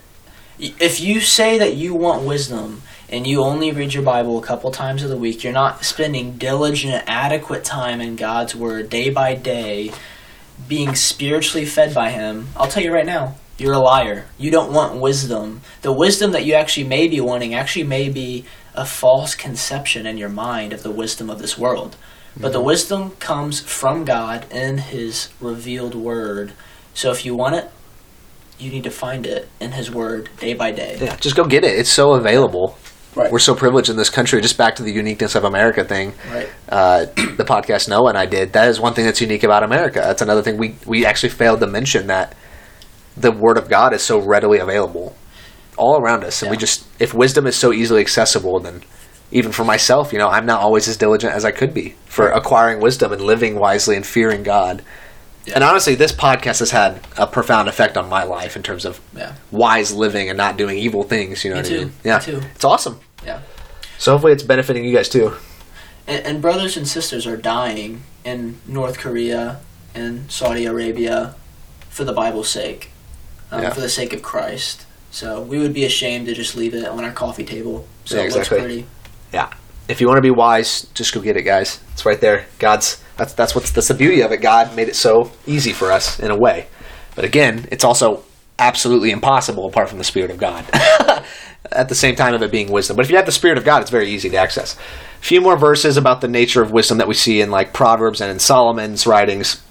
If 0.58 1.00
you 1.02 1.20
say 1.22 1.58
that 1.58 1.76
you 1.76 1.94
want 1.94 2.24
wisdom 2.24 2.82
and 3.16 3.26
you 3.26 3.42
only 3.42 3.72
read 3.72 3.94
your 3.94 4.04
Bible 4.04 4.38
a 4.38 4.42
couple 4.42 4.70
times 4.72 5.02
of 5.02 5.10
the 5.10 5.16
week, 5.16 5.42
you're 5.42 5.54
not 5.54 5.86
spending 5.86 6.34
diligent, 6.34 7.02
adequate 7.08 7.64
time 7.64 8.02
in 8.02 8.18
God's 8.18 8.54
Word 8.54 8.90
day 8.90 9.10
by 9.10 9.36
day, 9.36 9.94
being 10.68 10.96
spiritually 10.96 11.66
fed 11.66 11.94
by 11.94 12.10
Him. 12.10 12.48
I'll 12.58 12.68
tell 12.68 12.84
you 12.84 12.92
right 12.92 13.06
now, 13.06 13.36
you're 13.58 13.72
a 13.72 13.80
liar. 13.80 14.26
You 14.38 14.52
don't 14.52 14.74
want 14.74 15.00
wisdom. 15.00 15.62
The 15.82 15.94
wisdom 15.94 16.34
that 16.34 16.44
you 16.44 16.56
actually 16.56 16.88
may 16.88 17.08
be 17.08 17.22
wanting 17.22 17.56
actually 17.56 17.86
may 17.86 18.10
be 18.10 18.44
a 18.74 18.86
false 18.86 19.34
conception 19.34 20.06
in 20.06 20.18
your 20.18 20.28
mind 20.28 20.74
of 20.74 20.84
the 20.84 20.92
wisdom 20.92 21.30
of 21.30 21.40
this 21.40 21.58
world. 21.58 21.96
But 22.36 22.52
the 22.52 22.58
mm-hmm. 22.58 22.68
wisdom 22.68 23.12
comes 23.12 23.62
from 23.62 24.04
God 24.04 24.46
in 24.52 24.80
His 24.80 25.30
revealed 25.40 25.96
Word. 25.96 26.52
So 26.94 27.12
if 27.12 27.26
you 27.26 27.34
want 27.34 27.56
it, 27.56 27.72
you 28.60 28.72
need 28.72 28.84
to 28.84 28.92
find 28.92 29.26
it 29.26 29.48
in 29.62 29.72
His 29.72 29.90
Word 29.90 30.30
day 30.38 30.54
by 30.54 30.72
day. 30.72 30.98
Yeah, 31.00 31.16
just 31.16 31.38
go 31.38 31.46
get 31.46 31.64
it. 31.64 31.80
It's 31.80 31.90
so 31.90 32.12
available. 32.16 32.78
Right. 33.16 33.32
We're 33.32 33.40
so 33.40 33.56
privileged 33.56 33.90
in 33.90 33.96
this 33.96 34.10
country. 34.10 34.42
Just 34.42 34.58
back 34.58 34.76
to 34.76 34.84
the 34.84 34.92
uniqueness 34.92 35.36
of 35.36 35.46
America 35.46 35.86
thing. 35.86 36.14
Right. 36.32 36.50
Uh, 36.68 37.06
the 37.38 37.46
podcast 37.46 37.88
Noah 37.88 38.10
and 38.10 38.18
I 38.18 38.26
did. 38.26 38.54
That 38.54 38.68
is 38.68 38.80
one 38.80 38.94
thing 38.94 39.06
that's 39.06 39.22
unique 39.22 39.44
about 39.44 39.64
America. 39.64 40.00
That's 40.00 40.22
another 40.22 40.42
thing 40.42 40.58
we 40.58 40.76
we 40.86 41.06
actually 41.06 41.30
failed 41.30 41.62
to 41.62 41.68
mention 41.68 42.08
that 42.08 42.36
the 43.16 43.32
Word 43.32 43.58
of 43.58 43.70
God 43.70 43.94
is 43.94 44.04
so 44.04 44.20
readily 44.20 44.60
available 44.60 45.16
all 45.78 46.00
around 46.00 46.24
us, 46.24 46.42
and 46.42 46.52
we 46.52 46.58
just 46.58 46.86
if 47.00 47.14
wisdom 47.14 47.48
is 47.48 47.56
so 47.56 47.72
easily 47.72 48.02
accessible, 48.02 48.60
then 48.60 48.84
even 49.32 49.52
for 49.52 49.64
myself, 49.64 50.14
you 50.14 50.20
know, 50.20 50.30
I'm 50.30 50.46
not 50.46 50.62
always 50.62 50.88
as 50.88 50.98
diligent 50.98 51.34
as 51.34 51.46
I 51.46 51.52
could 51.52 51.74
be 51.74 51.96
for 52.06 52.30
acquiring 52.30 52.80
wisdom 52.80 53.12
and 53.12 53.22
living 53.22 53.56
wisely 53.56 53.96
and 53.96 54.06
fearing 54.06 54.44
God. 54.44 54.84
And 55.54 55.64
honestly, 55.64 55.96
this 55.96 56.12
podcast 56.12 56.60
has 56.60 56.72
had 56.72 57.02
a 57.18 57.28
profound 57.28 57.70
effect 57.70 57.98
on 57.98 58.10
my 58.10 58.24
life 58.24 58.56
in 58.56 58.64
terms 58.64 58.84
of 58.86 59.00
Yeah. 59.16 59.34
wise 59.52 59.94
living 59.94 60.30
and 60.30 60.38
not 60.38 60.58
doing 60.58 60.78
evil 60.78 61.04
things. 61.04 61.44
You 61.44 61.52
know 61.52 61.58
Me 61.58 61.62
what 61.62 61.68
too. 61.70 61.76
I 61.76 61.80
mean? 61.80 61.94
Yeah, 62.04 62.18
Me 62.18 62.24
too. 62.26 62.42
it's 62.56 62.66
awesome. 62.66 63.00
Yeah. 63.26 63.40
So 63.98 64.12
hopefully, 64.14 64.34
it's 64.34 64.44
benefiting 64.44 64.84
you 64.86 64.94
guys 64.96 65.08
too. 65.10 65.36
And, 66.08 66.26
and 66.26 66.42
brothers 66.42 66.78
and 66.78 66.88
sisters 66.88 67.26
are 67.28 67.38
dying 67.38 68.04
in 68.24 68.58
North 68.68 68.98
Korea 68.98 69.60
and 69.94 70.30
Saudi 70.32 70.66
Arabia 70.66 71.36
for 71.90 72.04
the 72.04 72.14
Bible's 72.14 72.50
sake, 72.50 72.92
um, 73.52 73.62
Yeah. 73.64 73.70
for 73.74 73.82
the 73.82 73.90
sake 73.90 74.14
of 74.14 74.22
Christ. 74.22 74.86
So 75.12 75.42
we 75.42 75.60
would 75.60 75.74
be 75.74 75.86
ashamed 75.86 76.26
to 76.28 76.34
just 76.34 76.56
leave 76.56 76.74
it 76.74 76.86
on 76.86 77.04
our 77.06 77.12
coffee 77.12 77.46
table. 77.46 77.88
So 78.04 78.16
Yeah, 78.18 78.24
it 78.24 78.26
exactly. 78.26 78.58
looks 78.58 78.66
pretty. 78.68 78.86
Yeah. 79.32 79.48
If 79.88 80.02
you 80.02 80.08
want 80.08 80.18
to 80.18 80.22
be 80.22 80.32
wise, 80.32 80.88
just 80.94 81.14
go 81.14 81.22
get 81.22 81.38
it, 81.38 81.44
guys. 81.44 81.80
It's 81.94 82.06
right 82.06 82.20
there. 82.20 82.46
God's 82.60 82.98
that's 83.18 83.34
that's 83.34 83.56
what's 83.56 83.72
that's 83.72 83.88
the 83.88 83.94
beauty 83.94 84.22
of 84.22 84.32
it. 84.32 84.38
God 84.42 84.76
made 84.76 84.88
it 84.88 84.96
so 84.96 85.32
easy 85.46 85.72
for 85.72 85.92
us 85.92 86.20
in 86.20 86.32
a 86.32 86.38
way, 86.38 86.68
but 87.16 87.26
again, 87.26 87.68
it's 87.72 87.84
also 87.84 88.24
absolutely 88.60 89.12
impossible 89.12 89.66
apart 89.66 89.90
from 89.90 89.98
the 89.98 90.04
Spirit 90.04 90.32
of 90.32 90.38
God. 90.38 90.66
At 91.72 91.90
the 91.90 91.96
same 91.96 92.16
time 92.16 92.36
of 92.36 92.44
it 92.44 92.52
being 92.52 92.72
wisdom, 92.72 92.96
but 92.96 93.06
if 93.06 93.12
you 93.12 93.18
have 93.18 93.26
the 93.26 93.32
Spirit 93.32 93.58
of 93.58 93.66
God, 93.66 93.82
it's 93.82 93.90
very 93.90 94.08
easy 94.10 94.30
to 94.30 94.38
access. 94.38 94.76
A 94.76 95.26
few 95.26 95.42
more 95.42 95.58
verses 95.58 95.98
about 95.98 96.22
the 96.22 96.28
nature 96.28 96.62
of 96.62 96.72
wisdom 96.72 97.00
that 97.00 97.08
we 97.08 97.16
see 97.16 97.42
in 97.42 97.50
like 97.50 97.74
Proverbs 97.74 98.22
and 98.22 98.30
in 98.30 98.38
Solomon's 98.38 99.08
writings. 99.08 99.64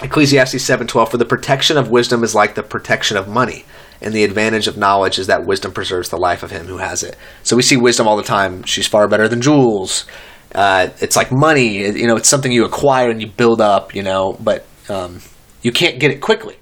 Ecclesiastes 0.00 0.62
seven 0.62 0.86
twelve. 0.86 1.10
For 1.10 1.18
the 1.18 1.26
protection 1.26 1.76
of 1.76 1.90
wisdom 1.90 2.24
is 2.24 2.34
like 2.34 2.54
the 2.54 2.62
protection 2.62 3.16
of 3.16 3.28
money, 3.28 3.64
and 4.00 4.14
the 4.14 4.24
advantage 4.24 4.68
of 4.68 4.78
knowledge 4.78 5.18
is 5.18 5.26
that 5.26 5.44
wisdom 5.44 5.72
preserves 5.72 6.08
the 6.08 6.16
life 6.16 6.42
of 6.42 6.50
him 6.50 6.66
who 6.66 6.78
has 6.78 7.02
it. 7.02 7.16
So 7.42 7.56
we 7.56 7.62
see 7.62 7.76
wisdom 7.76 8.08
all 8.08 8.16
the 8.16 8.22
time. 8.22 8.62
She's 8.62 8.86
far 8.86 9.08
better 9.08 9.28
than 9.28 9.42
jewels. 9.42 10.06
Uh, 10.54 10.88
it's 11.00 11.16
like 11.16 11.30
money. 11.30 11.78
You 11.98 12.06
know, 12.06 12.16
it's 12.16 12.28
something 12.28 12.50
you 12.52 12.64
acquire 12.64 13.10
and 13.10 13.20
you 13.20 13.28
build 13.28 13.60
up. 13.60 13.94
You 13.94 14.02
know, 14.02 14.36
but 14.40 14.66
um, 14.88 15.20
you 15.62 15.72
can't 15.72 15.98
get 16.00 16.10
it 16.10 16.20
quickly 16.20 16.56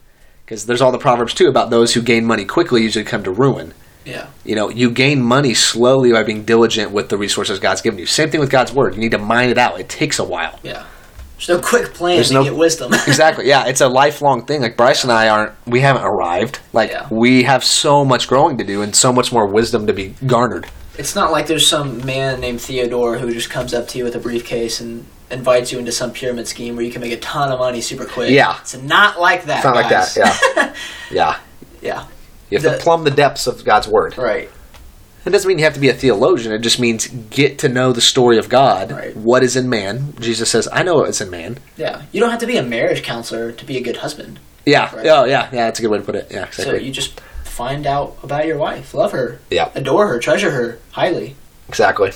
because 0.45 0.67
there's 0.67 0.81
all 0.81 0.93
the 0.93 0.99
proverbs 0.99 1.35
too 1.35 1.49
about 1.49 1.71
those 1.71 1.95
who 1.95 2.03
gain 2.03 2.25
money 2.25 2.45
quickly 2.45 2.83
usually 2.83 3.05
come 3.05 3.23
to 3.25 3.31
ruin. 3.31 3.75
Yeah. 4.05 4.29
You 4.45 4.55
know, 4.55 4.71
you 4.71 4.91
gain 4.93 5.21
money 5.21 5.53
slowly 5.55 6.13
by 6.13 6.23
being 6.23 6.45
diligent 6.45 6.93
with 6.93 7.09
the 7.09 7.19
resources 7.19 7.59
God's 7.59 7.81
given 7.83 7.99
you. 7.99 8.07
Same 8.07 8.31
thing 8.31 8.39
with 8.39 8.51
God's 8.51 8.73
word. 8.73 8.95
You 8.95 9.01
need 9.01 9.11
to 9.11 9.19
mine 9.19 9.51
it 9.51 9.59
out. 9.59 9.81
It 9.81 9.89
takes 9.89 10.21
a 10.21 10.25
while. 10.25 10.61
Yeah. 10.63 10.87
There's 11.37 11.49
no 11.49 11.61
quick 11.61 11.93
plan 11.93 12.15
There's 12.17 12.29
to 12.29 12.35
no- 12.35 12.45
get 12.45 12.55
wisdom. 12.55 12.95
exactly. 13.07 13.49
Yeah, 13.49 13.67
it's 13.67 13.81
a 13.81 13.89
lifelong 13.89 14.47
thing. 14.47 14.63
Like 14.63 14.77
Bryce 14.77 15.03
and 15.03 15.13
I 15.13 15.29
aren't. 15.29 15.53
We 15.67 15.81
haven't 15.81 16.05
arrived. 16.05 16.61
Like 16.73 16.91
Yeah. 16.91 17.09
we 17.11 17.43
have 17.43 17.65
so 17.65 18.05
much 18.05 18.29
growing 18.29 18.57
to 18.59 18.65
do 18.65 18.81
and 18.83 18.95
so 18.95 19.13
much 19.13 19.33
more 19.33 19.47
wisdom 19.53 19.87
to 19.89 19.93
be 19.93 20.15
garnered. 20.25 20.67
It's 20.99 21.15
not 21.15 21.31
like 21.31 21.47
there's 21.47 21.67
some 21.69 22.05
man 22.07 22.41
named 22.41 22.61
Theodore 22.61 23.19
who 23.19 23.33
just 23.33 23.51
comes 23.51 23.75
up 23.75 23.89
to 23.89 23.99
you 23.99 24.05
with 24.05 24.15
a 24.15 24.19
briefcase 24.19 24.81
and 24.81 25.07
invites 25.31 25.73
you 25.73 25.79
into 25.79 25.93
some 25.93 26.13
pyramid 26.13 26.47
scheme 26.49 26.77
where 26.77 26.85
you 26.85 26.91
can 26.93 27.01
make 27.01 27.13
a 27.13 27.19
ton 27.19 27.51
of 27.53 27.59
money 27.59 27.81
super 27.81 28.05
quick. 28.05 28.31
Yeah. 28.31 28.59
It's 28.61 28.77
not 28.81 29.21
like 29.21 29.45
that. 29.45 29.57
It's 29.59 29.65
not 29.65 29.75
like 29.75 29.89
that. 29.91 30.17
Yeah. 30.17 30.75
yeah. 31.11 31.39
yeah. 31.83 32.07
You 32.51 32.59
have 32.59 32.63
The- 32.63 32.79
to 32.79 32.83
plumb 32.83 33.05
the 33.05 33.11
depths 33.11 33.47
of 33.47 33.65
God's 33.65 33.89
word. 33.89 34.17
Right. 34.17 34.49
It 35.25 35.31
doesn't 35.31 35.49
mean 35.49 35.59
you 35.59 35.65
have 35.65 35.75
to 35.75 35.81
be 35.81 35.89
a 35.89 35.93
theologian. 35.95 36.53
It 36.53 36.61
just 36.61 36.79
means 36.79 37.09
get 37.09 37.59
to 37.59 37.69
know 37.69 37.93
the 37.93 38.01
story 38.01 38.39
of 38.39 38.49
God. 38.49 38.93
Right. 38.93 39.17
What 39.17 39.43
is 39.43 39.57
in 39.57 39.69
man? 39.69 40.15
Jesus 40.21 40.49
says, 40.49 40.69
"I 40.73 40.85
know 40.85 40.95
what 40.95 41.09
is 41.09 41.21
in 41.21 41.31
man." 41.31 41.59
Yeah. 41.77 42.03
You 42.13 42.21
don't 42.21 42.31
have 42.31 42.39
to 42.39 42.47
be 42.47 42.57
a 42.59 42.63
marriage 42.63 43.03
counselor 43.03 43.51
to 43.51 43.65
be 43.65 43.77
a 43.77 43.81
good 43.83 43.97
husband. 43.97 44.39
Yeah. 44.65 44.95
Right. 44.95 45.07
Oh, 45.07 45.25
yeah. 45.25 45.49
Yeah. 45.53 45.65
That's 45.65 45.81
a 45.81 45.83
good 45.83 45.91
way 45.91 45.99
to 45.99 46.05
put 46.05 46.15
it. 46.15 46.29
Yeah. 46.31 46.49
So 46.51 46.63
Exactly. 46.63 46.87
you 46.87 46.93
just 46.93 47.21
find 47.57 47.87
out 47.87 48.19
about 48.23 48.47
your 48.47 48.59
wife, 48.59 48.93
love 48.93 49.13
her, 49.13 49.41
yeah. 49.51 49.71
adore 49.75 50.09
her, 50.09 50.21
treasure 50.21 50.51
her 50.51 50.79
highly. 50.93 51.35
Exactly. 51.71 52.13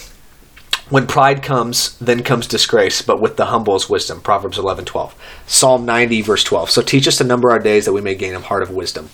When 0.91 1.07
pride 1.07 1.43
comes, 1.43 1.97
then 1.99 2.22
comes 2.22 2.47
disgrace, 2.47 3.01
but 3.01 3.22
with 3.22 3.36
the 3.36 3.47
humble 3.47 3.74
is 3.76 3.88
wisdom. 3.88 4.20
Proverbs 4.20 4.59
eleven 4.59 4.84
twelve. 4.84 5.14
Psalm 5.47 5.86
90, 5.86 6.20
verse 6.22 6.45
12. 6.45 6.70
So 6.70 6.82
teach 6.82 7.09
us 7.09 7.16
to 7.18 7.24
number 7.24 7.51
our 7.51 7.59
days 7.59 7.86
that 7.86 7.93
we 7.93 8.01
may 8.03 8.14
gain 8.14 8.34
a 8.34 8.41
heart 8.41 8.62
of 8.62 8.70
wisdom. 8.70 9.09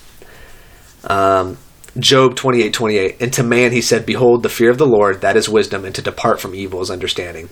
Um, 1.04 1.58
Job 1.98 2.34
twenty 2.34 2.62
eight 2.62 2.74
twenty 2.74 2.98
eight. 2.98 3.16
And 3.20 3.32
to 3.34 3.42
man 3.44 3.72
he 3.72 3.80
said, 3.80 4.04
Behold, 4.04 4.42
the 4.42 4.48
fear 4.48 4.70
of 4.70 4.78
the 4.78 4.86
Lord, 4.86 5.20
that 5.20 5.36
is 5.36 5.48
wisdom, 5.48 5.84
and 5.84 5.94
to 5.94 6.02
depart 6.02 6.40
from 6.40 6.54
evil 6.54 6.82
is 6.82 6.90
understanding. 6.90 7.50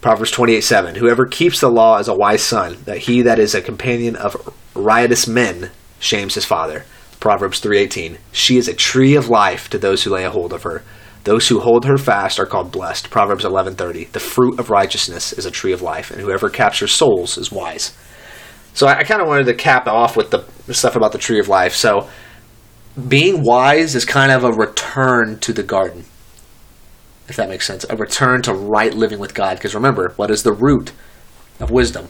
Proverbs 0.00 0.32
twenty 0.32 0.54
eight 0.54 0.64
seven. 0.64 0.96
Whoever 0.96 1.26
keeps 1.26 1.60
the 1.60 1.70
law 1.70 1.98
is 1.98 2.08
a 2.08 2.14
wise 2.14 2.42
son, 2.42 2.78
that 2.86 2.98
he 2.98 3.22
that 3.22 3.38
is 3.38 3.54
a 3.54 3.62
companion 3.62 4.16
of 4.16 4.52
riotous 4.74 5.28
men 5.28 5.70
shames 6.00 6.34
his 6.34 6.44
father. 6.44 6.84
Proverbs 7.20 7.60
3:18 7.60 8.16
She 8.32 8.56
is 8.56 8.66
a 8.66 8.74
tree 8.74 9.14
of 9.14 9.28
life 9.28 9.68
to 9.70 9.78
those 9.78 10.02
who 10.02 10.10
lay 10.10 10.24
a 10.24 10.30
hold 10.30 10.52
of 10.52 10.62
her. 10.62 10.82
Those 11.24 11.48
who 11.48 11.60
hold 11.60 11.84
her 11.84 11.98
fast 11.98 12.40
are 12.40 12.46
called 12.46 12.72
blessed. 12.72 13.10
Proverbs 13.10 13.44
11:30 13.44 14.10
The 14.12 14.20
fruit 14.20 14.58
of 14.58 14.70
righteousness 14.70 15.34
is 15.34 15.44
a 15.44 15.50
tree 15.50 15.72
of 15.72 15.82
life, 15.82 16.10
and 16.10 16.20
whoever 16.20 16.48
captures 16.48 16.92
souls 16.92 17.36
is 17.36 17.52
wise. 17.52 17.92
So 18.72 18.86
I, 18.86 19.00
I 19.00 19.04
kind 19.04 19.20
of 19.20 19.28
wanted 19.28 19.44
to 19.46 19.54
cap 19.54 19.86
off 19.86 20.16
with 20.16 20.30
the, 20.30 20.44
the 20.66 20.74
stuff 20.74 20.96
about 20.96 21.12
the 21.12 21.18
tree 21.18 21.38
of 21.38 21.48
life. 21.48 21.74
So 21.74 22.08
being 23.08 23.42
wise 23.42 23.94
is 23.94 24.04
kind 24.04 24.32
of 24.32 24.42
a 24.42 24.52
return 24.52 25.38
to 25.40 25.52
the 25.52 25.62
garden. 25.62 26.04
If 27.28 27.36
that 27.36 27.48
makes 27.48 27.66
sense. 27.66 27.84
A 27.88 27.96
return 27.96 28.42
to 28.42 28.54
right 28.54 28.94
living 28.94 29.18
with 29.18 29.34
God 29.34 29.56
because 29.56 29.74
remember, 29.74 30.14
what 30.16 30.30
is 30.30 30.42
the 30.42 30.52
root 30.52 30.92
of 31.60 31.70
wisdom? 31.70 32.08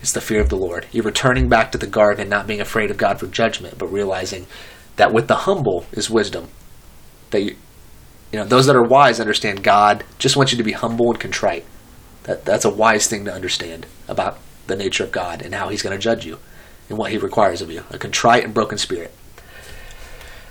It's 0.00 0.12
the 0.12 0.20
fear 0.20 0.40
of 0.40 0.48
the 0.48 0.56
Lord. 0.56 0.86
You're 0.92 1.04
returning 1.04 1.48
back 1.48 1.72
to 1.72 1.78
the 1.78 1.86
garden 1.86 2.22
and 2.22 2.30
not 2.30 2.46
being 2.46 2.60
afraid 2.60 2.90
of 2.90 2.96
God 2.96 3.20
for 3.20 3.26
judgment, 3.26 3.78
but 3.78 3.92
realizing 3.92 4.46
that 4.96 5.12
with 5.12 5.28
the 5.28 5.36
humble 5.36 5.86
is 5.92 6.10
wisdom. 6.10 6.48
That 7.30 7.42
you, 7.42 7.56
you 8.32 8.38
know, 8.38 8.44
those 8.44 8.66
that 8.66 8.76
are 8.76 8.82
wise 8.82 9.20
understand 9.20 9.62
God 9.62 10.04
just 10.18 10.36
wants 10.36 10.52
you 10.52 10.58
to 10.58 10.64
be 10.64 10.72
humble 10.72 11.10
and 11.10 11.20
contrite. 11.20 11.64
That 12.24 12.44
that's 12.44 12.64
a 12.64 12.70
wise 12.70 13.06
thing 13.06 13.24
to 13.26 13.32
understand 13.32 13.86
about 14.08 14.38
the 14.66 14.76
nature 14.76 15.04
of 15.04 15.12
God 15.12 15.42
and 15.42 15.54
how 15.54 15.68
He's 15.68 15.82
going 15.82 15.96
to 15.96 16.02
judge 16.02 16.24
you 16.24 16.38
and 16.88 16.96
what 16.96 17.10
He 17.10 17.18
requires 17.18 17.60
of 17.60 17.70
you. 17.70 17.84
A 17.90 17.98
contrite 17.98 18.44
and 18.44 18.54
broken 18.54 18.78
spirit. 18.78 19.12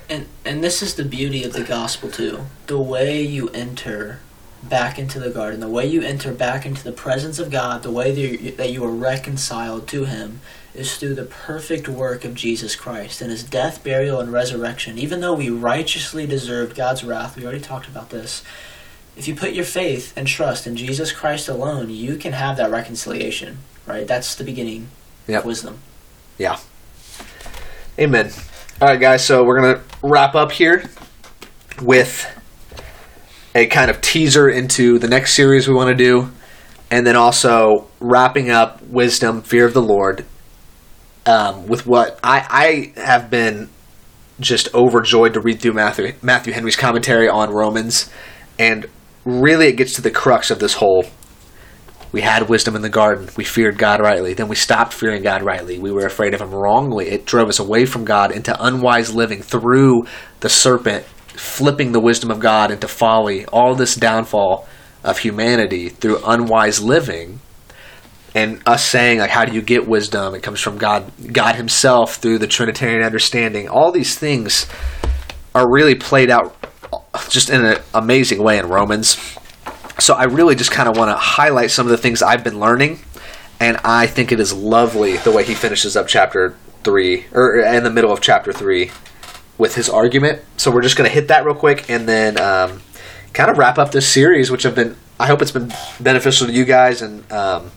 And 0.08 0.26
and 0.44 0.62
this 0.62 0.82
is 0.82 0.94
the 0.94 1.04
beauty 1.04 1.44
of 1.44 1.52
the 1.52 1.64
gospel 1.64 2.10
too. 2.10 2.46
The 2.66 2.80
way 2.80 3.22
you 3.22 3.48
enter 3.48 4.20
back 4.62 4.98
into 4.98 5.18
the 5.18 5.30
garden, 5.30 5.60
the 5.60 5.68
way 5.68 5.86
you 5.86 6.02
enter 6.02 6.32
back 6.32 6.66
into 6.66 6.84
the 6.84 6.92
presence 6.92 7.38
of 7.38 7.50
God, 7.50 7.82
the 7.82 7.90
way 7.90 8.12
that 8.12 8.20
you, 8.20 8.50
that 8.52 8.70
you 8.70 8.84
are 8.84 8.90
reconciled 8.90 9.88
to 9.88 10.04
Him 10.04 10.40
is 10.74 10.96
through 10.96 11.14
the 11.14 11.24
perfect 11.24 11.88
work 11.88 12.24
of 12.24 12.34
Jesus 12.34 12.76
Christ 12.76 13.20
and 13.20 13.30
His 13.30 13.42
death, 13.42 13.82
burial, 13.82 14.20
and 14.20 14.32
resurrection. 14.32 14.98
Even 14.98 15.20
though 15.20 15.34
we 15.34 15.50
righteously 15.50 16.26
deserved 16.26 16.76
God's 16.76 17.02
wrath, 17.02 17.36
we 17.36 17.44
already 17.44 17.60
talked 17.60 17.88
about 17.88 18.10
this. 18.10 18.42
If 19.16 19.26
you 19.26 19.34
put 19.34 19.52
your 19.52 19.64
faith 19.64 20.12
and 20.16 20.28
trust 20.28 20.66
in 20.66 20.76
Jesus 20.76 21.10
Christ 21.12 21.48
alone, 21.48 21.90
you 21.90 22.16
can 22.16 22.32
have 22.32 22.56
that 22.58 22.70
reconciliation. 22.70 23.58
Right? 23.86 24.06
That's 24.06 24.34
the 24.34 24.44
beginning 24.44 24.88
Yep. 25.26 25.40
of 25.40 25.46
wisdom. 25.46 25.78
Yeah. 26.38 26.58
Amen. 27.98 28.30
All 28.80 28.88
right, 28.88 29.00
guys. 29.00 29.24
So 29.24 29.42
we're 29.44 29.60
gonna 29.60 29.82
wrap 30.02 30.34
up 30.34 30.52
here 30.52 30.84
with 31.82 32.26
a 33.54 33.66
kind 33.66 33.90
of 33.90 34.00
teaser 34.00 34.48
into 34.48 34.98
the 34.98 35.08
next 35.08 35.34
series 35.34 35.68
we 35.68 35.74
want 35.74 35.88
to 35.88 35.94
do, 35.94 36.30
and 36.90 37.06
then 37.06 37.16
also 37.16 37.88
wrapping 38.00 38.50
up 38.50 38.82
wisdom, 38.82 39.42
fear 39.42 39.66
of 39.66 39.74
the 39.74 39.82
Lord, 39.82 40.24
um, 41.26 41.66
with 41.66 41.86
what 41.86 42.18
I 42.22 42.92
I 42.96 43.00
have 43.00 43.30
been 43.30 43.68
just 44.38 44.74
overjoyed 44.74 45.34
to 45.34 45.40
read 45.40 45.60
through 45.60 45.74
Matthew 45.74 46.14
Matthew 46.22 46.52
Henry's 46.52 46.76
commentary 46.76 47.28
on 47.28 47.50
Romans, 47.50 48.10
and 48.58 48.86
really 49.24 49.68
it 49.68 49.76
gets 49.76 49.94
to 49.94 50.02
the 50.02 50.10
crux 50.10 50.50
of 50.50 50.58
this 50.58 50.74
whole 50.74 51.04
we 52.12 52.22
had 52.22 52.48
wisdom 52.48 52.74
in 52.74 52.82
the 52.82 52.88
garden. 52.88 53.28
We 53.36 53.44
feared 53.44 53.78
God 53.78 54.00
rightly. 54.00 54.34
Then 54.34 54.48
we 54.48 54.56
stopped 54.56 54.92
fearing 54.92 55.22
God 55.22 55.42
rightly. 55.42 55.78
We 55.78 55.92
were 55.92 56.06
afraid 56.06 56.34
of 56.34 56.40
Him 56.40 56.52
wrongly. 56.52 57.08
It 57.08 57.24
drove 57.24 57.48
us 57.48 57.58
away 57.58 57.86
from 57.86 58.04
God 58.04 58.32
into 58.32 58.56
unwise 58.62 59.14
living 59.14 59.42
through 59.42 60.06
the 60.40 60.48
serpent, 60.48 61.04
flipping 61.34 61.92
the 61.92 62.00
wisdom 62.00 62.30
of 62.30 62.40
God 62.40 62.70
into 62.70 62.88
folly. 62.88 63.46
All 63.46 63.74
this 63.74 63.94
downfall 63.94 64.66
of 65.02 65.18
humanity 65.18 65.88
through 65.88 66.20
unwise 66.24 66.82
living. 66.82 67.40
And 68.34 68.62
us 68.64 68.84
saying, 68.84 69.18
like, 69.18 69.30
how 69.30 69.44
do 69.44 69.52
you 69.52 69.62
get 69.62 69.88
wisdom? 69.88 70.34
It 70.34 70.42
comes 70.42 70.60
from 70.60 70.78
God, 70.78 71.10
God 71.32 71.56
Himself 71.56 72.16
through 72.16 72.38
the 72.38 72.46
Trinitarian 72.46 73.02
understanding. 73.02 73.68
All 73.68 73.90
these 73.90 74.16
things 74.16 74.66
are 75.54 75.68
really 75.68 75.96
played 75.96 76.30
out 76.30 76.56
just 77.28 77.50
in 77.50 77.64
an 77.64 77.78
amazing 77.92 78.42
way 78.42 78.58
in 78.58 78.68
Romans 78.68 79.16
so 80.00 80.14
I 80.14 80.24
really 80.24 80.54
just 80.54 80.70
kind 80.70 80.88
of 80.88 80.96
want 80.96 81.10
to 81.10 81.16
highlight 81.16 81.70
some 81.70 81.86
of 81.86 81.90
the 81.90 81.98
things 81.98 82.22
I've 82.22 82.42
been 82.42 82.58
learning, 82.58 83.00
and 83.58 83.76
I 83.84 84.06
think 84.06 84.32
it 84.32 84.40
is 84.40 84.52
lovely 84.52 85.18
the 85.18 85.30
way 85.30 85.44
he 85.44 85.54
finishes 85.54 85.96
up 85.96 86.08
chapter 86.08 86.56
three 86.82 87.26
or 87.32 87.60
in 87.60 87.84
the 87.84 87.90
middle 87.90 88.10
of 88.10 88.20
chapter 88.20 88.52
three 88.52 88.90
with 89.60 89.76
his 89.76 89.88
argument. 89.88 90.42
So 90.56 90.70
we're 90.72 90.82
just 90.82 90.96
going 90.96 91.08
to 91.08 91.14
hit 91.14 91.28
that 91.28 91.44
real 91.44 91.54
quick 91.54 91.88
and 91.88 92.08
then 92.08 92.40
um, 92.40 92.80
kind 93.32 93.50
of 93.50 93.58
wrap 93.58 93.78
up 93.78 93.92
this 93.92 94.08
series, 94.08 94.50
which 94.50 94.64
have 94.64 94.74
been 94.74 94.96
I 95.20 95.26
hope 95.26 95.42
it's 95.42 95.52
been 95.52 95.70
beneficial 96.00 96.46
to 96.46 96.52
you 96.52 96.64
guys, 96.64 97.02
and 97.02 97.30
um, 97.30 97.70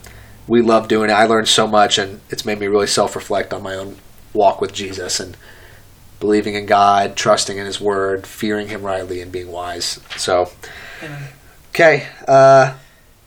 we 0.48 0.62
love 0.62 0.88
doing 0.88 1.10
it. 1.10 1.14
I 1.14 1.26
learned 1.26 1.50
so 1.50 1.68
much, 1.68 1.98
and 1.98 2.22
it's 2.30 2.46
made 2.46 2.58
me 2.58 2.68
really 2.68 2.88
self 2.88 3.18
reflect 3.18 3.54
on 3.54 3.62
my 3.62 3.76
own 3.76 3.98
walk 4.34 4.62
with 4.62 4.72
Jesus 4.72 5.20
and 5.20 5.36
believing 6.22 6.56
in 6.56 6.66
God, 6.66 7.18
trusting 7.18 7.58
in 7.58 7.66
His 7.66 7.82
Word, 7.82 8.26
fearing 8.26 8.70
Him 8.70 8.82
rightly, 8.82 9.20
and 9.22 9.30
being 9.30 9.52
wise. 9.52 10.00
So. 10.16 10.50
Okay, 11.72 12.08
uh, 12.28 12.76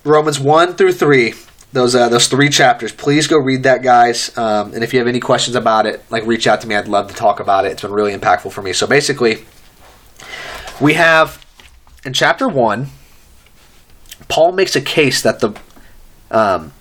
Romans 0.05 0.39
one 0.41 0.77
through 0.77 0.93
three. 0.93 1.35
Those 1.77 1.95
uh, 1.95 2.09
those 2.09 2.27
three 2.27 2.49
chapters. 2.49 2.91
Please 2.91 3.27
go 3.27 3.37
read 3.37 3.65
that, 3.65 3.83
guys. 3.83 4.35
Um, 4.39 4.73
and 4.73 4.83
if 4.83 4.95
you 4.95 4.99
have 4.99 5.07
any 5.07 5.21
questions 5.21 5.57
about 5.57 5.85
it, 5.85 6.03
like 6.11 6.25
reach 6.25 6.47
out 6.47 6.63
to 6.63 6.67
me. 6.67 6.75
I'd 6.75 6.89
love 6.89 7.09
to 7.09 7.15
talk 7.15 7.39
about 7.39 7.67
it. 7.67 7.73
It's 7.73 7.83
been 7.83 7.93
really 7.93 8.17
impactful 8.17 8.51
for 8.51 8.63
me. 8.63 8.73
So 8.73 8.87
basically, 8.87 9.45
we 10.81 10.95
have 10.95 11.45
in 12.03 12.15
chapter 12.15 12.49
one, 12.49 12.87
Paul 14.29 14.53
makes 14.53 14.75
a 14.75 14.81
case 14.81 15.21
that 15.21 15.41
the 15.41 15.55
um, 16.31 16.73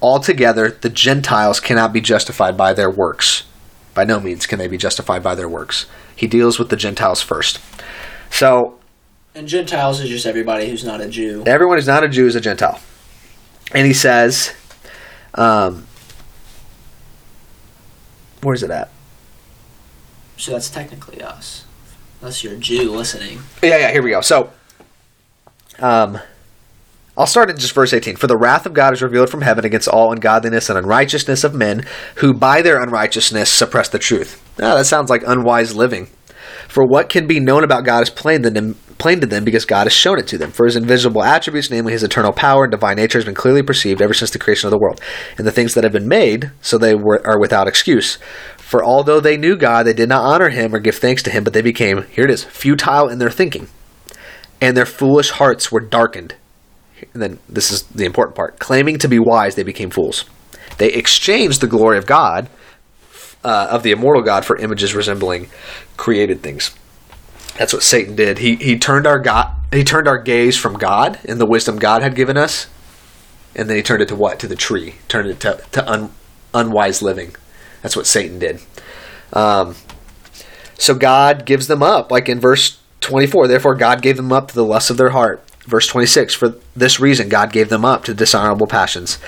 altogether 0.00 0.70
the 0.70 0.88
Gentiles 0.88 1.60
cannot 1.60 1.92
be 1.92 2.00
justified 2.00 2.56
by 2.56 2.72
their 2.72 2.88
works. 2.88 3.42
By 3.92 4.04
no 4.04 4.18
means 4.18 4.46
can 4.46 4.58
they 4.58 4.66
be 4.66 4.78
justified 4.78 5.22
by 5.22 5.34
their 5.34 5.46
works. 5.48 5.84
He 6.16 6.26
deals 6.26 6.58
with 6.58 6.70
the 6.70 6.76
Gentiles 6.76 7.20
first. 7.20 7.60
So 8.30 8.78
And 9.34 9.46
Gentiles 9.46 10.00
is 10.00 10.08
just 10.08 10.24
everybody 10.24 10.70
who's 10.70 10.86
not 10.86 11.02
a 11.02 11.08
Jew. 11.10 11.44
everyone 11.46 11.76
who's 11.76 11.86
not 11.86 12.02
a 12.02 12.08
Jew 12.08 12.26
is 12.26 12.34
a 12.34 12.40
Gentile. 12.40 12.80
And 13.72 13.86
he 13.86 13.92
says, 13.92 14.54
um, 15.34 15.86
where's 18.42 18.62
it 18.62 18.70
at? 18.70 18.90
So 20.36 20.52
that's 20.52 20.70
technically 20.70 21.22
us. 21.22 21.64
Unless 22.20 22.44
you're 22.44 22.54
a 22.54 22.58
Jew 22.58 22.90
listening. 22.90 23.40
Yeah, 23.62 23.78
yeah, 23.78 23.92
here 23.92 24.02
we 24.02 24.10
go. 24.10 24.20
So, 24.20 24.50
um, 25.78 26.18
I'll 27.18 27.26
start 27.26 27.48
in 27.48 27.56
just 27.56 27.72
verse 27.72 27.94
18. 27.94 28.16
For 28.16 28.26
the 28.26 28.36
wrath 28.36 28.66
of 28.66 28.74
God 28.74 28.92
is 28.92 29.00
revealed 29.00 29.30
from 29.30 29.40
heaven 29.40 29.64
against 29.64 29.88
all 29.88 30.12
ungodliness 30.12 30.68
and 30.68 30.78
unrighteousness 30.78 31.44
of 31.44 31.54
men 31.54 31.86
who 32.16 32.34
by 32.34 32.60
their 32.60 32.82
unrighteousness 32.82 33.50
suppress 33.50 33.88
the 33.88 33.98
truth. 33.98 34.42
Ah, 34.60 34.74
that 34.74 34.86
sounds 34.86 35.08
like 35.08 35.22
unwise 35.26 35.74
living. 35.74 36.08
For 36.68 36.84
what 36.84 37.08
can 37.08 37.26
be 37.26 37.40
known 37.40 37.64
about 37.64 37.84
God 37.84 38.02
is 38.02 38.10
plain 38.10 38.42
to 38.42 38.50
them, 38.50 38.76
plain 38.98 39.20
to 39.20 39.26
them 39.26 39.44
because 39.44 39.64
God 39.64 39.84
has 39.84 39.92
shown 39.92 40.18
it 40.18 40.26
to 40.28 40.38
them. 40.38 40.50
For 40.50 40.66
his 40.66 40.76
invisible 40.76 41.22
attributes, 41.22 41.70
namely 41.70 41.92
his 41.92 42.02
eternal 42.02 42.32
power 42.32 42.64
and 42.64 42.70
divine 42.70 42.96
nature, 42.96 43.18
has 43.18 43.24
been 43.24 43.34
clearly 43.34 43.62
perceived 43.62 44.00
ever 44.00 44.14
since 44.14 44.30
the 44.30 44.38
creation 44.38 44.66
of 44.66 44.70
the 44.70 44.78
world, 44.78 45.00
and 45.38 45.46
the 45.46 45.52
things 45.52 45.74
that 45.74 45.84
have 45.84 45.92
been 45.92 46.08
made, 46.08 46.50
so 46.60 46.78
they 46.78 46.94
were, 46.94 47.24
are 47.26 47.38
without 47.38 47.68
excuse. 47.68 48.18
For 48.56 48.84
although 48.84 49.20
they 49.20 49.36
knew 49.36 49.56
God, 49.56 49.84
they 49.84 49.92
did 49.92 50.08
not 50.08 50.24
honor 50.24 50.48
him 50.48 50.74
or 50.74 50.80
give 50.80 50.96
thanks 50.96 51.22
to 51.24 51.30
him, 51.30 51.44
but 51.44 51.52
they 51.52 51.62
became, 51.62 52.02
here 52.10 52.24
it 52.24 52.30
is, 52.30 52.44
futile 52.44 53.08
in 53.08 53.18
their 53.18 53.30
thinking, 53.30 53.68
and 54.60 54.76
their 54.76 54.86
foolish 54.86 55.30
hearts 55.30 55.70
were 55.70 55.80
darkened. 55.80 56.34
And 57.12 57.22
then 57.22 57.38
this 57.48 57.70
is 57.70 57.82
the 57.84 58.04
important 58.04 58.34
part. 58.34 58.58
Claiming 58.58 58.98
to 58.98 59.08
be 59.08 59.18
wise, 59.18 59.54
they 59.54 59.62
became 59.62 59.90
fools. 59.90 60.24
They 60.78 60.92
exchanged 60.92 61.60
the 61.60 61.66
glory 61.66 61.98
of 61.98 62.06
God, 62.06 62.48
uh, 63.44 63.68
of 63.70 63.82
the 63.82 63.92
immortal 63.92 64.22
God, 64.22 64.44
for 64.44 64.56
images 64.56 64.94
resembling 64.94 65.48
created 65.96 66.42
things. 66.42 66.74
That's 67.58 67.72
what 67.72 67.82
Satan 67.82 68.16
did. 68.16 68.38
He 68.38 68.56
he 68.56 68.78
turned 68.78 69.06
our 69.06 69.18
God 69.18 69.52
he 69.72 69.84
turned 69.84 70.08
our 70.08 70.18
gaze 70.18 70.56
from 70.56 70.74
God 70.74 71.18
and 71.24 71.40
the 71.40 71.46
wisdom 71.46 71.78
God 71.78 72.02
had 72.02 72.14
given 72.14 72.36
us, 72.36 72.66
and 73.54 73.68
then 73.68 73.76
he 73.76 73.82
turned 73.82 74.02
it 74.02 74.08
to 74.08 74.16
what? 74.16 74.38
To 74.40 74.46
the 74.46 74.56
tree. 74.56 74.96
Turned 75.08 75.28
it 75.28 75.40
to 75.40 75.62
to 75.72 75.90
un, 75.90 76.12
unwise 76.54 77.02
living. 77.02 77.34
That's 77.82 77.96
what 77.96 78.06
Satan 78.06 78.38
did. 78.38 78.60
Um, 79.32 79.76
so 80.78 80.94
God 80.94 81.46
gives 81.46 81.66
them 81.66 81.82
up, 81.82 82.10
like 82.10 82.28
in 82.28 82.40
verse 82.40 82.80
24. 83.00 83.48
Therefore, 83.48 83.74
God 83.74 84.02
gave 84.02 84.16
them 84.16 84.32
up 84.32 84.48
to 84.48 84.54
the 84.54 84.64
lust 84.64 84.90
of 84.90 84.96
their 84.96 85.10
heart. 85.10 85.42
Verse 85.60 85.86
26. 85.86 86.34
For 86.34 86.56
this 86.74 87.00
reason, 87.00 87.28
God 87.28 87.52
gave 87.52 87.68
them 87.68 87.84
up 87.84 88.04
to 88.04 88.14
dishonorable 88.14 88.66
passions. 88.66 89.18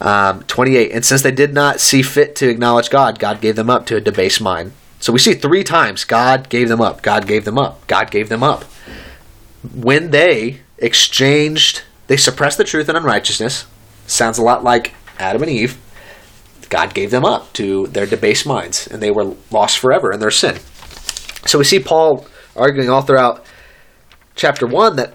Um, 0.00 0.42
28. 0.44 0.92
And 0.92 1.04
since 1.04 1.22
they 1.22 1.30
did 1.30 1.54
not 1.54 1.80
see 1.80 2.02
fit 2.02 2.36
to 2.36 2.48
acknowledge 2.48 2.90
God, 2.90 3.18
God 3.18 3.40
gave 3.40 3.56
them 3.56 3.70
up 3.70 3.86
to 3.86 3.96
a 3.96 4.00
debased 4.00 4.40
mind. 4.40 4.72
So 5.00 5.12
we 5.12 5.18
see 5.18 5.34
three 5.34 5.64
times 5.64 6.04
God 6.04 6.48
gave 6.48 6.68
them 6.68 6.80
up. 6.80 7.02
God 7.02 7.26
gave 7.26 7.44
them 7.44 7.58
up. 7.58 7.86
God 7.86 8.10
gave 8.10 8.28
them 8.28 8.42
up. 8.42 8.64
When 9.74 10.10
they 10.10 10.60
exchanged, 10.78 11.82
they 12.06 12.16
suppressed 12.16 12.58
the 12.58 12.64
truth 12.64 12.88
and 12.88 12.98
unrighteousness. 12.98 13.66
Sounds 14.06 14.38
a 14.38 14.42
lot 14.42 14.64
like 14.64 14.94
Adam 15.18 15.42
and 15.42 15.50
Eve. 15.50 15.78
God 16.68 16.94
gave 16.94 17.10
them 17.10 17.24
up 17.24 17.52
to 17.54 17.86
their 17.88 18.06
debased 18.06 18.46
minds, 18.46 18.86
and 18.86 19.02
they 19.02 19.10
were 19.10 19.34
lost 19.50 19.78
forever 19.78 20.12
in 20.12 20.20
their 20.20 20.30
sin. 20.30 20.58
So 21.46 21.58
we 21.58 21.64
see 21.64 21.80
Paul 21.80 22.26
arguing 22.56 22.90
all 22.90 23.02
throughout 23.02 23.44
chapter 24.34 24.66
1 24.66 24.96
that 24.96 25.14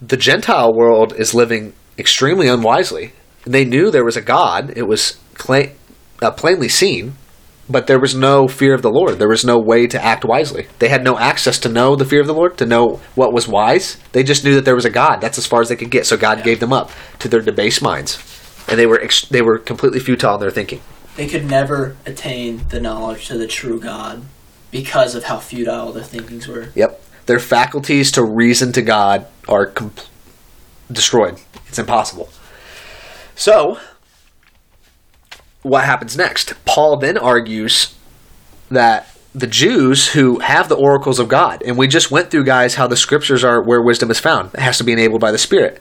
the 0.00 0.16
Gentile 0.16 0.72
world 0.72 1.14
is 1.16 1.34
living 1.34 1.72
extremely 1.96 2.48
unwisely. 2.48 3.12
They 3.44 3.64
knew 3.64 3.90
there 3.90 4.04
was 4.04 4.16
a 4.16 4.22
God, 4.22 4.72
it 4.76 4.86
was 4.86 5.18
cla- 5.34 5.70
uh, 6.20 6.30
plainly 6.32 6.68
seen, 6.68 7.14
but 7.70 7.86
there 7.86 8.00
was 8.00 8.14
no 8.14 8.48
fear 8.48 8.74
of 8.74 8.82
the 8.82 8.90
Lord. 8.90 9.18
There 9.18 9.28
was 9.28 9.44
no 9.44 9.58
way 9.58 9.86
to 9.86 10.04
act 10.04 10.24
wisely. 10.24 10.66
They 10.80 10.88
had 10.88 11.04
no 11.04 11.18
access 11.18 11.58
to 11.60 11.68
know 11.68 11.94
the 11.94 12.04
fear 12.04 12.20
of 12.20 12.26
the 12.26 12.34
Lord, 12.34 12.58
to 12.58 12.66
know 12.66 13.00
what 13.14 13.32
was 13.32 13.46
wise. 13.46 13.96
They 14.12 14.22
just 14.22 14.44
knew 14.44 14.54
that 14.56 14.64
there 14.64 14.74
was 14.74 14.84
a 14.84 14.90
God. 14.90 15.20
That's 15.20 15.38
as 15.38 15.46
far 15.46 15.60
as 15.60 15.68
they 15.68 15.76
could 15.76 15.90
get. 15.90 16.06
So 16.06 16.16
God 16.16 16.42
gave 16.42 16.60
them 16.60 16.72
up 16.72 16.90
to 17.20 17.28
their 17.28 17.40
debased 17.40 17.80
minds, 17.80 18.18
and 18.68 18.78
they 18.78 18.86
were 18.86 19.00
ex- 19.00 19.26
they 19.26 19.42
were 19.42 19.58
completely 19.58 20.00
futile 20.00 20.34
in 20.34 20.40
their 20.40 20.50
thinking. 20.50 20.80
They 21.16 21.28
could 21.28 21.46
never 21.46 21.96
attain 22.06 22.66
the 22.68 22.80
knowledge 22.80 23.28
to 23.28 23.38
the 23.38 23.46
true 23.46 23.80
God 23.80 24.22
because 24.70 25.14
of 25.14 25.24
how 25.24 25.38
futile 25.38 25.92
their 25.92 26.04
thinkings 26.04 26.48
were. 26.48 26.68
Yep. 26.74 27.02
Their 27.26 27.38
faculties 27.38 28.10
to 28.12 28.24
reason 28.24 28.72
to 28.72 28.82
God 28.82 29.26
are 29.48 29.66
com- 29.66 29.92
destroyed. 30.90 31.38
It's 31.66 31.78
impossible. 31.78 32.28
So, 33.34 33.78
what 35.62 35.84
happens 35.84 36.16
next? 36.16 36.54
Paul 36.64 36.96
then 36.96 37.18
argues 37.18 37.94
that 38.70 39.06
the 39.34 39.46
Jews 39.46 40.08
who 40.08 40.40
have 40.40 40.68
the 40.68 40.76
oracles 40.76 41.18
of 41.18 41.28
God, 41.28 41.62
and 41.62 41.76
we 41.76 41.86
just 41.86 42.10
went 42.10 42.30
through, 42.30 42.44
guys, 42.44 42.74
how 42.74 42.86
the 42.86 42.96
scriptures 42.96 43.44
are 43.44 43.62
where 43.62 43.80
wisdom 43.80 44.10
is 44.10 44.18
found. 44.18 44.54
It 44.54 44.60
has 44.60 44.78
to 44.78 44.84
be 44.84 44.92
enabled 44.92 45.20
by 45.20 45.30
the 45.30 45.38
Spirit. 45.38 45.80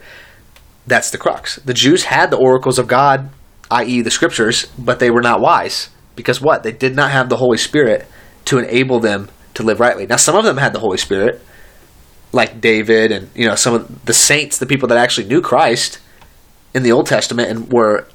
That's 0.85 1.11
the 1.11 1.17
crux. 1.17 1.57
The 1.57 1.73
Jews 1.73 2.05
had 2.05 2.31
the 2.31 2.37
oracles 2.37 2.79
of 2.79 2.87
God, 2.87 3.29
i.e., 3.71 4.01
the 4.01 4.11
scriptures, 4.11 4.67
but 4.77 4.99
they 4.99 5.11
were 5.11 5.21
not 5.21 5.41
wise 5.41 5.89
because 6.15 6.41
what? 6.41 6.63
They 6.63 6.71
did 6.71 6.95
not 6.95 7.11
have 7.11 7.29
the 7.29 7.37
Holy 7.37 7.57
Spirit 7.57 8.07
to 8.45 8.59
enable 8.59 8.99
them 8.99 9.29
to 9.53 9.63
live 9.63 9.79
rightly. 9.79 10.05
Now, 10.05 10.17
some 10.17 10.35
of 10.35 10.43
them 10.43 10.57
had 10.57 10.73
the 10.73 10.79
Holy 10.79 10.97
Spirit, 10.97 11.41
like 12.31 12.61
David 12.61 13.11
and 13.11 13.29
you 13.33 13.47
know 13.47 13.55
some 13.55 13.73
of 13.73 14.05
the 14.05 14.13
saints, 14.13 14.57
the 14.57 14.65
people 14.65 14.87
that 14.89 14.97
actually 14.97 15.27
knew 15.27 15.41
Christ 15.41 15.99
in 16.73 16.83
the 16.83 16.91
Old 16.91 17.07
Testament 17.07 17.49
and 17.49 17.71
were 17.71 18.07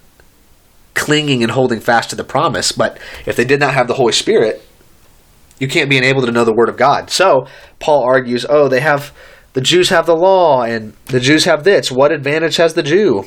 clinging 0.95 1.43
and 1.43 1.53
holding 1.53 1.81
fast 1.81 2.11
to 2.11 2.17
the 2.17 2.25
promise. 2.25 2.73
But 2.73 2.99
if 3.27 3.37
they 3.37 3.45
did 3.45 3.61
not 3.61 3.75
have 3.75 3.89
the 3.89 3.95
Holy 3.95 4.13
Spirit, 4.13 4.65
you 5.59 5.69
can't 5.69 5.91
be 5.91 5.97
enabled 5.97 6.27
to 6.27 6.33
know 6.33 6.45
the 6.45 6.55
Word 6.55 6.69
of 6.69 6.77
God. 6.77 7.11
So 7.11 7.47
Paul 7.79 8.03
argues, 8.03 8.47
oh, 8.49 8.69
they 8.69 8.81
have 8.81 9.13
the 9.53 9.61
Jews 9.61 9.89
have 9.91 10.07
the 10.07 10.17
law 10.17 10.63
and 10.63 10.95
the 11.07 11.21
Jews 11.21 11.45
have 11.45 11.65
this. 11.65 11.91
What 11.91 12.13
advantage 12.13 12.57
has 12.57 12.75
the 12.75 12.83
Jew? 12.83 13.25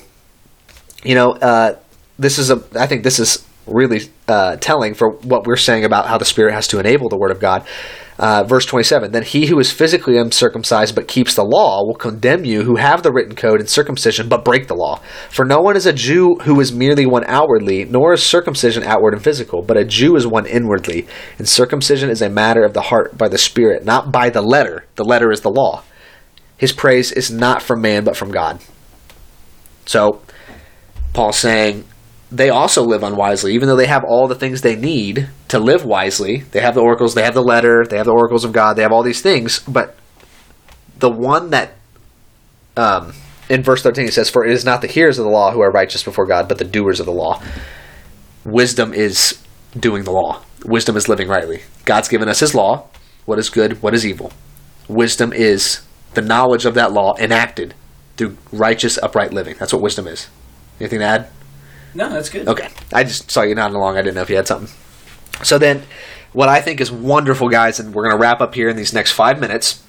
You 1.03 1.15
know, 1.15 1.31
uh, 1.31 1.77
this 2.19 2.37
is 2.37 2.49
a. 2.49 2.63
I 2.75 2.87
think 2.87 3.03
this 3.03 3.19
is 3.19 3.45
really 3.65 4.09
uh, 4.27 4.57
telling 4.57 4.93
for 4.93 5.09
what 5.09 5.45
we're 5.45 5.55
saying 5.55 5.85
about 5.85 6.07
how 6.07 6.17
the 6.17 6.25
Spirit 6.25 6.53
has 6.53 6.67
to 6.69 6.79
enable 6.79 7.09
the 7.09 7.17
Word 7.17 7.31
of 7.31 7.39
God. 7.39 7.65
Uh, 8.19 8.43
verse 8.43 8.65
27 8.65 9.11
Then 9.11 9.23
he 9.23 9.45
who 9.45 9.59
is 9.59 9.71
physically 9.71 10.17
uncircumcised 10.17 10.95
but 10.95 11.07
keeps 11.07 11.35
the 11.35 11.43
law 11.43 11.85
will 11.85 11.95
condemn 11.95 12.45
you 12.45 12.63
who 12.63 12.77
have 12.77 13.03
the 13.03 13.11
written 13.11 13.35
code 13.35 13.59
and 13.59 13.69
circumcision 13.69 14.27
but 14.27 14.43
break 14.43 14.67
the 14.67 14.75
law. 14.75 14.99
For 15.29 15.45
no 15.45 15.61
one 15.61 15.75
is 15.75 15.85
a 15.85 15.93
Jew 15.93 16.35
who 16.43 16.59
is 16.59 16.73
merely 16.73 17.05
one 17.05 17.23
outwardly, 17.25 17.85
nor 17.85 18.13
is 18.13 18.23
circumcision 18.23 18.83
outward 18.83 19.13
and 19.13 19.23
physical, 19.23 19.61
but 19.61 19.77
a 19.77 19.85
Jew 19.85 20.15
is 20.15 20.25
one 20.25 20.45
inwardly. 20.45 21.07
And 21.37 21.47
circumcision 21.47 22.09
is 22.09 22.21
a 22.21 22.29
matter 22.29 22.63
of 22.63 22.73
the 22.73 22.83
heart 22.83 23.17
by 23.17 23.27
the 23.27 23.37
Spirit, 23.37 23.85
not 23.85 24.11
by 24.11 24.29
the 24.29 24.41
letter. 24.41 24.85
The 24.95 25.05
letter 25.05 25.31
is 25.31 25.41
the 25.41 25.51
law. 25.51 25.83
His 26.57 26.73
praise 26.73 27.11
is 27.11 27.29
not 27.29 27.61
from 27.61 27.81
man 27.81 28.03
but 28.03 28.17
from 28.17 28.31
God. 28.31 28.59
So, 29.85 30.21
Paul's 31.13 31.37
saying 31.37 31.85
they 32.31 32.49
also 32.49 32.83
live 32.83 33.03
unwisely, 33.03 33.53
even 33.53 33.67
though 33.67 33.75
they 33.75 33.85
have 33.85 34.03
all 34.03 34.27
the 34.27 34.35
things 34.35 34.61
they 34.61 34.75
need 34.75 35.29
to 35.49 35.59
live 35.59 35.85
wisely. 35.85 36.37
They 36.51 36.61
have 36.61 36.75
the 36.75 36.81
oracles, 36.81 37.15
they 37.15 37.23
have 37.23 37.33
the 37.33 37.41
letter, 37.41 37.85
they 37.85 37.97
have 37.97 38.05
the 38.05 38.13
oracles 38.13 38.43
of 38.43 38.51
God, 38.51 38.73
they 38.75 38.81
have 38.81 38.91
all 38.91 39.03
these 39.03 39.21
things. 39.21 39.59
But 39.59 39.95
the 40.97 41.09
one 41.09 41.51
that, 41.51 41.73
um, 42.75 43.13
in 43.49 43.63
verse 43.63 43.81
13, 43.83 44.05
he 44.05 44.11
says, 44.11 44.29
For 44.29 44.45
it 44.45 44.51
is 44.51 44.65
not 44.65 44.81
the 44.81 44.87
hearers 44.87 45.19
of 45.19 45.25
the 45.25 45.31
law 45.31 45.51
who 45.51 45.61
are 45.61 45.71
righteous 45.71 46.03
before 46.03 46.25
God, 46.25 46.47
but 46.47 46.57
the 46.57 46.65
doers 46.65 46.99
of 46.99 47.05
the 47.05 47.13
law. 47.13 47.41
Wisdom 48.43 48.93
is 48.93 49.41
doing 49.77 50.03
the 50.03 50.11
law, 50.11 50.41
wisdom 50.65 50.95
is 50.97 51.07
living 51.07 51.27
rightly. 51.27 51.61
God's 51.85 52.07
given 52.07 52.29
us 52.29 52.39
his 52.39 52.55
law 52.55 52.87
what 53.27 53.37
is 53.37 53.49
good, 53.49 53.83
what 53.83 53.93
is 53.93 54.05
evil. 54.05 54.31
Wisdom 54.87 55.33
is 55.33 55.81
the 56.13 56.21
knowledge 56.21 56.65
of 56.65 56.75
that 56.75 56.93
law 56.93 57.13
enacted 57.17 57.73
through 58.15 58.37
righteous, 58.53 58.97
upright 58.97 59.33
living. 59.33 59.55
That's 59.59 59.73
what 59.73 59.81
wisdom 59.81 60.07
is. 60.07 60.29
Anything 60.79 60.99
to 60.99 61.05
add? 61.05 61.29
No, 61.93 62.09
that's 62.09 62.29
good. 62.29 62.47
Okay. 62.47 62.69
I 62.93 63.03
just 63.03 63.29
saw 63.29 63.41
you 63.43 63.53
nodding 63.53 63.75
along. 63.75 63.97
I 63.97 64.01
didn't 64.01 64.15
know 64.15 64.21
if 64.21 64.29
you 64.29 64.37
had 64.37 64.47
something. 64.47 64.73
So 65.43 65.57
then, 65.57 65.83
what 66.33 66.49
I 66.49 66.61
think 66.61 66.81
is 66.81 66.91
wonderful, 66.91 67.49
guys, 67.49 67.79
and 67.79 67.93
we're 67.93 68.03
going 68.03 68.15
to 68.15 68.21
wrap 68.21 68.41
up 68.41 68.53
here 68.55 68.69
in 68.69 68.75
these 68.75 68.93
next 68.93 69.11
five 69.11 69.39
minutes, 69.39 69.83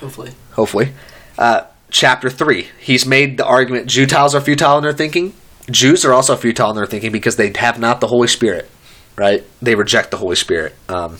Hopefully. 0.00 0.32
hopefully. 0.52 0.92
Uh, 1.38 1.62
chapter 1.90 2.28
3. 2.30 2.68
He's 2.78 3.06
made 3.06 3.38
the 3.38 3.46
argument 3.46 3.86
Gentiles 3.86 4.34
are 4.34 4.40
futile 4.40 4.78
in 4.78 4.84
their 4.84 4.92
thinking. 4.92 5.34
Jews 5.70 6.04
are 6.04 6.12
also 6.12 6.36
futile 6.36 6.70
in 6.70 6.76
their 6.76 6.86
thinking 6.86 7.12
because 7.12 7.36
they 7.36 7.52
have 7.56 7.78
not 7.78 8.00
the 8.00 8.06
Holy 8.08 8.28
Spirit, 8.28 8.68
right? 9.16 9.44
They 9.60 9.74
reject 9.74 10.10
the 10.10 10.18
Holy 10.18 10.36
Spirit. 10.36 10.74
Um, 10.88 11.18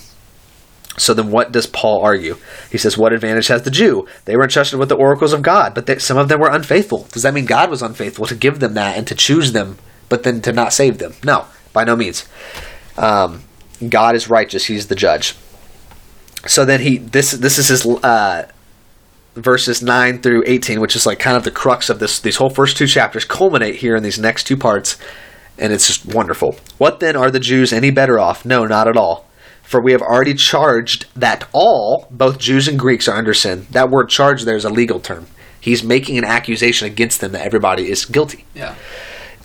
so 0.99 1.13
then, 1.13 1.31
what 1.31 1.53
does 1.53 1.67
Paul 1.67 2.01
argue? 2.03 2.37
He 2.71 2.79
says, 2.79 2.97
"What 2.97 3.13
advantage 3.13 3.49
has 3.49 3.63
the 3.63 3.71
Jew? 3.71 4.07
They 4.25 4.35
were 4.37 4.45
entrusted 4.45 4.79
with 4.79 4.89
the 4.89 4.95
oracles 4.97 5.33
of 5.35 5.43
God, 5.43 5.75
but 5.75 5.85
they, 5.87 5.99
some 5.99 6.17
of 6.17 6.29
them 6.29 6.41
were 6.41 6.49
unfaithful. 6.51 7.07
Does 7.13 7.23
that 7.23 7.35
mean 7.35 7.45
God 7.45 7.69
was 7.71 7.83
unfaithful 7.83 8.25
to 8.27 8.35
give 8.35 8.61
them 8.61 8.75
that 8.75 8.97
and 8.97 9.07
to 9.09 9.15
choose 9.15 9.53
them, 9.53 9.77
but 10.09 10.23
then 10.23 10.41
to 10.43 10.53
not 10.53 10.73
save 10.73 10.97
them? 10.99 11.13
No, 11.23 11.47
by 11.75 11.85
no 11.85 11.97
means. 11.97 12.27
Um, 12.99 13.43
God 13.89 14.15
is 14.15 14.29
righteous; 14.31 14.67
He's 14.67 14.89
the 14.89 14.95
judge. 14.95 15.35
So 16.47 16.65
then 16.65 16.81
he 16.81 16.99
this 16.99 17.33
this 17.33 17.59
is 17.59 17.69
his 17.69 17.87
uh, 17.87 18.49
verses 19.35 19.83
nine 19.83 20.21
through 20.21 20.45
eighteen, 20.47 20.81
which 20.81 20.97
is 20.97 21.07
like 21.07 21.19
kind 21.19 21.37
of 21.37 21.45
the 21.45 21.51
crux 21.51 21.91
of 21.91 21.99
this. 21.99 22.21
These 22.21 22.37
whole 22.37 22.51
first 22.51 22.77
two 22.77 22.87
chapters 22.87 23.25
culminate 23.25 23.77
here 23.77 23.97
in 23.97 24.03
these 24.03 24.19
next 24.19 24.45
two 24.45 24.57
parts, 24.57 24.97
and 25.59 25.73
it's 25.73 25.87
just 25.87 26.07
wonderful. 26.07 26.57
What 26.79 27.01
then 27.01 27.17
are 27.17 27.31
the 27.31 27.41
Jews 27.41 27.73
any 27.73 27.91
better 27.91 28.19
off? 28.19 28.45
No, 28.45 28.65
not 28.65 28.89
at 28.89 28.97
all. 28.97 29.27
For 29.63 29.83
we 29.83 29.91
have 29.91 30.03
already 30.03 30.35
charged 30.35 31.07
that 31.17 31.49
all, 31.53 32.07
both 32.13 32.39
Jews 32.39 32.69
and 32.69 32.79
Greeks, 32.79 33.09
are 33.09 33.17
under 33.17 33.35
sin. 33.35 33.67
That 33.73 33.91
word 33.91 34.09
charge 34.09 34.45
there 34.45 34.55
is 34.55 34.65
a 34.65 34.71
legal 34.71 35.01
term. 35.01 35.27
He's 35.61 35.83
making 35.83 36.17
an 36.19 36.25
accusation 36.25 36.87
against 36.87 37.21
them 37.21 37.33
that 37.33 37.45
everybody 37.45 37.91
is 37.91 38.05
guilty. 38.05 38.45
Yeah. 38.55 38.77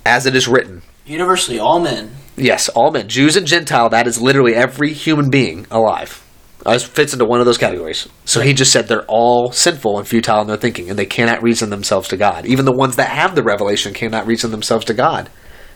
As 0.05 0.27
it 0.27 0.35
is 0.35 0.47
written, 0.47 0.83
Universally, 1.07 1.57
all 1.57 1.79
men. 1.79 2.11
Yes, 2.35 2.69
all 2.69 2.91
men, 2.91 3.07
Jews 3.07 3.35
and 3.35 3.47
Gentile, 3.47 3.89
that 3.89 4.07
is 4.07 4.21
literally 4.21 4.55
every 4.55 4.93
human 4.93 5.29
being 5.29 5.67
alive. 5.71 6.25
Uh, 6.63 6.77
fits 6.77 7.13
into 7.13 7.25
one 7.25 7.39
of 7.39 7.47
those 7.47 7.57
categories. 7.57 8.07
So 8.23 8.41
he 8.41 8.53
just 8.53 8.71
said 8.71 8.87
they're 8.87 9.05
all 9.07 9.51
sinful 9.51 9.97
and 9.97 10.07
futile 10.07 10.41
in 10.41 10.47
their 10.47 10.57
thinking, 10.57 10.89
and 10.89 10.99
they 10.99 11.07
cannot 11.07 11.41
reason 11.41 11.71
themselves 11.71 12.07
to 12.09 12.17
God. 12.17 12.45
Even 12.45 12.65
the 12.65 12.71
ones 12.71 12.97
that 12.97 13.09
have 13.09 13.33
the 13.33 13.41
revelation 13.41 13.93
cannot 13.93 14.27
reason 14.27 14.51
themselves 14.51 14.85
to 14.85 14.93
God 14.93 15.29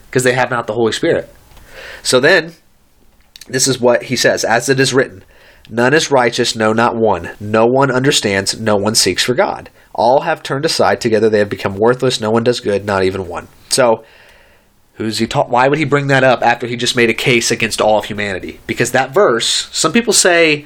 because 0.09 0.23
they 0.23 0.33
have 0.33 0.51
not 0.51 0.67
the 0.67 0.73
Holy 0.73 0.91
Spirit. 0.91 1.33
So 2.03 2.19
then, 2.19 2.53
this 3.47 3.67
is 3.67 3.81
what 3.81 4.03
he 4.03 4.15
says 4.15 4.43
As 4.43 4.69
it 4.69 4.79
is 4.79 4.93
written, 4.93 5.23
none 5.69 5.93
is 5.93 6.11
righteous, 6.11 6.55
no, 6.55 6.71
not 6.71 6.95
one. 6.95 7.31
No 7.39 7.65
one 7.65 7.89
understands, 7.89 8.59
no 8.59 8.75
one 8.75 8.93
seeks 8.93 9.23
for 9.23 9.33
God. 9.33 9.71
All 9.93 10.21
have 10.21 10.43
turned 10.43 10.65
aside, 10.65 11.01
together 11.01 11.29
they 11.29 11.39
have 11.39 11.49
become 11.49 11.77
worthless, 11.77 12.21
no 12.21 12.29
one 12.29 12.43
does 12.43 12.59
good, 12.59 12.85
not 12.85 13.03
even 13.03 13.27
one. 13.27 13.47
So, 13.69 14.03
who's 14.95 15.19
he 15.19 15.27
taught? 15.27 15.49
Why 15.49 15.67
would 15.67 15.79
he 15.79 15.85
bring 15.85 16.07
that 16.07 16.23
up 16.23 16.41
after 16.41 16.67
he 16.67 16.75
just 16.75 16.95
made 16.95 17.09
a 17.09 17.13
case 17.13 17.51
against 17.51 17.81
all 17.81 17.99
of 17.99 18.05
humanity? 18.05 18.59
Because 18.67 18.91
that 18.91 19.13
verse, 19.13 19.69
some 19.71 19.93
people 19.93 20.13
say 20.13 20.65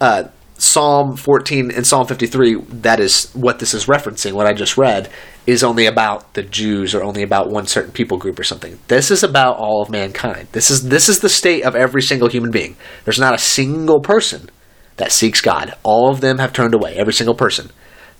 uh, 0.00 0.24
Psalm 0.58 1.16
14 1.16 1.70
and 1.70 1.86
Psalm 1.86 2.06
53, 2.06 2.56
that 2.82 2.98
is 2.98 3.30
what 3.32 3.60
this 3.60 3.74
is 3.74 3.86
referencing, 3.86 4.32
what 4.32 4.46
I 4.46 4.52
just 4.52 4.76
read, 4.76 5.08
is 5.46 5.62
only 5.62 5.86
about 5.86 6.34
the 6.34 6.42
Jews 6.42 6.94
or 6.94 7.02
only 7.02 7.22
about 7.22 7.48
one 7.48 7.66
certain 7.66 7.92
people 7.92 8.18
group 8.18 8.38
or 8.38 8.44
something. 8.44 8.78
This 8.88 9.10
is 9.10 9.22
about 9.22 9.56
all 9.56 9.82
of 9.82 9.90
mankind. 9.90 10.48
This 10.52 10.70
is 10.70 10.88
this 10.88 11.08
is 11.08 11.20
the 11.20 11.28
state 11.28 11.62
of 11.64 11.76
every 11.76 12.02
single 12.02 12.28
human 12.28 12.50
being. 12.50 12.76
There's 13.04 13.20
not 13.20 13.34
a 13.34 13.38
single 13.38 14.00
person 14.00 14.50
that 14.96 15.12
seeks 15.12 15.40
God. 15.40 15.74
All 15.84 16.10
of 16.10 16.20
them 16.20 16.38
have 16.38 16.52
turned 16.52 16.74
away, 16.74 16.96
every 16.96 17.12
single 17.12 17.36
person. 17.36 17.70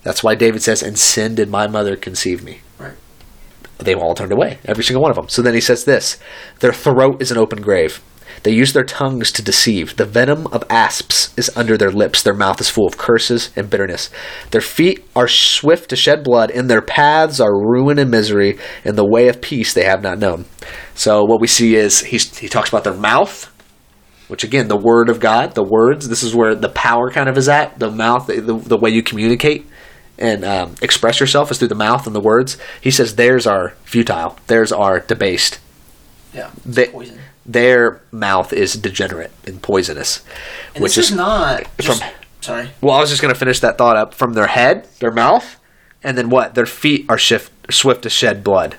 That's 0.03 0.23
why 0.23 0.35
David 0.35 0.63
says, 0.63 0.81
"And 0.81 0.97
sin 0.97 1.35
did 1.35 1.49
my 1.49 1.67
mother 1.67 1.97
conceive 1.97 2.41
me." 2.41 2.61
Right. 3.79 3.85
They've 3.85 3.97
all 3.97 4.13
turned 4.13 4.31
away, 4.31 4.59
every 4.65 4.83
single 4.83 5.01
one 5.01 5.11
of 5.11 5.15
them. 5.15 5.29
So 5.29 5.41
then 5.41 5.53
he 5.53 5.61
says 5.61 5.85
this 5.85 6.19
Their 6.59 6.73
throat 6.73 7.21
is 7.21 7.31
an 7.31 7.37
open 7.37 7.61
grave. 7.61 8.01
They 8.43 8.51
use 8.51 8.73
their 8.73 8.83
tongues 8.83 9.31
to 9.33 9.41
deceive. 9.41 9.97
The 9.97 10.05
venom 10.05 10.47
of 10.47 10.63
asps 10.69 11.33
is 11.37 11.51
under 11.57 11.77
their 11.77 11.91
lips. 11.91 12.21
Their 12.21 12.33
mouth 12.33 12.61
is 12.61 12.69
full 12.69 12.87
of 12.87 12.97
curses 12.97 13.49
and 13.55 13.69
bitterness. 13.69 14.09
Their 14.51 14.61
feet 14.61 15.05
are 15.15 15.27
swift 15.27 15.89
to 15.89 15.95
shed 15.95 16.23
blood, 16.23 16.51
and 16.51 16.69
their 16.69 16.81
paths 16.81 17.39
are 17.39 17.51
ruin 17.53 17.99
and 17.99 18.09
misery. 18.09 18.57
In 18.85 18.95
the 18.95 19.07
way 19.07 19.27
of 19.27 19.41
peace 19.41 19.73
they 19.73 19.83
have 19.83 20.01
not 20.01 20.19
known. 20.19 20.45
So 20.95 21.23
what 21.23 21.41
we 21.41 21.47
see 21.47 21.75
is 21.75 22.01
he 22.01 22.47
talks 22.47 22.69
about 22.69 22.83
their 22.83 22.93
mouth, 22.93 23.51
which 24.27 24.43
again, 24.43 24.67
the 24.67 24.77
word 24.77 25.09
of 25.09 25.19
God, 25.19 25.55
the 25.55 25.63
words. 25.63 26.07
This 26.07 26.23
is 26.23 26.35
where 26.35 26.55
the 26.55 26.69
power 26.69 27.09
kind 27.09 27.27
of 27.27 27.37
is 27.37 27.49
at. 27.49 27.79
The 27.79 27.91
mouth, 27.91 28.27
the, 28.27 28.41
the 28.41 28.77
way 28.77 28.91
you 28.91 29.03
communicate 29.03 29.65
and 30.19 30.43
um, 30.45 30.75
express 30.81 31.19
yourself 31.19 31.49
is 31.49 31.57
through 31.57 31.69
the 31.69 31.75
mouth 31.75 32.05
and 32.05 32.15
the 32.15 32.19
words. 32.19 32.57
He 32.81 32.91
says 32.91 33.15
theirs 33.15 33.47
are 33.47 33.73
futile. 33.85 34.37
Theirs 34.47 34.71
are 34.71 34.99
debased. 34.99 35.59
Yeah. 36.33 36.51
They, 36.65 36.89
Poison. 36.89 37.17
their 37.45 38.01
mouth 38.11 38.53
is 38.53 38.73
degenerate 38.73 39.31
and 39.47 39.59
poisonous, 39.61 40.23
And 40.75 40.83
which 40.83 40.97
is 40.97 41.09
is 41.09 41.15
not 41.17 41.63
just, 41.79 42.03
from- 42.03 42.11
sorry. 42.41 42.69
well. 42.81 42.95
I 42.95 42.99
was 42.99 43.09
just 43.09 43.21
going 43.21 43.33
to 43.33 43.39
finish 43.39 43.61
that 43.61 43.77
thought 43.79 43.95
up 43.97 44.13
from 44.13 44.33
their 44.33 44.47
head, 44.47 44.87
their 44.99 45.11
mouth, 45.11 45.55
and 46.03 46.15
then 46.17 46.29
what? 46.29 46.53
Their 46.53 46.67
feet 46.67 47.05
are 47.09 47.17
shift, 47.17 47.51
swift 47.73 48.03
to 48.03 48.09
shed 48.09 48.43
blood, 48.43 48.75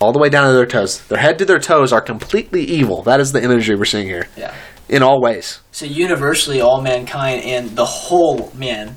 all 0.00 0.12
the 0.12 0.18
way 0.20 0.28
down 0.28 0.46
to 0.46 0.52
their 0.54 0.66
toes. 0.66 1.00
Their 1.08 1.18
head 1.18 1.38
to 1.38 1.44
their 1.44 1.58
toes 1.58 1.92
are 1.92 2.00
completely 2.00 2.62
evil. 2.62 3.02
That 3.02 3.18
is 3.18 3.32
the 3.32 3.42
imagery 3.42 3.74
we're 3.76 3.84
seeing 3.86 4.06
here, 4.06 4.28
Yeah. 4.36 4.54
in 4.88 5.02
all 5.02 5.20
ways. 5.20 5.60
So 5.72 5.86
universally, 5.86 6.60
all 6.60 6.80
mankind 6.82 7.42
and 7.42 7.70
the 7.76 7.84
whole 7.86 8.52
man. 8.54 8.96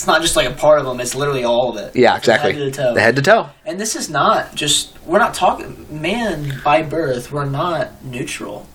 It's 0.00 0.06
not 0.06 0.22
just 0.22 0.34
like 0.34 0.48
a 0.48 0.54
part 0.54 0.78
of 0.78 0.86
them. 0.86 0.98
It's 0.98 1.14
literally 1.14 1.44
all 1.44 1.68
of 1.68 1.76
it. 1.76 1.94
Yeah, 1.94 2.12
From 2.12 2.18
exactly. 2.20 2.52
Head 2.54 2.58
to 2.58 2.64
the 2.64 2.70
toe. 2.70 2.94
The 2.94 3.00
head 3.02 3.16
to 3.16 3.22
toe. 3.22 3.50
And 3.66 3.78
this 3.78 3.94
is 3.94 4.08
not 4.08 4.54
just. 4.54 4.98
We're 5.04 5.18
not 5.18 5.34
talking. 5.34 5.86
Man, 5.90 6.58
by 6.64 6.80
birth, 6.80 7.30
we're 7.30 7.44
not 7.44 8.02
neutral. 8.02 8.66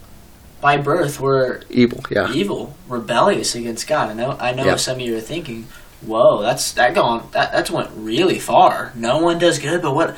By 0.61 0.77
birth, 0.77 1.19
we're 1.19 1.61
Evil. 1.71 2.03
Yeah. 2.11 2.31
evil, 2.31 2.75
rebellious 2.87 3.55
against 3.55 3.87
God. 3.87 4.11
I 4.11 4.13
know. 4.13 4.37
I 4.39 4.51
know. 4.53 4.65
Yeah. 4.65 4.75
Some 4.75 4.97
of 4.97 5.01
you 5.01 5.17
are 5.17 5.19
thinking, 5.19 5.65
"Whoa, 6.05 6.43
that's 6.43 6.71
that 6.73 6.93
gone. 6.93 7.27
That 7.31 7.51
that's 7.51 7.71
went 7.71 7.89
really 7.95 8.37
far. 8.37 8.91
No 8.93 9.17
one 9.17 9.39
does 9.39 9.57
good, 9.57 9.81
but 9.81 9.95
what? 9.95 10.15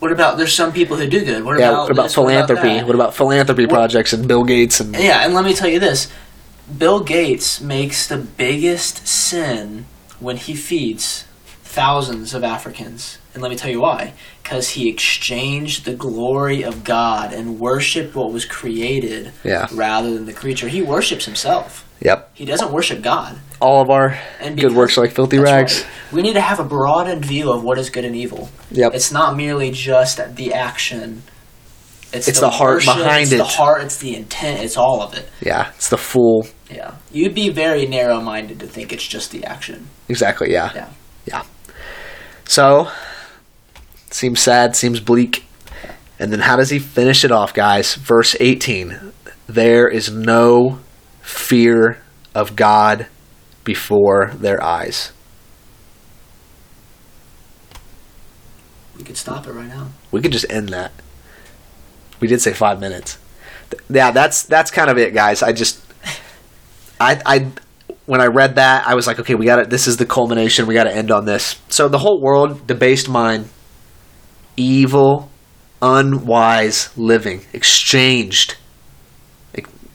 What 0.00 0.10
about? 0.10 0.36
There's 0.36 0.52
some 0.52 0.72
people 0.72 0.96
who 0.96 1.06
do 1.06 1.24
good. 1.24 1.44
What 1.44 1.60
Yeah. 1.60 1.68
about 1.68 1.82
What 1.82 1.90
about 1.92 2.02
this? 2.02 2.16
What 2.16 2.24
about 2.24 2.48
philanthropy? 2.48 2.84
What 2.84 2.94
about 2.96 3.14
philanthropy 3.14 3.68
projects 3.68 4.12
and 4.12 4.26
Bill 4.26 4.42
Gates 4.42 4.80
and 4.80 4.96
Yeah, 4.96 5.24
and 5.24 5.32
let 5.32 5.44
me 5.44 5.54
tell 5.54 5.68
you 5.68 5.78
this: 5.78 6.08
Bill 6.76 6.98
Gates 6.98 7.60
makes 7.60 8.08
the 8.08 8.16
biggest 8.16 9.06
sin 9.06 9.86
when 10.20 10.36
he 10.36 10.54
feeds 10.54 11.24
thousands 11.64 12.34
of 12.34 12.42
Africans. 12.44 13.18
And 13.32 13.42
let 13.42 13.50
me 13.50 13.56
tell 13.56 13.70
you 13.70 13.80
why. 13.80 14.12
Because 14.42 14.70
he 14.70 14.88
exchanged 14.88 15.84
the 15.84 15.94
glory 15.94 16.62
of 16.62 16.82
God 16.84 17.32
and 17.32 17.60
worshiped 17.60 18.14
what 18.16 18.32
was 18.32 18.44
created 18.44 19.32
Yeah. 19.44 19.68
rather 19.72 20.12
than 20.12 20.26
the 20.26 20.32
creature. 20.32 20.68
He 20.68 20.82
worships 20.82 21.24
himself. 21.26 21.86
Yep. 22.00 22.30
He 22.34 22.44
doesn't 22.44 22.72
worship 22.72 23.02
God. 23.02 23.38
All 23.60 23.82
of 23.82 23.90
our 23.90 24.18
And 24.40 24.58
good 24.58 24.74
works 24.74 24.96
are 24.98 25.02
like 25.02 25.12
filthy 25.12 25.38
rags. 25.38 25.82
right. 25.82 25.86
We 26.12 26.22
need 26.22 26.32
to 26.32 26.40
have 26.40 26.58
a 26.58 26.64
broadened 26.64 27.24
view 27.24 27.52
of 27.52 27.62
what 27.62 27.78
is 27.78 27.88
good 27.90 28.04
and 28.04 28.16
evil. 28.16 28.48
Yep. 28.72 28.94
It's 28.94 29.12
not 29.12 29.36
merely 29.36 29.70
just 29.70 30.18
the 30.36 30.52
action. 30.54 31.22
It's, 32.12 32.26
It's 32.26 32.40
the 32.40 32.50
heart 32.50 32.76
worship, 32.76 32.96
behind 32.96 33.22
it's 33.24 33.32
it. 33.32 33.36
the 33.36 33.44
heart. 33.44 33.82
It's 33.82 33.98
the 33.98 34.16
intent. 34.16 34.64
It's 34.64 34.76
all 34.76 35.02
of 35.02 35.14
it. 35.16 35.28
Yeah. 35.40 35.70
It's 35.76 35.88
the 35.90 35.98
full. 35.98 36.48
Yeah, 36.70 36.94
you'd 37.10 37.34
be 37.34 37.48
very 37.48 37.86
narrow-minded 37.86 38.60
to 38.60 38.66
think 38.66 38.92
it's 38.92 39.06
just 39.06 39.32
the 39.32 39.44
action. 39.44 39.88
Exactly. 40.08 40.52
Yeah. 40.52 40.72
Yeah. 40.74 40.88
Yeah. 41.26 41.42
So, 42.44 42.90
seems 44.10 44.40
sad, 44.40 44.76
seems 44.76 45.00
bleak. 45.00 45.44
And 46.18 46.32
then 46.32 46.40
how 46.40 46.56
does 46.56 46.70
he 46.70 46.78
finish 46.78 47.24
it 47.24 47.32
off, 47.32 47.54
guys? 47.54 47.94
Verse 47.94 48.36
18. 48.38 49.12
There 49.46 49.88
is 49.88 50.12
no 50.12 50.80
fear 51.22 52.02
of 52.34 52.56
God 52.56 53.06
before 53.64 54.32
their 54.34 54.62
eyes. 54.62 55.12
We 58.96 59.02
could 59.04 59.16
stop 59.16 59.46
it 59.46 59.52
right 59.52 59.68
now. 59.68 59.88
We 60.10 60.20
could 60.20 60.32
just 60.32 60.50
end 60.50 60.68
that. 60.68 60.92
We 62.20 62.28
did 62.28 62.42
say 62.42 62.52
five 62.52 62.80
minutes. 62.80 63.18
Yeah, 63.88 64.10
that's 64.10 64.42
that's 64.42 64.70
kind 64.70 64.90
of 64.90 64.98
it, 64.98 65.14
guys. 65.14 65.42
I 65.42 65.52
just, 65.52 65.80
I, 67.00 67.20
I, 67.24 67.46
when 68.06 68.20
I 68.20 68.26
read 68.26 68.56
that, 68.56 68.86
I 68.86 68.94
was 68.94 69.06
like, 69.06 69.18
okay, 69.20 69.34
we 69.34 69.46
got 69.46 69.58
it. 69.58 69.70
This 69.70 69.86
is 69.86 69.96
the 69.96 70.06
culmination. 70.06 70.66
We 70.66 70.74
got 70.74 70.84
to 70.84 70.94
end 70.94 71.10
on 71.10 71.24
this. 71.24 71.58
So 71.68 71.88
the 71.88 71.98
whole 71.98 72.20
world, 72.20 72.66
debased 72.66 73.08
mind, 73.08 73.48
evil, 74.56 75.30
unwise 75.80 76.96
living, 76.96 77.46
exchanged. 77.52 78.56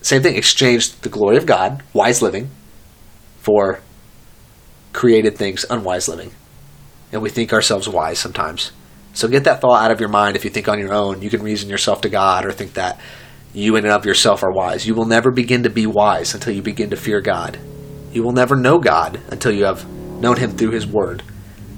Same 0.01 0.21
thing. 0.21 0.35
Exchanged 0.35 1.01
the 1.01 1.09
glory 1.09 1.37
of 1.37 1.45
God, 1.45 1.81
wise 1.93 2.21
living, 2.21 2.49
for 3.39 3.79
created 4.93 5.35
things, 5.37 5.65
unwise 5.69 6.07
living, 6.07 6.31
and 7.11 7.21
we 7.21 7.29
think 7.29 7.51
ourselves 7.51 7.89
wise 7.89 8.19
sometimes. 8.19 8.71
So 9.13 9.27
get 9.27 9.45
that 9.45 9.61
thought 9.61 9.83
out 9.83 9.91
of 9.91 9.99
your 9.99 10.09
mind. 10.09 10.35
If 10.35 10.43
you 10.43 10.51
think 10.51 10.67
on 10.67 10.79
your 10.79 10.93
own, 10.93 11.21
you 11.21 11.29
can 11.29 11.41
reason 11.41 11.69
yourself 11.69 12.01
to 12.01 12.09
God 12.09 12.45
or 12.45 12.51
think 12.51 12.73
that 12.73 12.99
you 13.55 13.75
in 13.75 13.85
and 13.85 13.93
of 13.93 14.05
yourself 14.05 14.43
are 14.43 14.51
wise. 14.51 14.85
You 14.85 14.95
will 14.95 15.05
never 15.05 15.31
begin 15.31 15.63
to 15.63 15.69
be 15.69 15.87
wise 15.87 16.33
until 16.33 16.53
you 16.53 16.61
begin 16.61 16.89
to 16.89 16.95
fear 16.95 17.21
God. 17.21 17.57
You 18.11 18.23
will 18.23 18.33
never 18.33 18.55
know 18.55 18.79
God 18.79 19.21
until 19.29 19.51
you 19.51 19.65
have 19.65 19.87
known 19.89 20.37
Him 20.37 20.51
through 20.51 20.71
His 20.71 20.85
Word. 20.85 21.23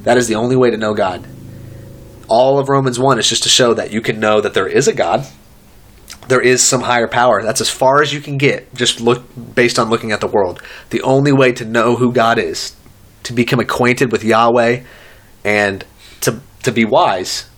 That 0.03 0.17
is 0.17 0.27
the 0.27 0.35
only 0.35 0.55
way 0.55 0.71
to 0.71 0.77
know 0.77 0.93
God. 0.93 1.25
All 2.27 2.59
of 2.59 2.69
Romans 2.69 2.99
1 2.99 3.19
is 3.19 3.29
just 3.29 3.43
to 3.43 3.49
show 3.49 3.73
that 3.73 3.91
you 3.91 4.01
can 4.01 4.19
know 4.19 4.41
that 4.41 4.53
there 4.53 4.67
is 4.67 4.87
a 4.87 4.93
God. 4.93 5.25
There 6.27 6.41
is 6.41 6.61
some 6.61 6.81
higher 6.81 7.07
power. 7.07 7.41
That's 7.41 7.61
as 7.61 7.69
far 7.69 8.01
as 8.01 8.13
you 8.13 8.21
can 8.21 8.37
get, 8.37 8.73
just 8.73 8.99
look 8.99 9.23
based 9.55 9.79
on 9.79 9.89
looking 9.89 10.11
at 10.11 10.19
the 10.19 10.27
world. 10.27 10.61
The 10.89 11.01
only 11.03 11.31
way 11.31 11.53
to 11.53 11.63
know 11.63 11.95
who 11.95 12.11
God 12.11 12.37
is, 12.37 12.75
to 13.23 13.33
become 13.33 13.59
acquainted 13.59 14.11
with 14.11 14.23
Yahweh, 14.23 14.83
and 15.45 15.85
to 16.21 16.41
to 16.63 16.71
be 16.71 16.83
wise 16.83 17.49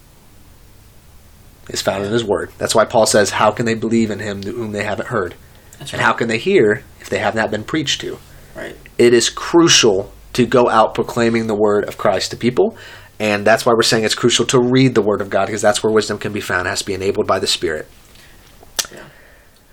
is 1.69 1.81
found 1.81 2.03
in 2.05 2.11
his 2.11 2.23
word. 2.23 2.51
That's 2.57 2.75
why 2.75 2.85
Paul 2.85 3.05
says, 3.05 3.31
How 3.31 3.51
can 3.51 3.65
they 3.65 3.75
believe 3.75 4.11
in 4.11 4.19
him 4.19 4.43
whom 4.43 4.71
they 4.71 4.83
haven't 4.83 5.07
heard? 5.09 5.35
That's 5.79 5.93
And 5.93 5.99
right. 6.01 6.05
how 6.07 6.13
can 6.13 6.27
they 6.27 6.37
hear 6.37 6.83
if 6.99 7.09
they 7.09 7.19
have 7.19 7.35
not 7.35 7.51
been 7.51 7.63
preached 7.63 8.01
to? 8.01 8.17
right. 8.55 8.75
It 8.97 9.13
is 9.13 9.29
crucial 9.29 10.11
to 10.33 10.45
go 10.45 10.69
out 10.69 10.93
proclaiming 10.93 11.47
the 11.47 11.55
word 11.55 11.85
of 11.87 11.97
Christ 11.97 12.31
to 12.31 12.37
people. 12.37 12.77
And 13.19 13.45
that's 13.47 13.65
why 13.65 13.73
we're 13.73 13.81
saying 13.81 14.03
it's 14.03 14.15
crucial 14.15 14.45
to 14.47 14.59
read 14.59 14.95
the 14.95 15.01
word 15.01 15.21
of 15.21 15.29
God 15.29 15.45
because 15.47 15.61
that's 15.61 15.81
where 15.83 15.91
wisdom 15.93 16.17
can 16.17 16.33
be 16.33 16.41
found. 16.41 16.67
It 16.67 16.69
has 16.71 16.79
to 16.79 16.85
be 16.85 16.93
enabled 16.93 17.27
by 17.27 17.39
the 17.39 17.47
Spirit. 17.47 17.87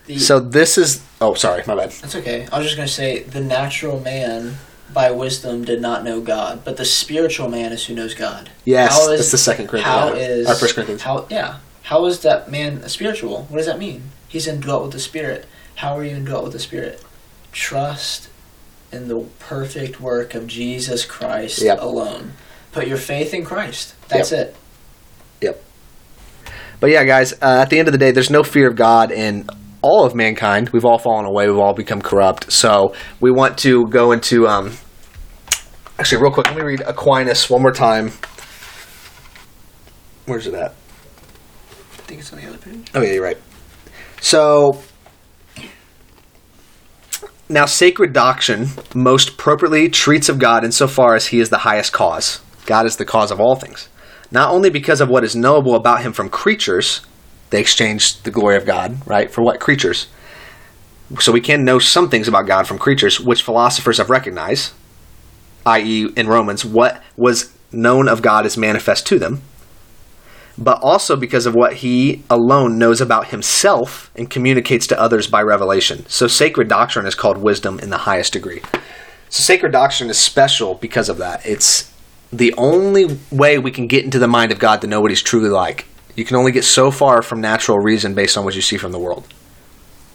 The, 0.06 0.18
So 0.18 0.38
this 0.38 0.78
is 0.78 1.02
oh 1.20 1.34
sorry, 1.34 1.64
my 1.66 1.74
bad. 1.74 1.90
that's 1.90 2.14
okay. 2.14 2.46
I 2.52 2.58
was 2.58 2.66
just 2.66 2.76
gonna 2.76 2.86
say 2.86 3.22
the 3.24 3.40
natural 3.40 3.98
man 4.00 4.54
by 4.94 5.10
wisdom 5.10 5.64
did 5.64 5.80
not 5.80 6.04
know 6.04 6.20
God, 6.20 6.62
but 6.64 6.76
the 6.76 6.84
spiritual 6.84 7.48
man 7.48 7.72
is 7.72 7.84
who 7.86 7.94
knows 7.94 8.14
God. 8.14 8.50
Yes, 8.64 8.92
How 8.92 9.10
is- 9.10 9.18
that's 9.18 9.30
the 9.32 9.38
second 9.38 9.66
Corinthians. 9.66 9.98
How 9.98 10.08
yeah. 10.14 10.20
is 10.26 10.48
Or 10.48 10.54
First 10.54 10.74
Corinthians. 10.76 11.02
How 11.02 11.26
yeah? 11.28 11.56
How 11.86 12.04
is 12.06 12.18
that 12.22 12.50
man 12.50 12.88
spiritual? 12.88 13.44
What 13.48 13.58
does 13.58 13.66
that 13.66 13.78
mean? 13.78 14.10
He's 14.26 14.48
indwelt 14.48 14.82
with 14.82 14.92
the 14.92 14.98
Spirit. 14.98 15.46
How 15.76 15.96
are 15.96 16.02
you 16.02 16.16
indwelt 16.16 16.42
with 16.42 16.52
the 16.52 16.58
Spirit? 16.58 17.00
Trust 17.52 18.28
in 18.90 19.06
the 19.06 19.20
perfect 19.38 20.00
work 20.00 20.34
of 20.34 20.48
Jesus 20.48 21.04
Christ 21.04 21.62
Yep. 21.62 21.80
alone. 21.80 22.32
Put 22.72 22.88
your 22.88 22.96
faith 22.96 23.32
in 23.32 23.44
Christ. 23.44 23.94
That's 24.08 24.32
it. 24.32 24.56
Yep. 25.40 25.62
But 26.80 26.90
yeah, 26.90 27.04
guys, 27.04 27.34
uh, 27.34 27.60
at 27.62 27.70
the 27.70 27.78
end 27.78 27.86
of 27.86 27.92
the 27.92 27.98
day, 27.98 28.10
there's 28.10 28.30
no 28.30 28.42
fear 28.42 28.68
of 28.68 28.74
God 28.74 29.12
in 29.12 29.48
all 29.80 30.04
of 30.04 30.12
mankind. 30.12 30.70
We've 30.70 30.84
all 30.84 30.98
fallen 30.98 31.24
away. 31.24 31.48
We've 31.48 31.56
all 31.56 31.72
become 31.72 32.02
corrupt. 32.02 32.50
So 32.52 32.94
we 33.20 33.30
want 33.30 33.58
to 33.58 33.86
go 33.86 34.10
into. 34.10 34.48
Um, 34.48 34.72
actually, 36.00 36.20
real 36.20 36.32
quick, 36.32 36.48
let 36.48 36.56
me 36.56 36.62
read 36.62 36.80
Aquinas 36.80 37.48
one 37.48 37.62
more 37.62 37.72
time. 37.72 38.10
Where's 40.24 40.48
it 40.48 40.54
at? 40.54 40.74
Think 42.06 42.20
it's 42.20 42.32
on 42.32 42.38
the 42.38 42.46
other 42.46 42.58
page. 42.58 42.88
Oh 42.94 43.02
yeah, 43.02 43.14
you're 43.14 43.22
right. 43.24 43.38
So 44.20 44.80
now, 47.48 47.64
sacred 47.64 48.12
doctrine 48.12 48.68
most 48.94 49.30
appropriately 49.30 49.88
treats 49.88 50.28
of 50.28 50.38
God 50.38 50.64
insofar 50.64 51.14
as 51.14 51.28
He 51.28 51.38
is 51.40 51.50
the 51.50 51.58
highest 51.58 51.92
cause. 51.92 52.40
God 52.64 52.86
is 52.86 52.96
the 52.96 53.04
cause 53.04 53.30
of 53.30 53.40
all 53.40 53.54
things, 53.54 53.88
not 54.32 54.50
only 54.52 54.68
because 54.68 55.00
of 55.00 55.08
what 55.08 55.22
is 55.22 55.36
knowable 55.36 55.74
about 55.74 56.02
Him 56.02 56.12
from 56.12 56.28
creatures. 56.28 57.02
They 57.50 57.60
exchange 57.60 58.22
the 58.22 58.32
glory 58.32 58.56
of 58.56 58.66
God, 58.66 58.98
right? 59.06 59.30
For 59.30 59.42
what 59.42 59.60
creatures? 59.60 60.08
So 61.20 61.30
we 61.30 61.40
can 61.40 61.64
know 61.64 61.78
some 61.78 62.08
things 62.08 62.26
about 62.26 62.48
God 62.48 62.66
from 62.66 62.78
creatures, 62.78 63.20
which 63.20 63.42
philosophers 63.42 63.98
have 63.98 64.10
recognized, 64.10 64.72
i.e., 65.64 66.08
in 66.16 66.26
Romans, 66.26 66.64
what 66.64 67.00
was 67.16 67.56
known 67.70 68.08
of 68.08 68.22
God 68.22 68.44
is 68.44 68.56
manifest 68.56 69.06
to 69.06 69.18
them 69.20 69.42
but 70.58 70.82
also 70.82 71.16
because 71.16 71.46
of 71.46 71.54
what 71.54 71.74
he 71.74 72.22
alone 72.30 72.78
knows 72.78 73.00
about 73.00 73.28
himself 73.28 74.10
and 74.16 74.30
communicates 74.30 74.86
to 74.86 75.00
others 75.00 75.26
by 75.26 75.42
revelation. 75.42 76.06
So 76.08 76.26
sacred 76.26 76.68
doctrine 76.68 77.06
is 77.06 77.14
called 77.14 77.38
wisdom 77.38 77.78
in 77.78 77.90
the 77.90 77.98
highest 77.98 78.32
degree. 78.32 78.62
So 79.28 79.42
sacred 79.42 79.72
doctrine 79.72 80.08
is 80.08 80.18
special 80.18 80.74
because 80.74 81.08
of 81.08 81.18
that. 81.18 81.44
It's 81.44 81.92
the 82.32 82.54
only 82.56 83.18
way 83.30 83.58
we 83.58 83.70
can 83.70 83.86
get 83.86 84.04
into 84.04 84.18
the 84.18 84.28
mind 84.28 84.52
of 84.52 84.58
God 84.58 84.80
to 84.80 84.86
know 84.86 85.00
what 85.00 85.10
he's 85.10 85.22
truly 85.22 85.50
like. 85.50 85.86
You 86.14 86.24
can 86.24 86.36
only 86.36 86.52
get 86.52 86.64
so 86.64 86.90
far 86.90 87.20
from 87.20 87.40
natural 87.40 87.78
reason 87.78 88.14
based 88.14 88.38
on 88.38 88.44
what 88.44 88.54
you 88.54 88.62
see 88.62 88.78
from 88.78 88.92
the 88.92 88.98
world. 88.98 89.26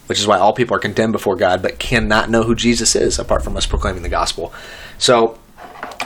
Which 0.07 0.19
is 0.19 0.27
why 0.27 0.39
all 0.39 0.53
people 0.53 0.75
are 0.75 0.79
condemned 0.79 1.13
before 1.13 1.35
God, 1.35 1.61
but 1.61 1.79
cannot 1.79 2.29
know 2.29 2.43
who 2.43 2.55
Jesus 2.55 2.95
is 2.95 3.19
apart 3.19 3.43
from 3.43 3.55
us 3.55 3.65
proclaiming 3.65 4.01
the 4.01 4.09
gospel. 4.09 4.51
So 4.97 5.37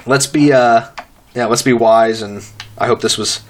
let's 0.05 0.27
be 0.27 0.51
uh 0.51 0.89
yeah, 1.33 1.45
let's 1.45 1.63
be 1.63 1.73
wise 1.73 2.21
and 2.21 2.45
I 2.77 2.87
hope 2.87 3.01
this 3.01 3.17
was 3.17 3.41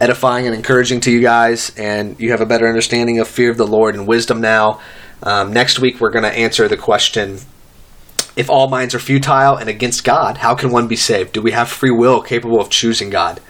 edifying 0.00 0.46
and 0.46 0.54
encouraging 0.54 1.00
to 1.00 1.10
you 1.10 1.20
guys, 1.20 1.72
and 1.76 2.18
you 2.18 2.30
have 2.30 2.40
a 2.40 2.46
better 2.46 2.66
understanding 2.66 3.18
of 3.18 3.28
fear 3.28 3.50
of 3.50 3.56
the 3.56 3.66
Lord 3.66 3.94
and 3.94 4.06
wisdom 4.06 4.40
now. 4.40 4.80
Um, 5.22 5.52
next 5.52 5.78
week, 5.78 6.00
we're 6.00 6.10
going 6.10 6.24
to 6.24 6.32
answer 6.32 6.66
the 6.68 6.76
question 6.76 7.38
if 8.36 8.48
all 8.48 8.68
minds 8.68 8.94
are 8.94 8.98
futile 8.98 9.56
and 9.56 9.68
against 9.68 10.04
God, 10.04 10.38
how 10.38 10.54
can 10.54 10.70
one 10.70 10.88
be 10.88 10.96
saved? 10.96 11.32
Do 11.32 11.42
we 11.42 11.50
have 11.50 11.68
free 11.68 11.90
will 11.90 12.22
capable 12.22 12.60
of 12.60 12.70
choosing 12.70 13.10
God? 13.10 13.40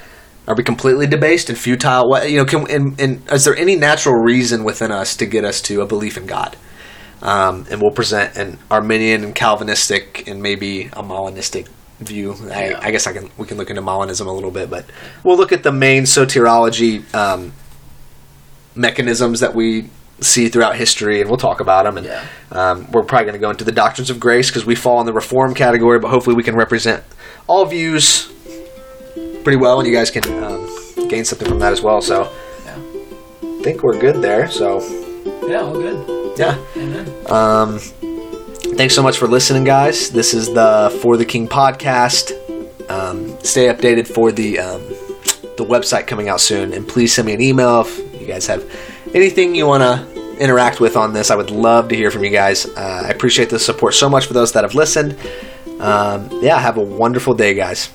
Are 0.48 0.54
we 0.54 0.64
completely 0.64 1.06
debased 1.06 1.48
and 1.48 1.58
futile? 1.58 2.08
What 2.08 2.28
you 2.28 2.38
know? 2.38 2.44
Can 2.44 2.68
and, 2.70 3.00
and 3.00 3.22
is 3.30 3.44
there 3.44 3.54
any 3.54 3.76
natural 3.76 4.16
reason 4.16 4.64
within 4.64 4.90
us 4.90 5.14
to 5.16 5.26
get 5.26 5.44
us 5.44 5.60
to 5.62 5.82
a 5.82 5.86
belief 5.86 6.16
in 6.16 6.26
God? 6.26 6.56
Um, 7.22 7.66
and 7.70 7.80
we'll 7.80 7.92
present 7.92 8.36
an 8.36 8.58
Arminian 8.70 9.22
and 9.22 9.34
Calvinistic 9.34 10.26
and 10.26 10.42
maybe 10.42 10.86
a 10.86 11.02
Molinistic 11.02 11.68
view. 12.00 12.34
I, 12.50 12.74
I 12.80 12.90
guess 12.90 13.06
I 13.06 13.12
can 13.12 13.30
we 13.38 13.46
can 13.46 13.56
look 13.56 13.70
into 13.70 13.82
Molinism 13.82 14.26
a 14.26 14.30
little 14.32 14.50
bit, 14.50 14.68
but 14.70 14.86
we'll 15.22 15.36
look 15.36 15.52
at 15.52 15.62
the 15.62 15.72
main 15.72 16.04
soteriology 16.04 17.02
um, 17.14 17.52
mechanisms 18.74 19.40
that 19.40 19.54
we 19.54 19.88
see 20.20 20.48
throughout 20.48 20.76
history, 20.76 21.20
and 21.20 21.30
we'll 21.30 21.38
talk 21.38 21.60
about 21.60 21.84
them. 21.84 21.96
And 21.98 22.06
Yeah. 22.06 22.24
um, 22.52 22.90
we're 22.92 23.02
probably 23.02 23.24
going 23.26 23.34
to 23.34 23.38
go 23.40 23.50
into 23.50 23.64
the 23.64 23.72
doctrines 23.72 24.10
of 24.10 24.20
grace 24.20 24.48
because 24.50 24.66
we 24.66 24.74
fall 24.74 25.00
in 25.00 25.06
the 25.06 25.12
Reform 25.12 25.54
category, 25.54 25.98
but 25.98 26.08
hopefully 26.08 26.36
we 26.36 26.42
can 26.42 26.56
represent 26.56 27.02
all 27.46 27.64
views 27.64 28.30
pretty 29.44 29.56
well, 29.56 29.78
and 29.80 29.88
you 29.88 29.94
guys 29.94 30.10
can 30.10 30.24
um, 30.44 31.08
gain 31.08 31.24
something 31.24 31.48
from 31.48 31.58
that 31.60 31.72
as 31.72 31.80
well. 31.80 32.00
So 32.02 32.30
Yeah. 32.66 32.76
I 33.42 33.62
think 33.62 33.82
we're 33.82 33.98
good 33.98 34.20
there. 34.22 34.48
So 34.50 34.80
Yeah, 35.48 35.60
all 35.62 35.72
good. 35.74 36.38
yeah. 36.38 36.58
Amen. 36.76 37.06
Um, 37.30 37.80
thanks 38.76 38.94
so 38.94 39.02
much 39.02 39.18
for 39.18 39.26
listening, 39.26 39.64
guys. 39.64 40.10
This 40.10 40.34
is 40.34 40.52
the 40.52 40.96
For 41.02 41.16
the 41.16 41.24
King 41.24 41.48
podcast. 41.48 42.32
Um, 42.90 43.38
stay 43.40 43.66
updated 43.66 44.06
for 44.06 44.32
the 44.32 44.58
um, 44.58 44.80
the 45.56 45.64
website 45.64 46.06
coming 46.06 46.28
out 46.28 46.40
soon, 46.40 46.72
and 46.72 46.86
please 46.86 47.14
send 47.14 47.26
me 47.26 47.34
an 47.34 47.40
email 47.40 47.82
if 47.82 48.20
you 48.20 48.26
guys 48.26 48.46
have 48.46 48.64
anything 49.14 49.54
you 49.54 49.66
want 49.66 49.82
to 49.82 50.38
interact 50.38 50.80
with 50.80 50.96
on 50.96 51.12
this. 51.12 51.30
I 51.30 51.36
would 51.36 51.50
love 51.50 51.88
to 51.88 51.96
hear 51.96 52.10
from 52.10 52.24
you 52.24 52.30
guys. 52.30 52.66
Uh, 52.66 53.02
I 53.06 53.08
appreciate 53.10 53.50
the 53.50 53.58
support 53.58 53.94
so 53.94 54.08
much 54.08 54.26
for 54.26 54.32
those 54.32 54.52
that 54.52 54.64
have 54.64 54.74
listened. 54.74 55.16
Um, 55.80 56.28
yeah, 56.42 56.58
have 56.58 56.76
a 56.76 56.82
wonderful 56.82 57.34
day, 57.34 57.54
guys. 57.54 57.90